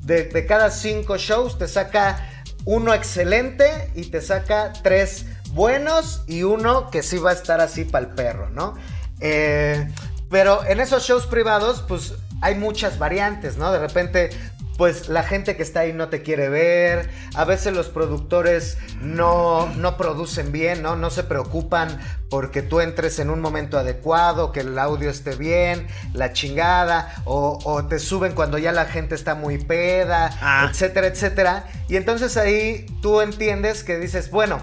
de, 0.07 0.47
cada 0.47 0.70
cinco 0.70 1.16
shows 1.16 1.59
te 1.59 1.66
saca 1.66 2.45
uno 2.64 2.95
excelente 2.95 3.91
y 3.95 4.11
te 4.11 4.20
saca 4.20 4.72
tres 4.83 5.27
buenos 5.53 6.22
y 6.27 6.43
uno 6.43 6.91
que 6.91 7.03
sí 7.03 7.18
va 7.18 7.31
a 7.31 7.35
estar 7.35 7.61
así 7.61 7.85
para 7.85 8.07
el 8.07 8.14
perro, 8.14 8.51
¿no? 8.51 8.74
Eh, 9.20 9.89
pero 10.31 10.64
en 10.64 10.81
esos 10.81 11.05
shows 11.05 11.27
privados, 11.27 11.85
pues 11.87 12.14
hay 12.41 12.57
muchas 12.57 12.99
variantes, 12.99 13.57
¿no? 13.57 13.72
De 13.72 13.79
repente, 13.79 14.31
pues 14.77 15.09
la 15.09 15.22
gente 15.22 15.57
que 15.57 15.62
está 15.62 15.81
ahí 15.81 15.93
no 15.93 16.09
te 16.09 16.22
quiere 16.22 16.49
ver, 16.49 17.09
a 17.35 17.45
veces 17.45 17.74
los 17.74 17.89
productores 17.89 18.77
no, 19.01 19.66
no 19.77 19.97
producen 19.97 20.53
bien, 20.53 20.83
¿no? 20.83 20.97
No 20.97 21.11
se 21.11 21.22
preocupan 21.24 21.99
porque 22.29 22.61
tú 22.62 22.81
entres 22.81 23.18
en 23.18 23.31
un 23.31 23.41
momento 23.41 23.79
adecuado, 23.79 24.53
que 24.53 24.61
el 24.61 24.79
audio 24.79 25.09
esté 25.11 25.35
bien, 25.37 25.87
la 26.12 26.33
chingada, 26.33 27.14
o, 27.24 27.59
o 27.64 27.87
te 27.87 27.99
suben 27.99 28.33
cuando 28.33 28.59
ya 28.59 28.72
la 28.72 28.85
gente 28.87 29.14
está 29.14 29.35
muy 29.35 29.59
peda, 29.59 30.31
Ah. 30.41 30.68
etcétera, 30.70 31.07
etcétera. 31.07 31.64
Y 31.89 31.97
entonces 31.97 32.37
ahí 32.37 32.85
tú 33.01 33.20
entiendes 33.20 33.85
que 33.85 33.99
dices, 33.99 34.31
bueno, 34.31 34.59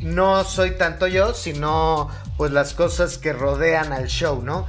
no 0.00 0.44
soy 0.44 0.72
tanto 0.72 1.06
yo, 1.06 1.32
sino 1.32 2.10
pues 2.36 2.50
las 2.52 2.74
cosas 2.74 3.16
que 3.16 3.32
rodean 3.32 3.94
al 3.94 4.08
show, 4.08 4.42
¿no? 4.42 4.66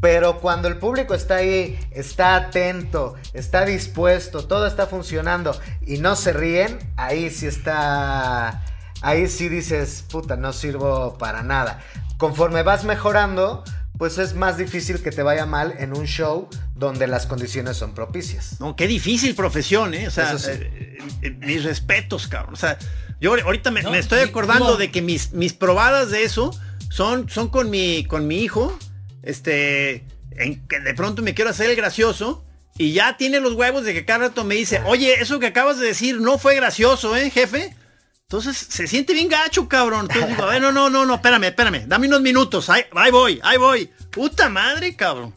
Pero 0.00 0.40
cuando 0.40 0.68
el 0.68 0.78
público 0.78 1.14
está 1.14 1.36
ahí, 1.36 1.78
está 1.90 2.34
atento, 2.36 3.16
está 3.34 3.66
dispuesto, 3.66 4.46
todo 4.46 4.66
está 4.66 4.86
funcionando 4.86 5.58
y 5.86 5.98
no 5.98 6.16
se 6.16 6.32
ríen, 6.32 6.78
ahí 6.96 7.28
sí 7.28 7.46
está, 7.46 8.64
ahí 9.02 9.28
sí 9.28 9.48
dices, 9.48 10.04
puta, 10.10 10.36
no 10.36 10.54
sirvo 10.54 11.18
para 11.18 11.42
nada. 11.42 11.80
Conforme 12.16 12.62
vas 12.62 12.84
mejorando, 12.84 13.62
pues 13.98 14.16
es 14.16 14.34
más 14.34 14.56
difícil 14.56 15.02
que 15.02 15.10
te 15.10 15.22
vaya 15.22 15.44
mal 15.44 15.74
en 15.78 15.94
un 15.94 16.06
show 16.06 16.48
donde 16.74 17.06
las 17.06 17.26
condiciones 17.26 17.76
son 17.76 17.92
propicias. 17.92 18.58
No, 18.58 18.74
qué 18.74 18.86
difícil 18.86 19.34
profesión, 19.34 19.92
¿eh? 19.92 20.08
O 20.08 20.10
sea, 20.10 20.38
sí. 20.38 20.50
eh, 20.50 20.98
eh, 21.20 21.30
mis 21.40 21.62
respetos, 21.62 22.26
cabrón. 22.26 22.54
O 22.54 22.56
sea, 22.56 22.78
yo 23.20 23.34
ahorita 23.34 23.70
me, 23.70 23.82
No, 23.82 23.90
me 23.90 23.98
estoy 23.98 24.20
acordando 24.20 24.78
de 24.78 24.90
que 24.90 25.02
mis, 25.02 25.32
mis 25.32 25.52
probadas 25.52 26.10
de 26.10 26.22
eso 26.22 26.58
son, 26.88 27.28
son 27.28 27.48
con, 27.50 27.68
mi, 27.68 28.06
con 28.06 28.26
mi 28.26 28.38
hijo. 28.38 28.78
Este, 29.22 30.04
en 30.32 30.66
que 30.66 30.80
de 30.80 30.94
pronto 30.94 31.22
me 31.22 31.34
quiero 31.34 31.50
hacer 31.50 31.70
el 31.70 31.76
gracioso. 31.76 32.44
Y 32.78 32.92
ya 32.92 33.16
tiene 33.16 33.40
los 33.40 33.54
huevos 33.54 33.84
de 33.84 33.92
que 33.92 34.04
cada 34.06 34.28
rato 34.28 34.44
me 34.44 34.54
dice, 34.54 34.80
oye, 34.86 35.20
eso 35.20 35.38
que 35.38 35.46
acabas 35.46 35.78
de 35.78 35.86
decir 35.86 36.20
no 36.20 36.38
fue 36.38 36.54
gracioso, 36.54 37.14
¿eh, 37.14 37.30
jefe? 37.30 37.74
Entonces 38.22 38.56
se 38.56 38.86
siente 38.86 39.12
bien 39.12 39.28
gacho, 39.28 39.68
cabrón. 39.68 40.02
Entonces 40.02 40.28
digo, 40.30 40.44
a 40.44 40.52
ver, 40.52 40.62
no, 40.62 40.70
no, 40.70 40.88
no, 40.88 41.04
no, 41.04 41.16
espérame, 41.16 41.44
espérame. 41.44 41.84
Dame 41.86 42.06
unos 42.06 42.20
minutos. 42.20 42.70
Ahí, 42.70 42.84
ahí 42.94 43.10
voy, 43.10 43.40
ahí 43.42 43.58
voy. 43.58 43.90
Puta 44.10 44.48
madre, 44.48 44.94
cabrón. 44.94 45.34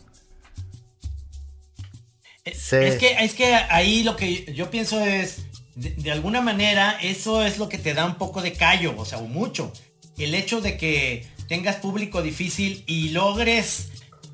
Sí. 2.46 2.76
Es 2.76 2.96
que, 2.98 3.16
es 3.20 3.34
que 3.34 3.56
ahí 3.56 4.04
lo 4.04 4.16
que 4.16 4.54
yo 4.54 4.70
pienso 4.70 5.02
es, 5.02 5.48
de, 5.76 5.90
de 5.90 6.12
alguna 6.12 6.40
manera, 6.40 7.00
eso 7.02 7.44
es 7.44 7.58
lo 7.58 7.68
que 7.68 7.80
te 7.80 7.96
da 7.96 8.06
un 8.06 8.16
poco 8.16 8.42
de 8.42 8.54
callo, 8.54 8.94
o 8.96 9.06
sea, 9.06 9.18
o 9.18 9.26
mucho. 9.26 9.74
El 10.18 10.36
hecho 10.36 10.62
de 10.62 10.78
que 10.78 11.26
tengas 11.54 11.76
público 11.76 12.24
difícil 12.24 12.84
y 12.88 13.10
logres 13.10 13.90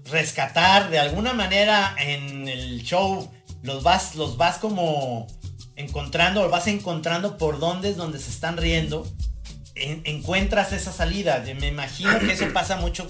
rescatar 0.06 0.90
de 0.90 1.00
alguna 1.00 1.34
manera 1.34 1.94
en 2.00 2.48
el 2.48 2.82
show, 2.82 3.30
los 3.62 3.84
vas, 3.84 4.16
los 4.16 4.38
vas 4.38 4.58
como 4.58 5.28
encontrando, 5.76 6.48
vas 6.50 6.68
encontrando 6.68 7.38
por 7.38 7.60
dónde 7.60 7.90
es 7.90 7.98
donde 7.98 8.20
se 8.20 8.30
están 8.30 8.56
riendo, 8.56 9.06
en- 9.76 10.02
encuentras 10.06 10.72
esa 10.72 10.94
salida. 10.94 11.44
Me 11.60 11.68
imagino 11.68 12.18
que 12.20 12.32
eso 12.32 12.46
pasa 12.54 12.78
mucho 12.78 13.06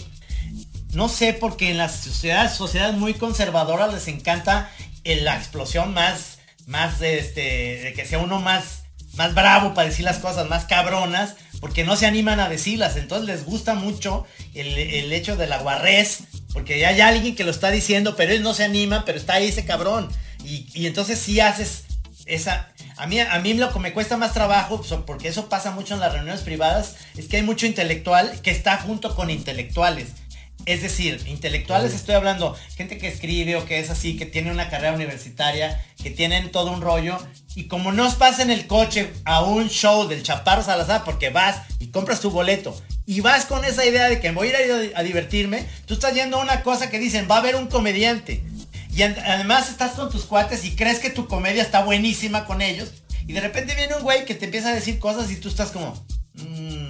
no 0.94 1.08
sé, 1.08 1.34
porque 1.34 1.70
en 1.70 1.78
las 1.78 1.94
sociedades, 1.98 2.54
sociedades 2.54 2.96
muy 2.96 3.14
conservadoras 3.14 3.94
les 3.94 4.08
encanta 4.08 4.72
eh, 5.04 5.22
la 5.22 5.36
explosión 5.38 5.94
más, 5.94 6.40
más 6.66 6.98
de 6.98 7.20
este, 7.20 7.42
de 7.84 7.94
que 7.94 8.08
sea 8.08 8.18
uno 8.18 8.40
más, 8.40 8.86
más 9.14 9.36
bravo 9.36 9.76
para 9.76 9.88
decir 9.88 10.04
las 10.04 10.18
cosas, 10.18 10.50
más 10.50 10.66
cabronas, 10.66 11.36
porque 11.60 11.84
no 11.84 11.96
se 11.96 12.06
animan 12.06 12.40
a 12.40 12.50
decirlas. 12.50 12.96
Entonces 12.96 13.28
les 13.28 13.46
gusta 13.46 13.76
mucho 13.76 14.26
el, 14.54 14.78
el 14.78 15.12
hecho 15.14 15.36
de 15.36 15.48
la 15.48 15.60
guarrez, 15.60 16.22
porque 16.54 16.80
ya 16.80 16.90
hay 16.90 17.02
alguien 17.02 17.36
que 17.36 17.44
lo 17.44 17.52
está 17.52 17.72
diciendo, 17.72 18.16
pero 18.16 18.32
él 18.32 18.44
no 18.44 18.54
se 18.54 18.64
anima, 18.64 19.06
pero 19.06 19.18
está 19.18 19.36
ahí 19.36 19.48
ese 19.48 19.66
cabrón. 19.66 20.10
Y, 20.44 20.68
y 20.74 20.88
entonces 20.88 21.20
sí 21.20 21.40
haces 21.40 21.84
esa... 22.26 22.72
A 22.98 23.08
mí, 23.08 23.20
a 23.20 23.40
mí 23.40 23.54
lo 23.54 23.72
que 23.72 23.80
me 23.80 23.94
cuesta 23.94 24.18
más 24.18 24.34
trabajo, 24.34 24.82
porque 25.06 25.30
eso 25.30 25.48
pasa 25.48 25.72
mucho 25.72 25.94
en 25.94 26.02
las 26.02 26.12
reuniones 26.12 26.42
privadas, 26.42 26.98
es 27.16 27.28
que 27.28 27.38
hay 27.38 27.44
mucho 27.44 27.66
intelectual 27.66 28.42
que 28.42 28.52
está 28.52 28.76
junto 28.78 29.16
con 29.16 29.30
intelectuales. 29.30 30.10
Es 30.70 30.84
decir, 30.84 31.24
intelectuales 31.26 31.96
estoy 31.96 32.14
hablando, 32.14 32.56
gente 32.78 33.00
que 33.00 33.08
escribe 33.08 33.56
o 33.56 33.66
que 33.66 33.80
es 33.80 33.90
así, 33.90 34.16
que 34.16 34.28
tiene 34.28 34.52
una 34.52 34.70
carrera 34.70 34.94
universitaria, 34.94 35.84
que 35.98 36.12
tienen 36.12 36.52
todo 36.52 36.72
un 36.72 36.82
rollo, 36.82 37.18
y 37.56 37.64
como 37.64 37.92
no 37.92 38.08
vas 38.18 38.38
en 38.38 38.52
el 38.52 38.68
coche 38.68 39.12
a 39.26 39.42
un 39.42 39.68
show 39.68 40.08
del 40.08 40.22
Chaparro 40.22 40.62
Salazar, 40.62 41.04
porque 41.06 41.32
vas 41.32 41.64
y 41.80 41.88
compras 41.88 42.20
tu 42.20 42.30
boleto, 42.30 42.80
y 43.08 43.22
vas 43.22 43.46
con 43.46 43.66
esa 43.66 43.84
idea 43.84 44.10
de 44.10 44.20
que 44.20 44.30
voy 44.30 44.50
a 44.50 44.64
ir 44.64 44.94
a, 44.94 45.00
a 45.00 45.02
divertirme, 45.02 45.66
tú 45.88 45.96
estás 45.96 46.14
yendo 46.14 46.38
a 46.38 46.44
una 46.44 46.62
cosa 46.62 46.92
que 46.92 47.00
dicen, 47.00 47.28
va 47.28 47.38
a 47.38 47.40
haber 47.40 47.56
un 47.56 47.66
comediante. 47.66 48.44
Y 48.96 49.02
además 49.02 49.72
estás 49.72 49.94
con 49.94 50.12
tus 50.12 50.26
cuates 50.26 50.64
y 50.66 50.76
crees 50.76 51.00
que 51.00 51.10
tu 51.10 51.26
comedia 51.28 51.64
está 51.64 51.84
buenísima 51.84 52.46
con 52.46 52.62
ellos, 52.62 52.92
y 53.26 53.34
de 53.34 53.42
repente 53.42 53.74
viene 53.74 53.96
un 53.96 54.04
güey 54.04 54.24
que 54.24 54.36
te 54.36 54.46
empieza 54.46 54.70
a 54.70 54.76
decir 54.76 55.00
cosas 55.00 55.32
y 55.32 55.38
tú 55.38 55.50
estás 55.50 55.72
como, 55.72 55.96
"Mm, 56.36 56.90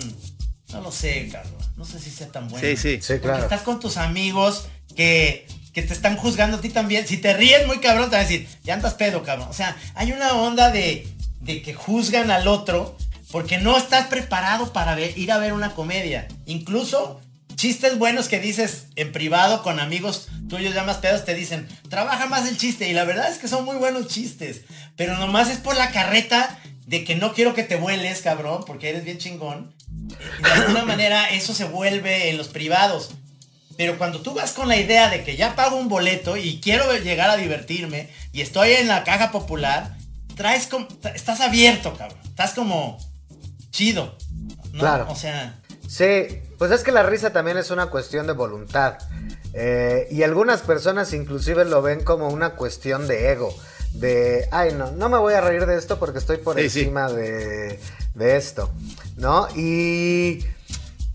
no 0.72 0.82
lo 0.82 0.92
sé, 0.92 1.30
cabrón, 1.32 1.54
no 1.78 1.86
sé 1.86 2.00
si 2.00 2.10
sea 2.12 2.28
tan 2.28 2.48
bueno. 2.48 2.66
Sí, 2.68 2.78
sí. 2.78 3.00
Sí, 3.02 3.14
Porque 3.14 3.22
claro. 3.22 3.44
estás 3.44 3.62
con 3.62 3.80
tus 3.80 3.98
amigos 3.98 4.66
que, 4.96 5.48
que 5.74 5.82
te 5.82 5.94
están 5.94 6.16
juzgando 6.18 6.58
a 6.58 6.62
ti 6.62 6.70
también. 6.70 7.08
Si 7.08 7.18
te 7.18 7.34
ríes 7.34 7.66
muy 7.68 7.80
cabrón, 7.80 8.10
te 8.10 8.16
van 8.18 8.26
a 8.26 8.28
decir, 8.28 8.48
ya 8.64 8.74
andas 8.76 8.94
pedo, 8.96 9.24
cabrón. 9.24 9.48
O 9.50 9.54
sea, 9.54 9.76
hay 9.96 10.12
una 10.12 10.34
onda 10.34 10.72
de, 10.72 11.08
de 11.42 11.62
que 11.62 11.74
juzgan 11.74 12.32
al 12.32 12.48
otro 12.48 12.98
porque 13.32 13.58
no 13.60 13.78
estás 13.78 14.08
preparado 14.08 14.74
para 14.74 14.96
ver- 14.96 15.18
ir 15.18 15.32
a 15.32 15.38
ver 15.38 15.54
una 15.54 15.74
comedia. 15.76 16.28
Incluso 16.46 17.22
chistes 17.56 17.98
buenos 17.98 18.28
que 18.28 18.40
dices 18.40 18.88
en 18.96 19.12
privado 19.12 19.64
con 19.64 19.80
amigos 19.80 20.30
tuyos 20.50 20.74
ya 20.74 20.84
más 20.84 20.98
pedos 20.98 21.26
te 21.26 21.36
dicen, 21.36 21.68
trabaja 21.90 22.26
más 22.28 22.48
el 22.48 22.58
chiste. 22.58 22.90
Y 22.90 22.94
la 22.94 23.04
verdad 23.04 23.30
es 23.32 23.38
que 23.38 23.48
son 23.48 23.66
muy 23.66 23.76
buenos 23.76 24.08
chistes. 24.08 24.62
Pero 24.96 25.18
nomás 25.18 25.50
es 25.50 25.58
por 25.60 25.76
la 25.78 25.92
carreta 25.92 26.60
de 26.90 27.04
que 27.04 27.16
no 27.16 27.34
quiero 27.34 27.54
que 27.54 27.64
te 27.64 27.76
vueles, 27.76 28.22
cabrón, 28.22 28.64
porque 28.66 28.90
eres 28.90 29.04
bien 29.04 29.20
chingón. 29.20 29.74
De 30.42 30.50
alguna 30.50 30.84
manera 30.86 31.30
eso 31.30 31.54
se 31.54 31.66
vuelve 31.66 32.30
en 32.30 32.38
los 32.38 32.48
privados. 32.48 33.12
Pero 33.78 33.98
cuando 33.98 34.22
tú 34.22 34.34
vas 34.34 34.52
con 34.52 34.68
la 34.68 34.76
idea 34.76 35.10
de 35.10 35.24
que 35.24 35.38
ya 35.38 35.56
pago 35.56 35.78
un 35.78 35.88
boleto 35.88 36.36
y 36.36 36.60
quiero 36.60 36.92
llegar 36.98 37.30
a 37.30 37.38
divertirme 37.38 38.10
y 38.34 38.42
estoy 38.42 38.72
en 38.72 38.88
la 38.88 39.04
caja 39.04 39.32
popular, 39.32 39.96
traes 40.36 40.68
como, 40.68 40.88
estás 41.14 41.40
abierto, 41.40 41.96
cabrón. 41.96 42.20
Estás 42.26 42.54
como 42.54 42.98
chido. 43.70 44.18
¿no? 44.74 44.80
Claro. 44.80 45.08
O 45.10 45.16
sea, 45.16 45.60
Sí, 45.90 46.44
pues 46.60 46.70
es 46.70 46.84
que 46.84 46.92
la 46.92 47.02
risa 47.02 47.34
también 47.34 47.58
es 47.58 47.72
una 47.72 47.88
cuestión 47.88 48.28
de 48.28 48.34
voluntad. 48.34 49.00
Eh, 49.54 50.08
y 50.12 50.22
algunas 50.22 50.62
personas 50.62 51.14
inclusive 51.14 51.66
lo 51.66 51.82
ven 51.82 52.04
como 52.04 52.28
una 52.28 52.52
cuestión 52.52 53.08
de 53.08 53.32
ego. 53.32 53.56
De, 54.00 54.48
ay, 54.52 54.74
no, 54.74 54.92
no 54.92 55.10
me 55.10 55.18
voy 55.18 55.34
a 55.34 55.42
reír 55.42 55.66
de 55.66 55.78
esto 55.78 56.00
porque 56.00 56.20
estoy 56.20 56.38
por 56.38 56.56
Sí, 56.58 56.70
sí. 56.70 56.80
encima 56.82 57.12
de, 57.12 57.80
de 58.16 58.38
esto. 58.38 58.70
¿No? 59.18 59.48
Y 59.56 60.46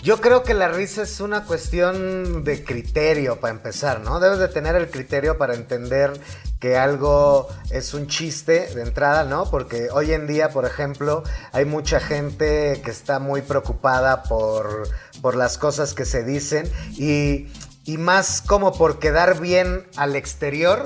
yo 0.02 0.20
creo 0.20 0.42
que 0.42 0.52
la 0.52 0.68
risa 0.68 1.02
es 1.02 1.20
una 1.20 1.44
cuestión 1.44 2.44
de 2.44 2.62
criterio 2.62 3.40
para 3.40 3.54
empezar, 3.54 4.00
¿no? 4.00 4.20
Debes 4.20 4.38
de 4.38 4.48
tener 4.48 4.76
el 4.76 4.90
criterio 4.90 5.38
para 5.38 5.54
entender 5.54 6.12
que 6.60 6.76
algo 6.76 7.48
es 7.70 7.94
un 7.94 8.06
chiste 8.06 8.68
de 8.74 8.82
entrada, 8.82 9.24
¿no? 9.24 9.50
Porque 9.50 9.88
hoy 9.90 10.12
en 10.12 10.26
día, 10.26 10.50
por 10.50 10.66
ejemplo, 10.66 11.22
hay 11.52 11.64
mucha 11.64 12.00
gente 12.00 12.82
que 12.84 12.90
está 12.90 13.18
muy 13.18 13.40
preocupada 13.40 14.24
por, 14.24 14.88
por 15.22 15.36
las 15.36 15.56
cosas 15.56 15.94
que 15.94 16.04
se 16.04 16.22
dicen 16.22 16.70
y, 16.98 17.48
y 17.86 17.96
más 17.96 18.42
como 18.42 18.72
por 18.76 18.98
quedar 18.98 19.40
bien 19.40 19.86
al 19.96 20.16
exterior 20.16 20.84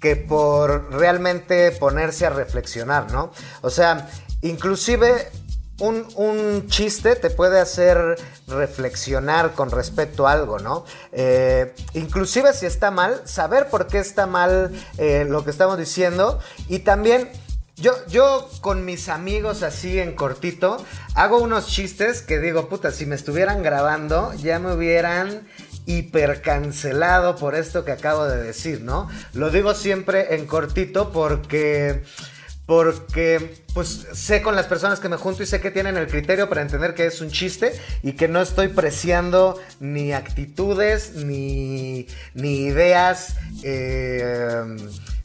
que 0.00 0.16
por 0.16 0.92
realmente 0.92 1.72
ponerse 1.72 2.26
a 2.26 2.30
reflexionar, 2.30 3.10
¿no? 3.10 3.32
O 3.62 3.70
sea, 3.70 4.08
inclusive 4.42 5.30
un, 5.80 6.06
un, 6.16 6.66
chiste 6.66 7.14
te 7.16 7.30
puede 7.30 7.60
hacer 7.60 8.16
reflexionar 8.48 9.52
con 9.52 9.70
respecto 9.70 10.26
a 10.26 10.32
algo, 10.32 10.58
¿no? 10.58 10.84
Eh, 11.12 11.74
inclusive 11.94 12.52
si 12.52 12.66
está 12.66 12.90
mal, 12.90 13.22
saber 13.24 13.68
por 13.68 13.86
qué 13.86 13.98
está 13.98 14.26
mal 14.26 14.72
eh, 14.98 15.24
lo 15.28 15.44
que 15.44 15.50
estamos 15.50 15.78
diciendo 15.78 16.38
y 16.68 16.80
también... 16.80 17.28
Yo, 17.80 17.92
yo 18.08 18.50
con 18.60 18.84
mis 18.84 19.08
amigos 19.08 19.62
así 19.62 20.00
en 20.00 20.16
cortito 20.16 20.84
hago 21.14 21.38
unos 21.38 21.68
chistes 21.68 22.22
que 22.22 22.40
digo, 22.40 22.68
puta, 22.68 22.90
si 22.90 23.06
me 23.06 23.14
estuvieran 23.14 23.62
grabando 23.62 24.34
ya 24.34 24.58
me 24.58 24.72
hubieran 24.72 25.46
hipercancelado 25.88 27.36
por 27.36 27.54
esto 27.54 27.84
que 27.84 27.92
acabo 27.92 28.26
de 28.26 28.42
decir, 28.42 28.82
¿no? 28.82 29.08
Lo 29.32 29.50
digo 29.50 29.74
siempre 29.74 30.34
en 30.34 30.46
cortito 30.46 31.10
porque 31.12 32.02
porque 32.66 33.64
pues 33.72 34.06
sé 34.12 34.42
con 34.42 34.54
las 34.54 34.66
personas 34.66 35.00
que 35.00 35.08
me 35.08 35.16
junto 35.16 35.42
y 35.42 35.46
sé 35.46 35.62
que 35.62 35.70
tienen 35.70 35.96
el 35.96 36.06
criterio 36.06 36.50
para 36.50 36.60
entender 36.60 36.92
que 36.92 37.06
es 37.06 37.22
un 37.22 37.30
chiste 37.30 37.72
y 38.02 38.12
que 38.12 38.28
no 38.28 38.42
estoy 38.42 38.68
preciando 38.68 39.58
ni 39.80 40.12
actitudes 40.12 41.14
ni, 41.14 42.06
ni 42.34 42.66
ideas, 42.66 43.36
eh, 43.62 44.76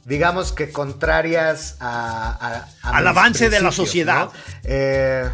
digamos 0.05 0.53
que 0.53 0.71
contrarias 0.71 1.75
a, 1.81 2.67
al 2.81 3.05
avance 3.05 3.49
de 3.49 3.59
la 3.59 3.73
sociedad. 3.73 4.29
Eh, 4.63 5.29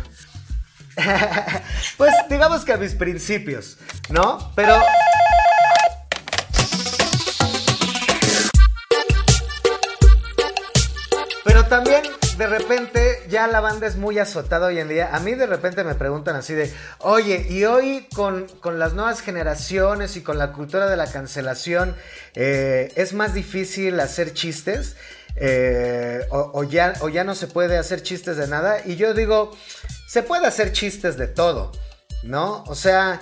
pues 1.97 2.13
digamos 2.29 2.65
que 2.65 2.73
a 2.73 2.77
mis 2.77 2.95
principios, 2.95 3.77
¿no? 4.09 4.51
Pero... 4.55 4.79
Pero 11.43 11.65
también 11.65 12.03
de 12.37 12.47
repente 12.47 13.23
ya 13.29 13.47
la 13.47 13.59
banda 13.59 13.85
es 13.85 13.97
muy 13.97 14.17
azotada 14.17 14.67
hoy 14.67 14.79
en 14.79 14.87
día. 14.87 15.09
A 15.13 15.19
mí 15.19 15.33
de 15.33 15.45
repente 15.45 15.83
me 15.83 15.95
preguntan 15.95 16.37
así 16.37 16.53
de, 16.53 16.71
oye, 16.99 17.45
y 17.49 17.65
hoy 17.65 18.07
con, 18.15 18.47
las 18.77 18.93
nuevas 18.93 19.21
generaciones 19.21 20.15
y 20.15 20.21
con 20.21 20.37
la 20.37 20.53
cultura 20.53 20.89
de 20.89 20.95
la 20.95 21.07
cancelación, 21.11 21.95
eh, 22.35 22.93
¿es 22.95 23.13
más 23.13 23.33
difícil 23.33 23.99
hacer 23.99 24.33
chistes? 24.33 24.95
Eh, 25.35 26.25
o, 26.31 26.63
ya, 26.63 26.93
o 27.01 27.09
ya 27.09 27.23
no 27.23 27.35
se 27.35 27.47
puede 27.47 27.77
hacer 27.77 28.03
chistes 28.03 28.37
de 28.37 28.47
nada. 28.47 28.77
Y 28.85 28.95
yo 28.95 29.13
digo, 29.13 29.51
se 30.09 30.23
puede 30.23 30.47
hacer 30.47 30.71
chistes 30.71 31.17
de 31.17 31.27
todo, 31.27 31.71
¿no? 32.23 32.63
O 32.63 32.73
sea, 32.73 33.21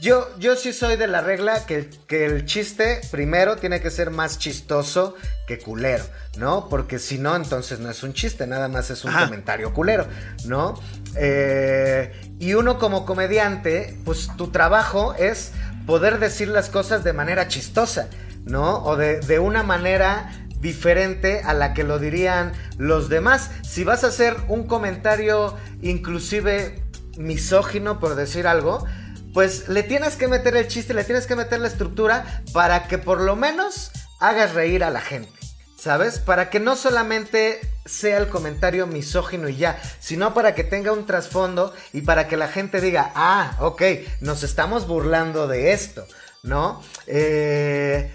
yo, 0.00 0.36
yo 0.36 0.56
sí 0.56 0.72
soy 0.72 0.96
de 0.96 1.06
la 1.06 1.20
regla 1.20 1.64
que, 1.64 1.88
que, 2.08 2.26
el 2.26 2.44
chiste 2.44 3.00
primero 3.12 3.54
tiene 3.54 3.80
que 3.80 3.92
ser 3.92 4.10
más 4.10 4.40
chistoso 4.40 5.14
que 5.46 5.60
culero, 5.60 6.02
¿no? 6.38 6.68
Porque 6.68 6.98
si 6.98 7.18
no, 7.18 7.36
entonces 7.36 7.78
no 7.78 7.88
es 7.88 8.02
un 8.02 8.14
chiste, 8.14 8.48
nada 8.48 8.66
más 8.66 8.90
es 8.90 9.04
un 9.04 9.12
comentario 9.12 9.72
culero, 9.72 10.08
¿no? 10.44 10.74
Eh, 11.14 12.34
y 12.40 12.54
uno 12.54 12.80
como 12.80 13.06
comediante, 13.06 13.96
pues 14.04 14.28
tu 14.36 14.48
trabajo 14.48 15.14
es 15.14 15.52
poder 15.86 16.18
decir 16.18 16.48
las 16.48 16.68
cosas 16.68 17.04
de 17.04 17.12
manera 17.12 17.46
chistosa, 17.46 18.08
¿no? 18.44 18.82
O 18.82 18.96
de, 18.96 19.20
de 19.20 19.38
una 19.38 19.62
manera 19.62 20.45
diferente 20.66 21.42
a 21.44 21.54
la 21.54 21.74
que 21.74 21.84
lo 21.84 22.00
dirían 22.00 22.52
los 22.76 23.08
demás. 23.08 23.50
Si 23.62 23.84
vas 23.84 24.02
a 24.02 24.08
hacer 24.08 24.36
un 24.48 24.66
comentario 24.66 25.56
inclusive 25.80 26.82
misógino, 27.16 28.00
por 28.00 28.16
decir 28.16 28.48
algo, 28.48 28.84
pues 29.32 29.68
le 29.68 29.84
tienes 29.84 30.16
que 30.16 30.26
meter 30.26 30.56
el 30.56 30.66
chiste, 30.66 30.92
le 30.92 31.04
tienes 31.04 31.28
que 31.28 31.36
meter 31.36 31.60
la 31.60 31.68
estructura 31.68 32.42
para 32.52 32.88
que 32.88 32.98
por 32.98 33.20
lo 33.20 33.36
menos 33.36 33.92
hagas 34.18 34.54
reír 34.54 34.82
a 34.82 34.90
la 34.90 35.00
gente. 35.00 35.30
¿Sabes? 35.78 36.18
Para 36.18 36.50
que 36.50 36.58
no 36.58 36.74
solamente 36.74 37.60
sea 37.84 38.18
el 38.18 38.28
comentario 38.28 38.88
misógino 38.88 39.48
y 39.48 39.56
ya, 39.56 39.80
sino 40.00 40.34
para 40.34 40.56
que 40.56 40.64
tenga 40.64 40.90
un 40.90 41.06
trasfondo 41.06 41.72
y 41.92 42.00
para 42.00 42.26
que 42.26 42.36
la 42.36 42.48
gente 42.48 42.80
diga, 42.80 43.12
ah, 43.14 43.56
ok, 43.60 43.82
nos 44.20 44.42
estamos 44.42 44.88
burlando 44.88 45.46
de 45.46 45.72
esto, 45.72 46.04
¿no? 46.42 46.82
Eh, 47.06 48.10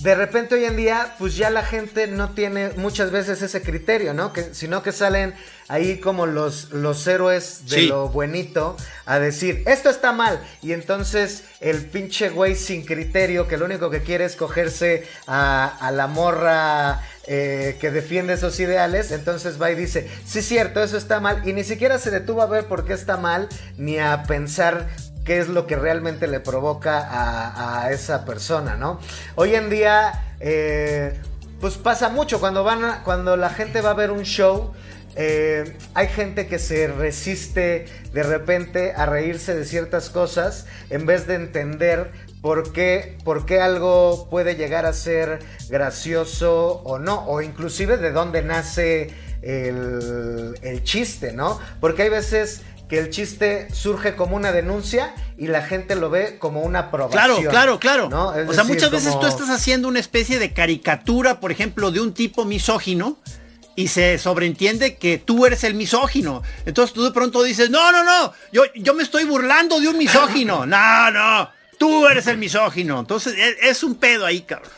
de 0.00 0.14
repente 0.14 0.54
hoy 0.54 0.64
en 0.64 0.76
día, 0.76 1.14
pues 1.18 1.36
ya 1.36 1.50
la 1.50 1.62
gente 1.62 2.06
no 2.06 2.30
tiene 2.30 2.70
muchas 2.76 3.10
veces 3.10 3.40
ese 3.40 3.62
criterio, 3.62 4.12
¿no? 4.12 4.32
Que, 4.32 4.52
sino 4.52 4.82
que 4.82 4.92
salen 4.92 5.34
ahí 5.68 5.98
como 5.98 6.26
los, 6.26 6.72
los 6.72 7.06
héroes 7.06 7.66
de 7.66 7.82
lo 7.82 8.08
buenito 8.08 8.76
a 9.06 9.18
decir, 9.18 9.62
esto 9.66 9.88
está 9.88 10.12
mal. 10.12 10.44
Y 10.62 10.72
entonces 10.72 11.44
el 11.60 11.86
pinche 11.86 12.28
güey 12.28 12.54
sin 12.54 12.84
criterio, 12.84 13.48
que 13.48 13.56
lo 13.56 13.64
único 13.64 13.88
que 13.88 14.02
quiere 14.02 14.24
es 14.24 14.36
cogerse 14.36 15.06
a, 15.26 15.90
la 15.92 16.06
morra 16.06 17.00
eh, 17.26 17.78
que 17.80 17.90
defiende 17.90 18.34
esos 18.34 18.58
ideales, 18.60 19.10
entonces 19.10 19.60
va 19.60 19.70
y 19.70 19.74
dice, 19.74 20.10
sí 20.26 20.42
cierto, 20.42 20.82
eso 20.82 20.98
está 20.98 21.20
mal. 21.20 21.48
Y 21.48 21.52
ni 21.52 21.64
siquiera 21.64 21.98
se 21.98 22.10
detuvo 22.10 22.42
a 22.42 22.46
ver 22.46 22.66
por 22.66 22.84
qué 22.84 22.92
está 22.92 23.16
mal, 23.16 23.48
ni 23.78 23.98
a 23.98 24.24
pensar 24.24 24.88
qué 25.24 25.38
es 25.38 25.48
lo 25.48 25.66
que 25.66 25.76
realmente 25.76 26.26
le 26.26 26.40
provoca 26.40 27.82
a, 27.82 27.90
esa 27.90 28.24
persona, 28.24 28.76
¿no? 28.76 29.00
Hoy 29.34 29.54
en 29.54 29.70
día, 29.70 30.36
eh, 30.40 31.18
pues 31.60 31.74
pasa 31.74 32.08
mucho 32.08 32.40
cuando 32.40 32.64
van 32.64 33.02
cuando 33.04 33.36
la 33.36 33.50
gente 33.50 33.80
va 33.80 33.90
a 33.90 33.94
ver 33.94 34.10
un 34.10 34.22
show. 34.22 34.72
Eh, 35.16 35.76
hay 35.94 36.08
gente 36.08 36.48
que 36.48 36.58
se 36.58 36.88
resiste 36.88 37.86
de 38.12 38.22
repente 38.24 38.92
a 38.96 39.06
reírse 39.06 39.54
de 39.54 39.64
ciertas 39.64 40.10
cosas 40.10 40.66
en 40.90 41.06
vez 41.06 41.28
de 41.28 41.36
entender 41.36 42.10
por 42.42 42.72
qué, 42.72 43.16
por 43.24 43.46
qué 43.46 43.60
algo 43.60 44.28
puede 44.28 44.56
llegar 44.56 44.86
a 44.86 44.92
ser 44.92 45.38
gracioso 45.70 46.82
o 46.84 46.98
no, 46.98 47.24
o 47.26 47.40
inclusive 47.40 47.96
de 47.96 48.10
dónde 48.10 48.42
nace 48.42 49.12
el, 49.40 50.58
el 50.62 50.82
chiste, 50.82 51.32
¿no? 51.32 51.60
Porque 51.80 52.02
hay 52.02 52.08
veces 52.08 52.62
que 52.88 52.98
el 52.98 53.10
chiste 53.10 53.68
surge 53.72 54.14
como 54.14 54.36
una 54.36 54.52
denuncia 54.52 55.14
y 55.38 55.46
la 55.46 55.62
gente 55.62 55.96
lo 55.96 56.10
ve 56.10 56.38
como 56.38 56.62
una 56.62 56.80
aprobación. 56.80 57.42
Claro, 57.42 57.78
claro, 57.78 58.08
claro. 58.08 58.46
o 58.48 58.52
sea, 58.52 58.64
muchas 58.64 58.90
veces 58.90 59.18
tú 59.18 59.26
estás 59.26 59.48
haciendo 59.48 59.88
una 59.88 60.00
especie 60.00 60.38
de 60.38 60.52
caricatura, 60.52 61.40
por 61.40 61.50
ejemplo, 61.50 61.90
de 61.90 62.00
un 62.00 62.12
tipo 62.12 62.44
misógino 62.44 63.18
y 63.76 63.88
se 63.88 64.18
sobreentiende 64.18 64.96
que 64.96 65.18
tú 65.18 65.46
eres 65.46 65.64
el 65.64 65.74
misógino. 65.74 66.42
Entonces 66.66 66.94
tú 66.94 67.04
de 67.04 67.10
pronto 67.10 67.42
dices, 67.42 67.70
no, 67.70 67.90
no, 67.90 68.04
no, 68.04 68.32
yo, 68.52 68.62
yo 68.74 68.94
me 68.94 69.02
estoy 69.02 69.24
burlando 69.24 69.80
de 69.80 69.88
un 69.88 69.98
misógino. 69.98 70.66
No, 70.74 71.10
no, 71.10 71.50
tú 71.78 72.06
eres 72.06 72.26
el 72.26 72.38
misógino. 72.38 73.00
Entonces 73.00 73.34
e, 73.36 73.68
es, 73.68 73.82
un 73.82 73.94
pedo 73.96 74.26
ahí, 74.26 74.42
cabrón. 74.42 74.70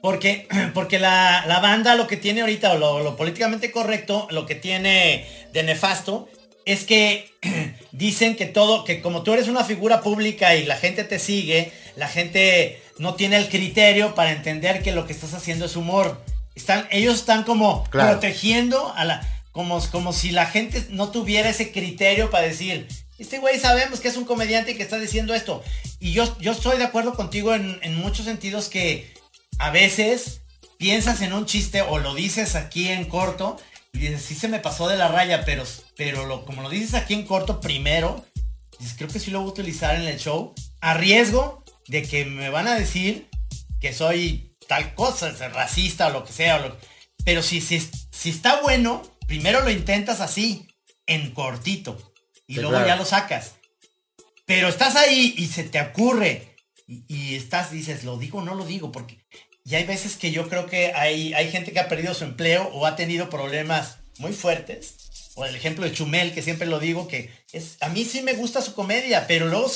Porque, 0.00 0.48
porque 0.74 0.98
la, 0.98 1.60
banda 1.62 1.94
lo 1.94 2.06
que 2.06 2.16
tiene 2.16 2.40
ahorita, 2.40 2.72
o 2.72 2.78
lo, 2.78 3.00
lo 3.02 3.16
políticamente 3.16 3.70
correcto, 3.70 4.26
lo 4.30 4.46
que 4.46 4.54
tiene 4.54 5.26
de 5.52 5.62
nefasto, 5.62 6.28
es 6.66 6.84
que 6.84 7.32
dicen 7.92 8.36
que 8.36 8.46
todo, 8.46 8.84
que 8.84 9.00
como 9.00 9.22
tú 9.22 9.32
eres 9.32 9.48
una 9.48 9.64
figura 9.64 10.00
pública 10.02 10.54
y 10.56 10.64
la 10.64 10.76
gente 10.76 11.04
te 11.04 11.18
sigue, 11.18 11.72
la 11.96 12.08
gente 12.08 12.82
no 12.98 13.14
tiene 13.14 13.36
el 13.36 13.48
criterio 13.48 14.14
para 14.14 14.32
entender 14.32 14.82
que 14.82 14.92
lo 14.92 15.06
que 15.06 15.12
estás 15.12 15.34
haciendo 15.34 15.66
es 15.66 15.76
humor. 15.76 16.22
Están, 16.54 16.86
ellos 16.90 17.16
están 17.16 17.44
como 17.44 17.84
protegiendo 17.90 18.92
a 18.94 19.04
la, 19.04 19.28
como, 19.52 19.80
como 19.90 20.12
si 20.12 20.30
la 20.30 20.46
gente 20.46 20.84
no 20.90 21.10
tuviera 21.10 21.48
ese 21.48 21.72
criterio 21.72 22.30
para 22.30 22.46
decir, 22.46 22.88
este 23.18 23.38
güey 23.38 23.58
sabemos 23.58 24.00
que 24.00 24.08
es 24.08 24.16
un 24.16 24.24
comediante 24.24 24.76
que 24.76 24.82
está 24.82 24.98
diciendo 24.98 25.34
esto. 25.34 25.62
Y 26.00 26.12
yo, 26.12 26.36
yo 26.38 26.52
estoy 26.52 26.78
de 26.78 26.84
acuerdo 26.84 27.14
contigo 27.14 27.54
en, 27.54 27.78
en 27.82 27.96
muchos 27.96 28.24
sentidos 28.24 28.68
que 28.68 29.12
a 29.58 29.70
veces 29.70 30.42
piensas 30.78 31.20
en 31.22 31.32
un 31.32 31.46
chiste 31.46 31.82
o 31.82 31.98
lo 31.98 32.14
dices 32.14 32.56
aquí 32.56 32.88
en 32.88 33.04
corto 33.04 33.56
y 33.94 34.18
sí 34.18 34.34
se 34.34 34.48
me 34.48 34.58
pasó 34.58 34.88
de 34.88 34.96
la 34.96 35.08
raya, 35.08 35.44
pero, 35.44 35.64
pero 35.96 36.26
lo, 36.26 36.44
como 36.44 36.62
lo 36.62 36.68
dices 36.68 36.94
aquí 36.94 37.14
en 37.14 37.24
corto 37.24 37.60
primero, 37.60 38.26
dices, 38.78 38.96
creo 38.96 39.08
que 39.08 39.20
sí 39.20 39.30
lo 39.30 39.40
voy 39.40 39.48
a 39.48 39.52
utilizar 39.52 39.94
en 39.94 40.08
el 40.08 40.18
show. 40.18 40.52
A 40.80 40.94
riesgo 40.94 41.64
de 41.86 42.02
que 42.02 42.24
me 42.24 42.50
van 42.50 42.66
a 42.66 42.74
decir 42.74 43.28
que 43.80 43.92
soy 43.92 44.56
tal 44.66 44.94
cosa, 44.94 45.30
racista 45.48 46.08
o 46.08 46.10
lo 46.10 46.24
que 46.24 46.32
sea. 46.32 46.76
pero 47.24 47.42
si, 47.42 47.60
si, 47.60 47.80
si 48.10 48.30
está 48.30 48.60
bueno, 48.62 49.02
primero 49.26 49.60
lo 49.62 49.70
intentas 49.70 50.20
así, 50.20 50.66
en 51.06 51.30
cortito. 51.32 52.12
Y 52.46 52.56
luego 52.56 52.84
ya 52.84 52.96
lo 52.96 53.04
sacas. 53.04 53.54
Pero 54.44 54.68
estás 54.68 54.96
ahí 54.96 55.34
y 55.38 55.46
se 55.46 55.64
te 55.64 55.80
ocurre. 55.80 56.56
Y, 56.86 57.04
y, 57.08 57.34
estás, 57.36 57.70
dices, 57.70 58.04
lo 58.04 58.18
digo 58.18 58.38
o 58.38 58.42
no 58.42 58.54
lo 58.54 58.66
digo, 58.66 58.92
porque 58.92 59.24
y 59.66 59.76
hay 59.76 59.84
veces 59.84 60.16
que 60.16 60.30
yo 60.30 60.48
creo 60.48 60.66
que 60.66 60.92
hay, 60.94 61.32
hay 61.32 61.50
gente 61.50 61.72
que 61.72 61.80
ha 61.80 61.88
perdido 61.88 62.12
su 62.12 62.24
empleo 62.24 62.68
o 62.74 62.84
ha 62.84 62.96
tenido 62.96 63.30
problemas 63.30 63.96
muy 64.18 64.32
fuertes. 64.32 64.94
O 65.36 65.44
el 65.46 65.56
ejemplo 65.56 65.84
de 65.84 65.92
Chumel, 65.92 66.32
que 66.32 66.42
siempre 66.42 66.66
lo 66.66 66.78
digo, 66.78 67.08
que 67.08 67.32
es, 67.52 67.78
a 67.80 67.88
mí 67.88 68.04
sí 68.04 68.20
me 68.22 68.34
gusta 68.34 68.60
su 68.60 68.74
comedia, 68.74 69.26
pero 69.26 69.46
luego, 69.46 69.68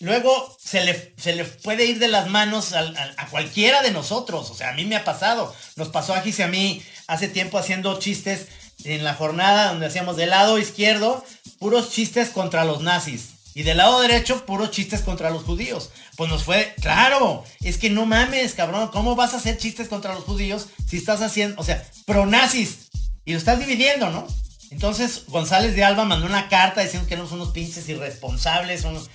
luego 0.00 0.56
se, 0.58 0.84
le, 0.84 1.12
se 1.18 1.36
le 1.36 1.44
puede 1.44 1.84
ir 1.84 1.98
de 1.98 2.08
las 2.08 2.28
manos 2.28 2.72
a, 2.72 3.28
cualquiera 3.30 3.82
de 3.82 3.90
nosotros. 3.90 4.50
O 4.50 4.54
sea, 4.54 4.70
a 4.70 4.74
mí 4.74 4.86
me 4.86 4.96
ha 4.96 5.04
pasado. 5.04 5.54
Nos 5.76 5.90
pasó 5.90 6.14
a 6.14 6.22
Gise 6.22 6.42
a 6.42 6.48
mí 6.48 6.82
hace 7.06 7.28
tiempo 7.28 7.58
haciendo 7.58 7.98
chistes 7.98 8.46
en 8.84 9.04
la 9.04 9.14
jornada 9.14 9.68
donde 9.68 9.86
hacíamos 9.86 10.16
del 10.16 10.30
lado 10.30 10.58
izquierdo 10.58 11.24
puros 11.58 11.90
chistes 11.90 12.30
contra 12.30 12.64
los 12.64 12.82
nazis. 12.82 13.33
Y 13.54 13.62
del 13.62 13.76
lado 13.76 14.00
derecho, 14.00 14.44
puros 14.46 14.72
chistes 14.72 15.02
contra 15.02 15.30
los 15.30 15.44
judíos. 15.44 15.90
Pues 16.16 16.28
nos 16.28 16.42
fue, 16.42 16.74
claro, 16.80 17.44
es 17.62 17.78
que 17.78 17.88
no 17.88 18.04
mames, 18.04 18.54
cabrón, 18.54 18.88
¿cómo 18.88 19.14
vas 19.14 19.32
a 19.32 19.36
hacer 19.36 19.58
chistes 19.58 19.88
contra 19.88 20.14
los 20.14 20.24
judíos 20.24 20.66
si 20.86 20.96
estás 20.96 21.22
haciendo, 21.22 21.60
o 21.60 21.64
sea, 21.64 21.86
pro 22.04 22.26
nazis? 22.26 22.88
Y 23.24 23.32
lo 23.32 23.38
estás 23.38 23.60
dividiendo, 23.60 24.10
¿no? 24.10 24.26
Entonces 24.70 25.24
González 25.28 25.76
de 25.76 25.84
Alba 25.84 26.04
mandó 26.04 26.26
una 26.26 26.48
carta 26.48 26.80
diciendo 26.80 27.06
que 27.06 27.14
éramos 27.14 27.32
unos 27.32 27.50
pinches 27.50 27.88
irresponsables, 27.88 28.84
unos... 28.84 29.08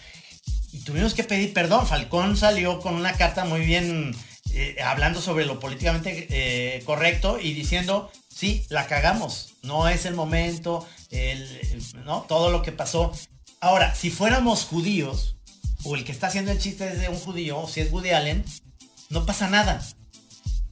y 0.72 0.80
tuvimos 0.80 1.14
que 1.14 1.26
pedir 1.26 1.54
perdón. 1.54 1.86
Falcón 1.86 2.38
salió 2.38 2.80
con 2.80 2.96
una 2.96 3.14
carta 3.14 3.44
muy 3.44 3.62
bien 3.62 4.16
eh, 4.54 4.78
hablando 4.84 5.22
sobre 5.22 5.46
lo 5.46 5.60
políticamente 5.60 6.28
eh, 6.30 6.82
correcto 6.86 7.40
y 7.40 7.54
diciendo, 7.54 8.10
sí, 8.34 8.66
la 8.70 8.88
cagamos, 8.88 9.54
no 9.64 9.90
es 9.90 10.06
el 10.06 10.16
momento, 10.16 10.88
¿no? 12.06 12.22
todo 12.22 12.52
lo 12.52 12.62
que 12.62 12.72
pasó. 12.72 13.12
Ahora, 13.62 13.94
si 13.94 14.10
fuéramos 14.10 14.64
judíos, 14.64 15.36
o 15.84 15.96
el 15.96 16.06
que 16.06 16.12
está 16.12 16.28
haciendo 16.28 16.52
el 16.52 16.60
chiste 16.60 16.88
es 16.88 17.00
de 17.00 17.10
un 17.10 17.20
judío, 17.20 17.60
o 17.60 17.68
si 17.68 17.82
es 17.82 17.92
Woody 17.92 18.12
Allen, 18.12 18.46
no 19.10 19.26
pasa 19.26 19.50
nada. 19.50 19.86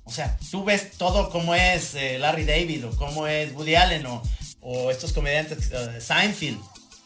O 0.06 0.12
sea, 0.12 0.38
tú 0.52 0.64
ves 0.64 0.92
todo 0.98 1.30
como 1.30 1.54
es 1.54 1.96
eh, 1.96 2.18
Larry 2.18 2.46
David 2.46 2.86
o 2.86 2.96
como 2.96 3.28
es 3.28 3.54
Woody 3.54 3.76
Allen 3.76 4.06
o, 4.06 4.24
o 4.62 4.90
estos 4.90 5.12
comediantes 5.12 5.70
uh, 5.72 6.00
Seinfeld 6.00 6.60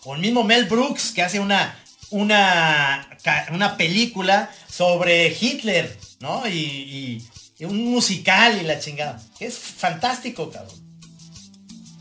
o 0.03 0.13
el 0.13 0.21
mismo 0.21 0.43
Mel 0.43 0.65
Brooks 0.65 1.11
que 1.11 1.23
hace 1.23 1.39
una, 1.39 1.75
una, 2.11 3.07
una 3.51 3.75
película 3.75 4.51
sobre 4.69 5.36
Hitler, 5.39 5.97
¿no? 6.19 6.47
Y, 6.47 7.27
y, 7.59 7.65
un 7.65 7.91
musical 7.91 8.59
y 8.59 8.65
la 8.65 8.79
chingada. 8.79 9.21
Es 9.39 9.55
fantástico, 9.55 10.49
cabrón. 10.49 10.75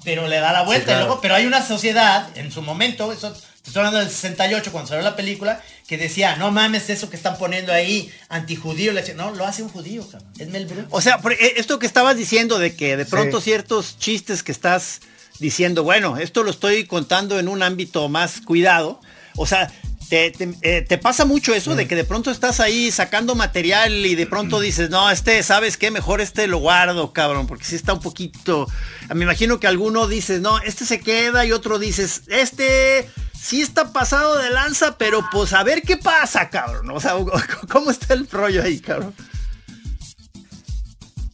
Pero 0.04 0.26
le 0.26 0.40
da 0.40 0.54
la 0.54 0.62
vuelta. 0.62 0.98
luego, 0.98 1.20
pero 1.20 1.34
hay 1.34 1.44
una 1.44 1.62
sociedad, 1.62 2.30
en 2.34 2.50
su 2.50 2.62
momento, 2.62 3.12
eso 3.12 3.34
estoy 3.64 3.80
hablando 3.80 3.98
del 4.00 4.08
68 4.08 4.72
cuando 4.72 4.88
salió 4.88 5.04
la 5.04 5.16
película, 5.16 5.62
que 5.86 5.96
decía, 5.98 6.36
no 6.36 6.50
mames 6.50 6.90
eso 6.90 7.10
que 7.10 7.16
están 7.16 7.38
poniendo 7.38 7.72
ahí, 7.72 8.12
antijudío. 8.28 8.92
No, 9.16 9.32
lo 9.32 9.46
hace 9.46 9.62
un 9.62 9.68
judío, 9.68 10.06
cabrón. 10.08 10.30
Es 10.38 10.48
Mel 10.48 10.66
Brooks. 10.66 10.88
O 10.90 11.00
sea, 11.00 11.20
eh, 11.30 11.54
esto 11.56 11.78
que 11.78 11.86
estabas 11.86 12.16
diciendo 12.16 12.58
de 12.58 12.74
que 12.74 12.96
de 12.96 13.06
pronto 13.06 13.40
ciertos 13.40 13.98
chistes 13.98 14.42
que 14.42 14.52
estás 14.52 15.00
diciendo, 15.38 15.82
bueno, 15.82 16.16
esto 16.16 16.42
lo 16.42 16.50
estoy 16.50 16.86
contando 16.86 17.38
en 17.38 17.48
un 17.48 17.62
ámbito 17.62 18.08
más 18.08 18.40
cuidado. 18.40 19.00
O 19.36 19.46
sea, 19.46 19.72
te, 20.10 20.32
eh, 20.62 20.98
pasa 20.98 21.24
mucho 21.24 21.54
eso 21.54 21.76
de 21.76 21.86
que 21.86 21.94
de 21.94 22.02
pronto 22.02 22.32
estás 22.32 22.58
ahí 22.58 22.90
sacando 22.90 23.36
material 23.36 24.04
y 24.04 24.16
de 24.16 24.26
pronto 24.26 24.58
dices, 24.58 24.90
no, 24.90 25.08
este, 25.08 25.40
¿sabes 25.44 25.76
qué? 25.76 25.92
Mejor 25.92 26.20
este 26.20 26.48
lo 26.48 26.58
guardo, 26.58 27.12
cabrón, 27.12 27.46
porque 27.46 27.64
si 27.64 27.76
está 27.76 27.92
un 27.92 28.00
poquito... 28.00 28.66
Me 29.14 29.24
imagino 29.24 29.60
que 29.60 29.68
alguno 29.68 30.08
dices, 30.08 30.40
no, 30.40 30.58
este 30.58 30.84
se 30.84 30.98
queda 30.98 31.46
y 31.46 31.52
otro 31.52 31.78
dices, 31.78 32.22
este 32.26 33.08
sí 33.40 33.62
está 33.62 33.92
pasado 33.92 34.36
de 34.38 34.50
lanza, 34.50 34.98
pero 34.98 35.24
pues 35.30 35.52
a 35.52 35.62
ver 35.62 35.82
qué 35.82 35.96
pasa, 35.96 36.50
cabrón. 36.50 36.90
O 36.90 37.00
sea, 37.00 37.14
¿cómo 37.70 37.92
está 37.92 38.14
el 38.14 38.28
rollo 38.28 38.64
ahí, 38.64 38.80
cabrón? 38.80 39.14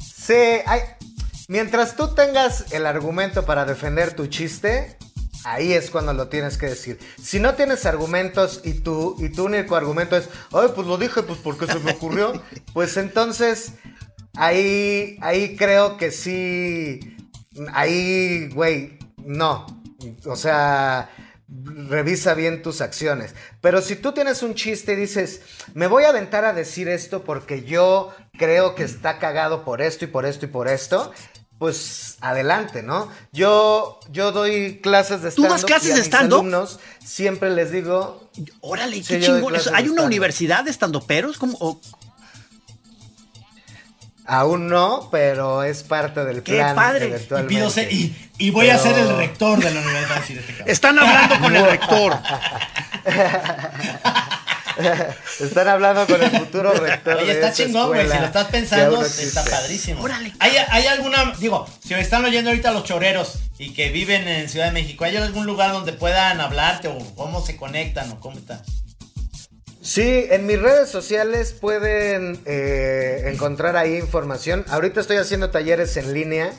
Sí, 0.00 0.34
hay, 0.66 0.80
mientras 1.48 1.96
tú 1.96 2.14
tengas 2.14 2.72
el 2.72 2.84
argumento 2.84 3.46
para 3.46 3.64
defender 3.64 4.14
tu 4.14 4.26
chiste, 4.26 4.98
ahí 5.46 5.72
es 5.72 5.90
cuando 5.90 6.12
lo 6.12 6.28
tienes 6.28 6.58
que 6.58 6.66
decir. 6.66 6.98
Si 7.22 7.38
no 7.38 7.54
tienes 7.54 7.86
argumentos 7.86 8.60
y 8.64 8.74
tu, 8.74 9.16
y 9.18 9.30
tu 9.30 9.44
único 9.44 9.76
argumento 9.76 10.16
es, 10.16 10.28
ay, 10.52 10.68
pues 10.74 10.86
lo 10.86 10.98
dije, 10.98 11.22
pues 11.22 11.38
porque 11.42 11.66
se 11.66 11.78
me 11.78 11.92
ocurrió, 11.92 12.42
pues 12.74 12.96
entonces 12.96 13.72
ahí, 14.34 15.16
ahí 15.20 15.56
creo 15.56 15.96
que 15.96 16.10
sí, 16.10 17.16
ahí, 17.72 18.48
güey, 18.52 18.98
no. 19.18 19.66
O 20.24 20.36
sea, 20.36 21.10
revisa 21.48 22.34
bien 22.34 22.62
tus 22.62 22.80
acciones. 22.80 23.34
Pero 23.60 23.80
si 23.80 23.96
tú 23.96 24.12
tienes 24.12 24.42
un 24.42 24.54
chiste 24.54 24.92
y 24.92 24.96
dices, 24.96 25.42
me 25.74 25.86
voy 25.86 26.04
a 26.04 26.08
aventar 26.08 26.44
a 26.44 26.52
decir 26.52 26.88
esto 26.88 27.22
porque 27.22 27.62
yo 27.62 28.12
creo 28.36 28.74
que 28.74 28.82
está 28.82 29.18
cagado 29.18 29.64
por 29.64 29.80
esto 29.80 30.04
y 30.04 30.08
por 30.08 30.26
esto 30.26 30.46
y 30.46 30.48
por 30.48 30.68
esto, 30.68 31.12
pues 31.58 32.16
adelante, 32.20 32.82
¿no? 32.82 33.08
Yo, 33.32 34.00
yo 34.10 34.32
doy 34.32 34.80
clases 34.82 35.22
de 35.22 35.30
stand-up. 35.30 35.48
¿Tú 35.48 35.52
das 35.52 35.64
clases 35.64 35.94
de 35.96 36.02
stand-up? 36.02 36.40
alumnos 36.40 36.80
siempre 37.04 37.50
les 37.50 37.70
digo... 37.70 38.30
Órale, 38.60 39.02
qué 39.02 39.20
chingón. 39.20 39.54
¿Hay 39.72 39.88
una 39.88 40.02
universidad 40.02 40.64
de 40.64 40.70
stand-uperos? 40.70 41.38
¿Cómo, 41.38 41.80
Aún 44.28 44.68
no, 44.68 45.08
pero 45.12 45.62
es 45.62 45.84
parte 45.84 46.24
del 46.24 46.42
plan. 46.42 46.68
¡Qué 46.68 46.74
padre! 46.74 47.28
Y, 48.38 48.50
voy 48.50 48.68
a 48.70 48.78
ser 48.78 48.98
el 48.98 49.16
rector 49.16 49.62
de 49.62 49.72
la 49.72 49.80
universidad. 49.80 50.42
Este 50.48 50.72
Están 50.72 50.98
hablando 50.98 51.38
con 51.38 51.54
el 51.54 51.64
rector. 51.70 52.18
Están 55.40 55.68
hablando 55.68 56.06
con 56.06 56.22
el 56.22 56.30
futuro 56.30 56.72
rector. 56.72 57.16
Oye, 57.16 57.32
está 57.32 57.52
chingón, 57.52 57.88
güey. 57.88 58.08
Si 58.08 58.18
lo 58.18 58.24
estás 58.24 58.48
pensando, 58.48 59.04
está 59.04 59.44
padrísimo. 59.44 60.06
¿Hay, 60.38 60.52
¿Hay, 60.68 60.86
alguna, 60.86 61.34
digo, 61.38 61.66
si 61.84 61.94
me 61.94 62.00
están 62.00 62.24
oyendo 62.24 62.50
ahorita 62.50 62.72
los 62.72 62.84
choreros 62.84 63.38
y 63.58 63.72
que 63.72 63.90
viven 63.90 64.28
en 64.28 64.48
Ciudad 64.48 64.66
de 64.66 64.72
México, 64.72 65.04
¿hay 65.04 65.16
algún 65.16 65.46
lugar 65.46 65.72
donde 65.72 65.92
puedan 65.92 66.40
hablarte 66.40 66.88
o 66.88 66.98
cómo 67.14 67.44
se 67.44 67.56
conectan 67.56 68.10
o 68.10 68.20
cómo 68.20 68.38
está? 68.38 68.62
Sí, 69.80 70.26
en 70.30 70.46
mis 70.46 70.60
redes 70.60 70.88
sociales 70.88 71.52
pueden 71.52 72.40
eh, 72.44 73.30
encontrar 73.32 73.76
ahí 73.76 73.96
información. 73.96 74.64
Ahorita 74.68 75.00
estoy 75.00 75.18
haciendo 75.18 75.50
talleres 75.50 75.96
en 75.96 76.12
línea. 76.12 76.52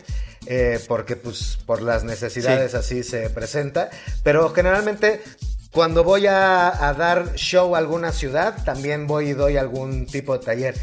Eh, 0.49 0.79
porque 0.87 1.17
pues 1.17 1.59
por 1.65 1.81
las 1.81 2.05
necesidades 2.05 2.73
así 2.73 3.03
se 3.03 3.29
presenta. 3.29 3.89
Pero 4.23 4.53
generalmente 4.53 5.21
cuando 5.71 6.03
voy 6.03 6.27
a, 6.27 6.95
dar 6.97 7.35
show 7.35 7.75
a 7.75 7.79
alguna 7.79 8.11
ciudad, 8.11 8.63
también 8.63 9.07
voy 9.07 9.29
y 9.29 9.33
doy 9.33 9.57
algún 9.57 10.05
tipo 10.05 10.37
de 10.37 10.43
taller. 10.43 10.75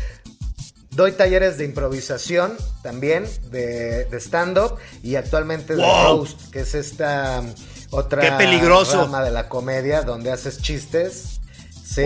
Doy 0.91 1.13
talleres 1.13 1.59
de 1.59 1.65
improvisación 1.65 2.57
también, 2.83 3.25
de, 3.51 4.07
stand-up 4.21 4.77
y 5.03 5.17
actualmente 5.17 5.75
de 5.75 5.83
roast, 5.83 6.51
que 6.51 6.61
es 6.61 6.75
esta 6.75 7.41
um, 7.41 7.53
otra 7.91 8.23
Qué 8.23 8.45
peligroso. 8.45 9.03
rama 9.03 9.23
de 9.23 9.33
la 9.33 9.49
comedia 9.49 10.03
donde 10.03 10.31
haces 10.31 10.61
chistes 10.63 11.41
Sí, 11.85 12.03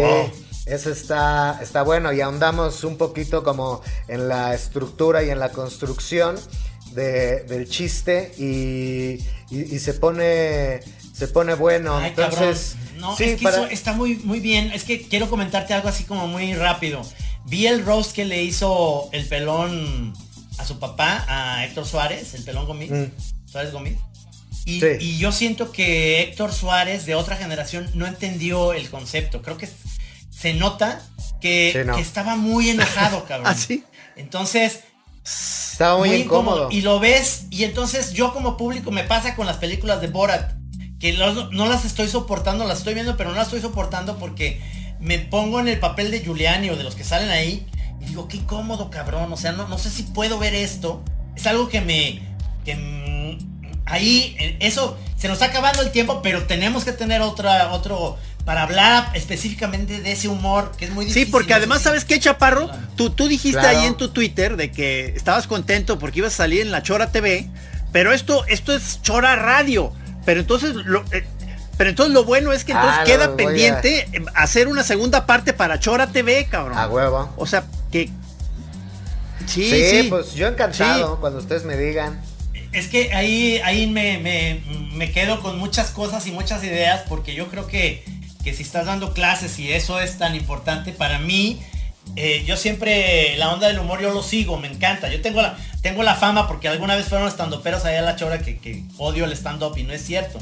eso 0.66 0.90
está, 0.90 1.58
está 1.62 1.82
bueno 1.82 2.12
y 2.12 2.20
ahondamos 2.20 2.84
un 2.84 2.98
poquito 2.98 3.42
como 3.42 3.80
en 4.06 4.28
la 4.28 4.54
estructura 4.54 5.22
y 5.22 5.30
en 5.30 5.38
la 5.38 5.50
construcción 5.50 6.36
del 6.92 7.68
chiste 7.68 8.32
y, 8.36 9.18
se 9.78 9.94
pone 9.94 10.80
se 11.18 11.26
pone 11.28 11.54
bueno. 11.54 12.00
Entonces, 12.00 12.76
no, 12.96 13.16
es 13.18 13.40
que 13.40 13.68
está 13.70 13.92
muy, 13.92 14.16
muy 14.16 14.38
bien. 14.38 14.70
Es 14.72 14.84
que 14.84 15.02
quiero 15.02 15.28
comentarte 15.28 15.74
algo 15.74 15.88
así 15.88 16.04
como 16.04 16.28
muy 16.28 16.54
rápido. 16.54 17.02
Vi 17.46 17.66
el 17.66 17.84
roast 17.84 18.12
que 18.12 18.24
le 18.24 18.42
hizo 18.42 19.08
el 19.12 19.26
pelón 19.26 20.14
a 20.58 20.64
su 20.64 20.78
papá, 20.78 21.24
a 21.28 21.64
Héctor 21.64 21.86
Suárez, 21.86 22.34
el 22.34 22.44
pelón 22.44 22.66
Gómez. 22.66 22.90
Mm. 22.90 23.50
Suárez 23.50 23.72
Gómez. 23.72 23.98
Y, 24.64 25.16
yo 25.16 25.32
siento 25.32 25.72
que 25.72 26.20
Héctor 26.20 26.52
Suárez 26.52 27.06
de 27.06 27.14
otra 27.14 27.36
generación 27.36 27.90
no 27.94 28.06
entendió 28.06 28.74
el 28.74 28.90
concepto. 28.90 29.40
Creo 29.40 29.56
que 29.56 29.68
se 30.30 30.52
nota 30.52 31.02
que, 31.40 31.86
estaba 31.98 32.36
muy 32.36 32.68
enojado, 32.68 33.24
cabrón. 33.28 33.54
¿Ah, 33.56 33.74
Entonces, 34.16 34.80
estaba 35.24 35.96
muy, 35.96 36.12
incómodo. 36.12 36.68
Y 36.70 36.82
lo 36.82 37.00
ves, 37.00 37.46
y 37.50 37.64
entonces 37.64 38.12
yo 38.12 38.34
como 38.34 38.58
público 38.58 38.90
me 38.90 39.04
pasa 39.04 39.34
con 39.34 39.46
las 39.46 39.56
películas 39.56 40.02
de 40.02 40.08
Borat, 40.08 40.57
que 40.98 41.12
no, 41.12 41.66
las 41.66 41.84
estoy 41.84 42.08
soportando, 42.08 42.66
las 42.66 42.78
estoy 42.78 42.94
viendo, 42.94 43.16
pero 43.16 43.30
no 43.30 43.36
las 43.36 43.46
estoy 43.46 43.60
soportando 43.60 44.18
porque 44.18 44.60
me 45.00 45.18
pongo 45.18 45.60
en 45.60 45.68
el 45.68 45.78
papel 45.78 46.10
de 46.10 46.20
Giuliani 46.20 46.70
o 46.70 46.76
de 46.76 46.82
los 46.82 46.94
que 46.94 47.04
salen 47.04 47.30
ahí 47.30 47.66
y 48.00 48.06
digo, 48.06 48.28
qué 48.28 48.44
cómodo, 48.44 48.90
cabrón. 48.90 49.32
O 49.32 49.36
sea, 49.36 49.52
no, 49.52 49.68
no 49.68 49.78
sé 49.78 49.90
si 49.90 50.02
puedo 50.02 50.38
ver 50.38 50.54
esto. 50.54 51.02
Es 51.36 51.46
algo 51.46 51.68
que 51.68 51.80
me, 51.80 52.20
que 52.64 53.38
ahí, 53.86 54.36
eh, 54.38 54.56
eso, 54.60 54.98
se 55.16 55.28
nos 55.28 55.36
está 55.36 55.46
acabando 55.46 55.82
el 55.82 55.90
tiempo, 55.90 56.20
pero 56.22 56.44
tenemos 56.44 56.84
que 56.84 56.92
tener 56.92 57.22
otra, 57.22 57.72
otro, 57.72 58.16
para 58.44 58.62
hablar 58.62 59.10
específicamente 59.14 60.00
de 60.00 60.12
ese 60.12 60.28
humor, 60.28 60.72
que 60.76 60.86
es 60.86 60.90
muy 60.90 61.04
difícil. 61.04 61.26
Sí, 61.26 61.30
porque 61.30 61.54
además, 61.54 61.82
¿sabes 61.82 62.04
qué, 62.04 62.18
Chaparro? 62.18 62.70
Tú, 62.96 63.10
tú 63.10 63.28
dijiste 63.28 63.60
ahí 63.60 63.86
en 63.86 63.96
tu 63.96 64.08
Twitter 64.08 64.56
de 64.56 64.72
que 64.72 65.12
estabas 65.16 65.46
contento 65.46 65.98
porque 65.98 66.20
ibas 66.20 66.34
a 66.34 66.38
salir 66.38 66.62
en 66.62 66.72
la 66.72 66.82
Chora 66.82 67.12
TV, 67.12 67.48
pero 67.92 68.12
esto, 68.12 68.44
esto 68.46 68.74
es 68.74 69.00
Chora 69.02 69.36
Radio. 69.36 69.92
Pero 70.28 70.40
entonces, 70.40 70.74
lo, 70.74 71.02
eh, 71.10 71.24
pero 71.78 71.88
entonces 71.88 72.12
lo 72.12 72.22
bueno 72.22 72.52
es 72.52 72.62
que 72.62 72.72
entonces 72.72 72.98
ah, 73.00 73.04
queda 73.04 73.34
pendiente 73.34 74.06
hacer 74.34 74.68
una 74.68 74.82
segunda 74.82 75.24
parte 75.24 75.54
para 75.54 75.80
Chora 75.80 76.08
TV, 76.08 76.48
cabrón. 76.50 76.76
A 76.76 76.86
huevo. 76.86 77.32
O 77.38 77.46
sea, 77.46 77.64
que... 77.90 78.10
Sí, 79.46 79.70
sí, 79.70 80.06
pues 80.10 80.34
yo 80.34 80.48
encantado 80.48 81.18
cuando 81.18 81.38
ustedes 81.38 81.64
me 81.64 81.78
digan 81.78 82.20
es 82.72 82.88
que 82.88 83.14
ahí, 83.14 83.58
ahí 83.64 83.86
me, 83.86 85.12
quedo 85.12 85.40
con 85.40 85.58
muchas 85.58 85.92
cosas 85.92 86.26
y 86.26 86.30
muchas 86.30 86.62
ideas 86.62 87.04
porque 87.08 87.34
yo 87.34 87.46
creo 87.46 87.66
que, 87.66 88.04
que 88.44 88.52
si 88.52 88.64
estás 88.64 88.84
dando 88.84 89.14
clases 89.14 89.58
y 89.58 89.72
eso 89.72 89.98
es 89.98 90.18
tan 90.18 90.34
importante 90.34 90.92
para 90.92 91.18
mí, 91.20 91.58
eh, 92.16 92.44
yo 92.46 92.56
siempre 92.56 93.36
la 93.36 93.52
onda 93.52 93.68
del 93.68 93.78
humor 93.78 94.00
yo 94.00 94.12
lo 94.12 94.22
sigo, 94.22 94.56
me 94.56 94.68
encanta. 94.68 95.08
Yo 95.08 95.20
tengo 95.20 95.42
la, 95.42 95.56
tengo 95.82 96.02
la 96.02 96.14
fama 96.14 96.48
porque 96.48 96.68
alguna 96.68 96.96
vez 96.96 97.06
fueron 97.06 97.28
estandoperos 97.28 97.84
allá 97.84 97.98
en 97.98 98.04
la 98.04 98.16
chora 98.16 98.40
que, 98.40 98.58
que 98.58 98.84
odio 98.96 99.24
el 99.24 99.32
stand-up 99.32 99.76
y 99.76 99.84
no 99.84 99.92
es 99.92 100.04
cierto. 100.04 100.38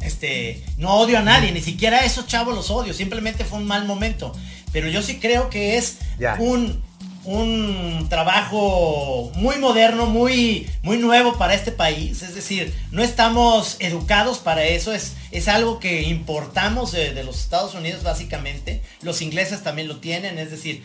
Este, 0.00 0.62
no 0.78 0.94
odio 0.94 1.18
a 1.18 1.22
nadie, 1.22 1.52
ni 1.52 1.60
siquiera 1.60 1.98
a 1.98 2.04
esos 2.04 2.26
chavos 2.26 2.54
los 2.54 2.70
odio, 2.70 2.92
simplemente 2.92 3.44
fue 3.44 3.58
un 3.58 3.66
mal 3.66 3.84
momento. 3.84 4.32
Pero 4.72 4.88
yo 4.88 5.02
sí 5.02 5.18
creo 5.20 5.50
que 5.50 5.76
es 5.76 5.98
un 6.38 6.82
un 7.24 8.06
trabajo 8.08 9.30
muy 9.36 9.56
moderno, 9.58 10.06
muy, 10.06 10.68
muy 10.82 10.98
nuevo 10.98 11.38
para 11.38 11.54
este 11.54 11.70
país. 11.70 12.22
Es 12.22 12.34
decir, 12.34 12.74
no 12.90 13.02
estamos 13.02 13.76
educados 13.78 14.38
para 14.38 14.64
eso. 14.64 14.92
Es, 14.92 15.14
es 15.30 15.48
algo 15.48 15.78
que 15.78 16.02
importamos 16.02 16.92
de, 16.92 17.22
los 17.22 17.40
Estados 17.40 17.74
Unidos 17.74 18.02
básicamente. 18.02 18.82
Los 19.02 19.22
ingleses 19.22 19.62
también 19.62 19.88
lo 19.88 19.98
tienen. 19.98 20.38
Es 20.38 20.50
decir, 20.50 20.82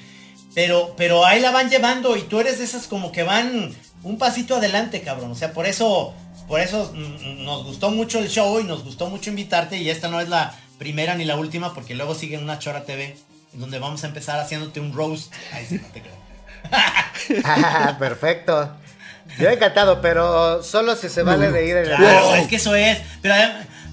pero, 0.54 0.94
pero 0.96 1.26
ahí 1.26 1.40
la 1.40 1.52
van 1.52 1.70
llevando 1.70 2.16
y 2.16 2.24
tú 2.24 2.40
eres 2.40 2.60
de 2.60 2.66
esas 2.66 2.88
como 2.88 3.12
que 3.12 3.24
van 3.24 3.76
un 4.04 4.18
pasito 4.18 4.56
adelante, 4.56 5.02
cabrón. 5.02 5.32
O 5.32 5.36
sea, 5.36 5.54
por 5.54 5.66
eso, 5.66 6.14
por 6.48 6.62
eso 6.62 6.94
mm, 6.94 7.00
mm, 7.00 7.46
nos 7.46 7.66
gustó 7.66 7.90
mucho 7.90 8.20
el 8.20 8.30
show 8.30 8.60
y 8.60 8.64
nos 8.64 8.84
gustó 8.84 9.10
mucho 9.10 9.32
invitarte. 9.32 9.78
Y 9.78 9.90
esta 9.90 10.08
no 10.08 10.22
es 10.22 10.30
la 10.30 10.56
primera 10.78 11.16
ni 11.16 11.26
la 11.26 11.36
última 11.36 11.74
porque 11.74 11.96
luego 11.96 12.14
sigue 12.14 12.38
una 12.38 12.60
Chora 12.60 12.86
TV 12.86 13.18
donde 13.54 13.80
vamos 13.80 14.04
a 14.04 14.08
empezar 14.08 14.40
haciéndote 14.40 14.80
un 14.80 14.94
roast. 14.94 15.34
No 15.72 15.82
te 15.94 16.02
creo. 16.02 16.16
Ah, 17.43 17.95
perfecto. 17.99 18.72
Yo 19.39 19.49
encantado, 19.49 20.01
pero 20.01 20.63
solo 20.63 20.95
si 20.95 21.09
se 21.09 21.24
vale 21.24 21.51
de 21.51 21.65
ir 21.65 21.78
en 21.78 21.91
el 21.91 21.95
Claro, 21.95 22.36
es 22.36 22.47
que 22.47 22.55
eso 22.55 22.76
es. 22.76 22.97
Pero, 23.22 23.36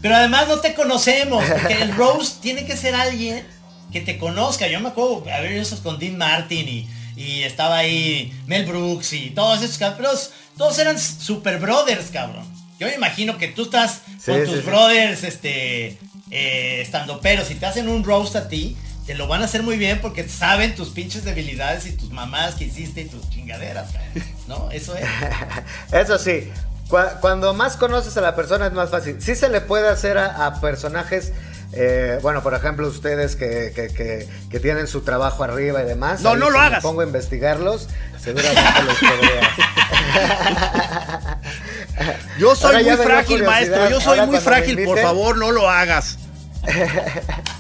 pero 0.01 0.17
además 0.17 0.49
no 0.49 0.59
te 0.59 0.75
conocemos. 0.75 1.45
Porque 1.45 1.83
el 1.83 1.95
roast 1.95 2.41
tiene 2.41 2.65
que 2.65 2.77
ser 2.77 2.95
alguien 2.95 3.47
que 3.93 4.01
te 4.01 4.19
conozca. 4.19 4.67
Yo 4.69 4.81
me 4.81 4.89
acuerdo 4.89 5.25
haber 5.33 5.53
esos 5.53 5.81
con 5.81 5.99
Dean 5.99 6.17
Martin 6.17 6.69
y, 6.69 6.89
y 7.17 7.43
estaba 7.43 7.79
ahí 7.79 8.33
Mel 8.47 8.65
Brooks 8.65 9.13
y 9.13 9.31
todos 9.31 9.63
esos 9.63 9.79
cabros. 9.79 10.33
Todos 10.57 10.79
eran 10.79 10.99
super 10.99 11.59
brothers, 11.59 12.11
cabrón. 12.11 12.47
Yo 12.79 12.87
me 12.87 12.95
imagino 12.95 13.39
que 13.39 13.49
tú 13.49 13.65
estás 13.65 14.03
con 14.25 14.45
tus 14.45 14.55
sí, 14.55 14.61
sí. 14.61 14.67
brothers, 14.67 15.23
este, 15.25 15.99
eh, 16.31 16.81
estando 16.81 17.21
pero 17.21 17.45
si 17.45 17.55
te 17.55 17.67
hacen 17.67 17.89
un 17.89 18.03
roast 18.03 18.35
a 18.37 18.49
ti, 18.49 18.77
te 19.07 19.15
lo 19.15 19.27
van 19.29 19.43
a 19.43 19.45
hacer 19.45 19.63
muy 19.63 19.77
bien 19.77 20.01
porque 20.01 20.29
saben 20.29 20.75
tus 20.75 20.89
pinches 20.91 21.25
debilidades 21.25 21.87
y 21.87 21.93
tus 21.93 22.11
mamás 22.11 22.55
que 22.55 22.65
hiciste 22.65 23.03
y 23.03 23.05
tus 23.07 23.29
chingaderas. 23.31 23.89
¿no? 24.49 24.71
Eso 24.71 24.97
es. 24.97 25.05
Eso 25.93 26.19
sí, 26.19 26.51
cua- 26.89 27.21
cuando 27.21 27.53
más 27.55 27.77
conoces 27.77 28.17
a 28.17 28.21
la 28.23 28.35
persona 28.35 28.67
es 28.67 28.73
más 28.73 28.91
fácil. 28.91 29.17
Sí 29.21 29.35
se 29.35 29.49
le 29.49 29.61
puede 29.61 29.89
hacer 29.89 30.17
a, 30.19 30.47
a 30.47 30.61
personajes, 30.61 31.33
eh, 31.73 32.19
bueno, 32.23 32.43
por 32.43 32.55
ejemplo, 32.55 32.87
ustedes 32.89 33.37
que, 33.37 33.73
que- 33.75 33.89
que- 33.89 34.27
que 34.51 34.61
tienen 34.61 34.87
su 34.87 35.03
trabajo 35.03 35.45
arriba 35.45 35.83
y 35.83 35.87
demás. 35.87 36.21
No, 36.23 36.35
no 36.37 36.47
si 36.47 36.53
lo 36.53 36.59
hagas. 36.61 36.83
pongo 36.83 37.03
a 37.03 37.05
investigarlos, 37.05 37.89
seguramente 38.23 38.83
los 38.87 38.97
podría. 38.99 39.51
Yo 42.39 42.57
soy 42.57 42.77
Ahora 42.77 42.97
muy 42.97 43.05
frágil, 43.05 43.45
maestro. 43.45 43.89
Yo 43.91 44.01
soy 44.01 44.19
Ahora 44.19 44.27
muy 44.27 44.39
frágil. 44.41 44.83
Por 44.85 44.99
favor, 44.99 45.37
no 45.37 45.51
lo 45.53 45.69
hagas. 45.69 46.19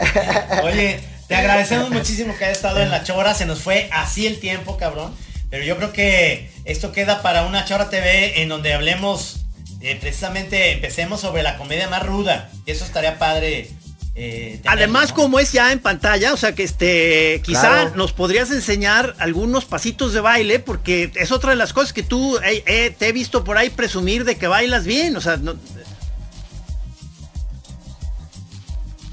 Oye, 0.64 1.00
te 1.28 1.34
agradecemos 1.34 1.90
muchísimo 1.90 2.36
que 2.36 2.44
hayas 2.44 2.56
estado 2.58 2.80
en 2.80 2.90
la 2.90 3.02
chora. 3.04 3.34
Se 3.34 3.46
nos 3.46 3.60
fue 3.60 3.88
así 3.92 4.26
el 4.26 4.38
tiempo, 4.40 4.76
cabrón. 4.76 5.14
Pero 5.50 5.64
yo 5.64 5.76
creo 5.76 5.92
que 5.92 6.50
esto 6.64 6.92
queda 6.92 7.22
para 7.22 7.44
una 7.44 7.64
chora 7.64 7.90
TV 7.90 8.42
en 8.42 8.48
donde 8.48 8.72
hablemos, 8.72 9.40
eh, 9.80 9.96
precisamente 10.00 10.72
empecemos 10.72 11.20
sobre 11.20 11.42
la 11.42 11.56
comedia 11.56 11.88
más 11.88 12.04
ruda. 12.06 12.50
Y 12.66 12.70
eso 12.70 12.84
estaría 12.84 13.18
padre. 13.18 13.68
eh, 14.14 14.60
Además, 14.66 15.10
¿no? 15.10 15.14
como 15.16 15.40
es 15.40 15.50
ya 15.52 15.72
en 15.72 15.78
pantalla, 15.80 16.32
o 16.32 16.36
sea 16.36 16.54
que 16.54 16.62
este, 16.64 17.40
quizá 17.44 17.60
Claro. 17.70 17.92
nos 17.96 18.12
podrías 18.12 18.50
enseñar 18.50 19.14
algunos 19.18 19.64
pasitos 19.64 20.12
de 20.12 20.20
baile, 20.20 20.58
porque 20.58 21.10
es 21.14 21.32
otra 21.32 21.50
de 21.50 21.56
las 21.56 21.72
cosas 21.72 21.92
que 21.92 22.02
tú 22.02 22.38
eh, 22.44 22.94
te 22.98 23.08
he 23.08 23.12
visto 23.12 23.42
por 23.44 23.56
ahí 23.58 23.70
presumir 23.70 24.24
de 24.24 24.36
que 24.36 24.46
bailas 24.46 24.84
bien, 24.84 25.16
o 25.16 25.20
sea, 25.20 25.36
no- 25.36 25.56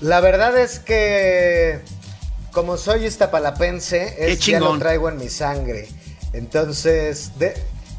La 0.02 0.20
verdad 0.20 0.58
es 0.58 0.80
que 0.80 1.80
como 2.52 2.78
soy 2.78 3.06
iztapalapense, 3.06 4.16
es, 4.32 4.40
ya 4.40 4.60
lo 4.60 4.66
chingón. 4.66 4.80
traigo 4.80 5.10
en 5.10 5.18
mi 5.18 5.30
sangre. 5.30 5.88
Entonces, 6.34 7.32
de, 7.40 7.54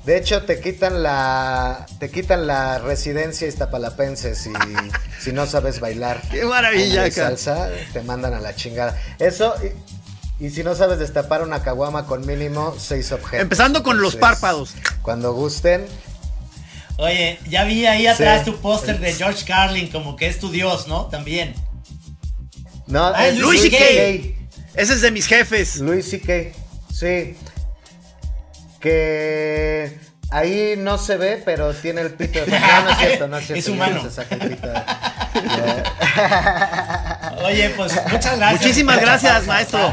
de 0.04 0.16
hecho 0.16 0.44
te 0.44 0.60
quitan 0.60 1.02
la 1.02 1.86
te 1.98 2.10
quitan 2.10 2.46
la 2.46 2.78
residencia 2.78 3.46
iztapalapense 3.48 4.34
si, 4.34 4.52
si 5.20 5.32
no 5.32 5.46
sabes 5.46 5.80
bailar. 5.80 6.20
Qué 6.30 6.44
maravilla, 6.44 7.10
salsa, 7.10 7.68
te 7.92 8.02
mandan 8.02 8.34
a 8.34 8.40
la 8.40 8.54
chingada. 8.54 8.96
Eso 9.18 9.54
y, 10.40 10.46
y 10.46 10.50
si 10.50 10.62
no 10.62 10.74
sabes 10.76 10.98
destapar 11.00 11.42
una 11.42 11.62
caguama 11.62 12.06
con 12.06 12.24
mínimo 12.26 12.74
seis 12.78 13.10
objetos. 13.12 13.42
Empezando 13.42 13.82
con 13.82 14.00
los 14.00 14.14
párpados. 14.16 14.74
Cuando 15.02 15.32
gusten, 15.34 15.86
Oye, 17.00 17.38
ya 17.48 17.62
vi 17.64 17.86
ahí 17.86 18.08
atrás 18.08 18.44
Sí. 18.44 18.50
tu 18.50 18.56
póster 18.60 18.98
de 18.98 19.12
George 19.12 19.44
Carlin, 19.46 19.88
como 19.88 20.16
que 20.16 20.26
es 20.26 20.40
tu 20.40 20.50
dios, 20.50 20.88
¿no? 20.88 21.06
También. 21.06 21.54
No, 22.88 23.06
Ah, 23.14 23.28
es 23.28 23.38
Luis 23.38 23.60
Luis 23.62 23.72
C.K.. 23.72 24.34
Ese 24.74 24.92
es 24.94 25.00
de 25.00 25.10
mis 25.10 25.26
jefes. 25.26 25.76
Luis 25.76 26.08
C.K. 26.10 26.54
Sí. 26.92 27.36
Que 28.80 29.98
ahí 30.30 30.74
no 30.78 30.98
se 30.98 31.16
ve, 31.16 31.42
pero 31.44 31.72
tiene 31.74 32.02
el 32.02 32.12
pito. 32.12 32.44
de- 32.44 32.46
No, 32.60 32.82
no 32.82 32.90
es 32.90 32.98
cierto, 32.98 33.28
no 33.28 33.38
es 33.38 33.46
cierto. 33.46 33.60
Es 33.60 33.68
humano. 33.68 34.02
se 34.02 34.10
saca 34.10 34.34
el 34.36 34.50
pito 34.50 34.66
de- 34.68 34.74
Ya. 35.34 37.36
Oye, 37.44 37.70
pues 37.70 37.92
muchas 38.10 38.36
gracias. 38.38 38.60
Muchísimas 38.60 39.00
gracias, 39.00 39.46
maestro. 39.46 39.92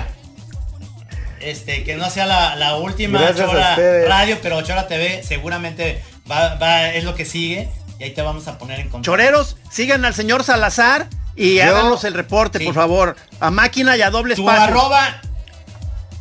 Este, 1.40 1.84
que 1.84 1.96
no 1.96 2.10
sea 2.10 2.26
la, 2.26 2.56
la 2.56 2.78
última 2.78 3.20
Gracias 3.22 3.48
a 3.48 3.52
Chora 3.52 3.70
ustedes. 3.72 4.10
Radio, 4.10 4.40
pero 4.42 4.62
Chora 4.64 4.88
TV 4.88 5.22
seguramente 5.24 6.02
va, 6.30 6.56
va- 6.56 6.90
es 6.90 7.04
lo 7.04 7.14
que 7.16 7.26
sigue. 7.26 7.70
Y 8.00 8.04
ahí 8.06 8.14
te 8.14 8.22
vamos 8.24 8.48
a 8.48 8.58
poner 8.58 8.80
en 8.80 8.90
contacto. 8.90 9.12
Choreros, 9.12 9.58
sigan 9.70 10.04
al 10.06 10.14
señor 10.16 10.44
Salazar 10.44 11.08
y 11.36 11.56
Yo- 11.56 11.64
háganos 11.64 12.04
el 12.04 12.14
reporte, 12.14 12.60
Sí. 12.60 12.66
por 12.66 12.74
favor. 12.76 13.16
A 13.40 13.52
máquina 13.52 13.96
y 13.98 14.02
a 14.02 14.10
doble 14.10 14.36
Tu 14.36 14.42
espacio. 14.42 14.64
arroba, 14.64 15.22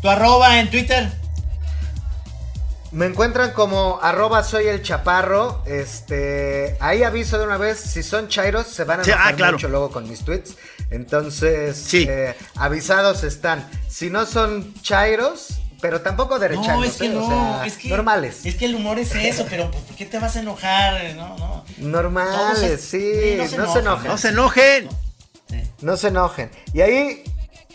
tu 0.03 0.09
arroba 0.09 0.59
en 0.59 0.71
Twitter. 0.71 1.11
Me 2.93 3.07
encuentran 3.07 3.51
como 3.53 3.99
arroba 4.03 4.45
soy 4.45 4.69
el 4.69 4.81
chaparro. 4.83 5.63
Este, 5.67 6.77
ahí 6.79 7.03
aviso 7.03 7.39
de 7.39 7.45
una 7.45 7.57
vez, 7.57 7.81
si 7.81 8.05
son 8.05 8.29
chairos, 8.29 8.69
se 8.69 8.85
van 8.85 9.01
a 9.01 9.05
Sí, 9.05 9.11
ah, 9.11 9.15
enojar 9.15 9.35
claro. 9.37 9.53
mucho 9.55 9.69
luego 9.69 9.91
con 9.91 10.09
mis 10.09 10.21
tweets. 10.25 10.55
Entonces, 10.91 11.77
Sí. 11.77 12.07
eh, 12.09 12.37
avisados 12.55 13.25
están. 13.25 13.69
Si 13.89 14.11
no 14.11 14.27
son 14.27 14.75
chairos, 14.83 15.55
pero 15.81 16.03
tampoco 16.03 16.39
derechangos, 16.39 16.77
No, 16.79 16.85
es 16.85 16.97
que 16.97 17.07
¿eh? 17.07 17.09
no, 17.09 17.25
o 17.25 17.29
sea, 17.59 17.67
es 17.67 17.77
que 17.79 17.89
normales. 17.89 18.47
Es 18.47 18.55
que 18.55 18.67
el 18.67 18.77
humor 18.77 19.01
es 19.01 19.13
eso, 19.17 19.45
pero 19.51 19.73
pues, 19.73 19.83
¿por 19.83 19.97
qué 19.97 20.07
te 20.07 20.21
vas 20.21 20.37
a 20.37 20.41
enojar? 20.41 21.15
No, 21.17 21.37
no. 21.37 21.65
Normales, 21.79 22.61
Todos- 22.61 22.81
sí, 22.81 23.37
no 23.39 23.73
se 23.73 23.81
enojen. 23.81 24.07
No 24.09 24.19
se 24.19 24.29
enojen. 24.29 24.89
No 25.81 25.97
se 25.97 26.09
enojen. 26.09 26.51
Y 26.73 26.81
ahí, 26.81 27.23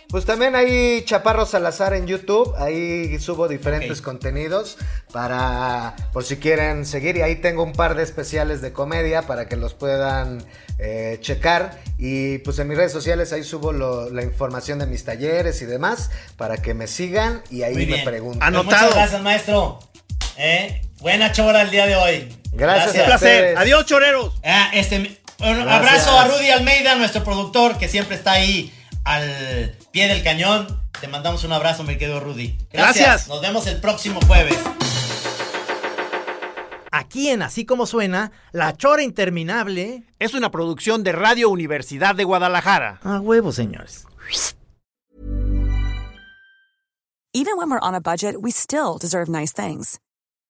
pues 0.10 0.26
también 0.26 0.56
hay 0.56 1.04
Chaparro 1.06 1.46
Salazar 1.46 1.94
en 1.94 2.08
YouTube. 2.08 2.54
Ahí 2.58 3.18
subo 3.20 3.48
diferentes 3.48 4.02
contenidos 4.02 4.78
para, 5.12 5.96
por 6.14 6.24
si 6.24 6.38
quieren 6.38 6.86
seguir. 6.86 7.18
Y 7.18 7.22
ahí 7.22 7.36
tengo 7.36 7.64
un 7.64 7.74
par 7.74 7.96
de 7.96 8.04
especiales 8.04 8.62
de 8.62 8.72
comedia 8.74 9.24
para 9.24 9.48
que 9.48 9.56
los 9.56 9.74
puedan 9.74 10.44
eh, 10.80 11.18
checar. 11.22 11.80
Y 11.98 12.40
pues 12.40 12.58
en 12.60 12.68
mis 12.70 12.78
redes 12.78 12.92
sociales 12.92 13.34
ahí 13.34 13.44
subo 13.44 13.72
lo- 13.74 14.10
la 14.10 14.24
información 14.24 14.80
de 14.80 14.86
mis 14.88 15.04
talleres 15.06 15.62
y 15.62 15.66
demás 15.66 16.10
para 16.38 16.58
que 16.58 16.74
me 16.74 16.88
sigan 16.88 17.42
y 17.50 17.64
ahí 17.64 17.74
Muy 17.74 17.86
me 17.86 17.94
bien. 17.96 18.06
pregunten. 18.06 18.40
Pues 18.40 18.48
Anotado. 18.48 18.82
muchas 18.86 18.96
gracias, 18.96 19.22
maestro. 19.22 19.80
Eh, 20.38 20.82
Buena 21.02 21.32
chora 21.32 21.62
el 21.62 21.70
día 21.72 21.86
de 21.86 21.96
hoy. 21.96 22.36
Gracias 22.52 22.96
Un 22.96 23.02
a 23.02 23.06
placer. 23.06 23.58
Adiós, 23.58 23.86
choreros. 23.86 24.34
Ah, 24.44 24.70
este, 24.74 25.19
un 25.40 25.64
Gracias. 25.64 25.68
abrazo 26.08 26.20
a 26.20 26.28
Rudy 26.28 26.50
Almeida, 26.50 26.96
nuestro 26.96 27.24
productor, 27.24 27.78
que 27.78 27.88
siempre 27.88 28.16
está 28.16 28.34
ahí 28.34 28.74
al 29.06 29.76
pie 29.92 30.08
del 30.08 30.24
cañón. 30.24 30.82
Te 31.00 31.08
mandamos 31.08 31.44
un 31.44 31.54
abrazo, 31.54 31.84
mi 31.84 31.98
querido 31.98 32.20
Rudy. 32.20 32.58
Gracias. 32.72 33.28
Nos 33.28 33.42
vemos 33.42 33.66
el 33.68 33.80
próximo 33.80 34.20
jueves. 34.28 34.58
Aquí 36.92 37.30
en 37.30 37.42
Así 37.44 37.66
Como 37.66 37.86
Suena, 37.86 38.32
La 38.52 38.76
Chora 38.76 39.04
Interminable. 39.04 40.04
Es 40.18 40.34
una 40.34 40.52
producción 40.52 41.04
de 41.04 41.12
Radio 41.14 41.50
Universidad 41.50 42.16
de 42.16 42.24
Guadalajara. 42.24 43.00
A 43.04 43.20
huevo, 43.20 43.52
señores. 43.52 44.06
Even 47.32 47.58
when 47.58 47.70
we're 47.70 47.80
on 47.82 47.94
a 47.94 48.00
budget, 48.02 48.36
we 48.42 48.52
still 48.52 48.98
deserve 49.00 49.30
nice 49.30 49.54
things. 49.54 50.00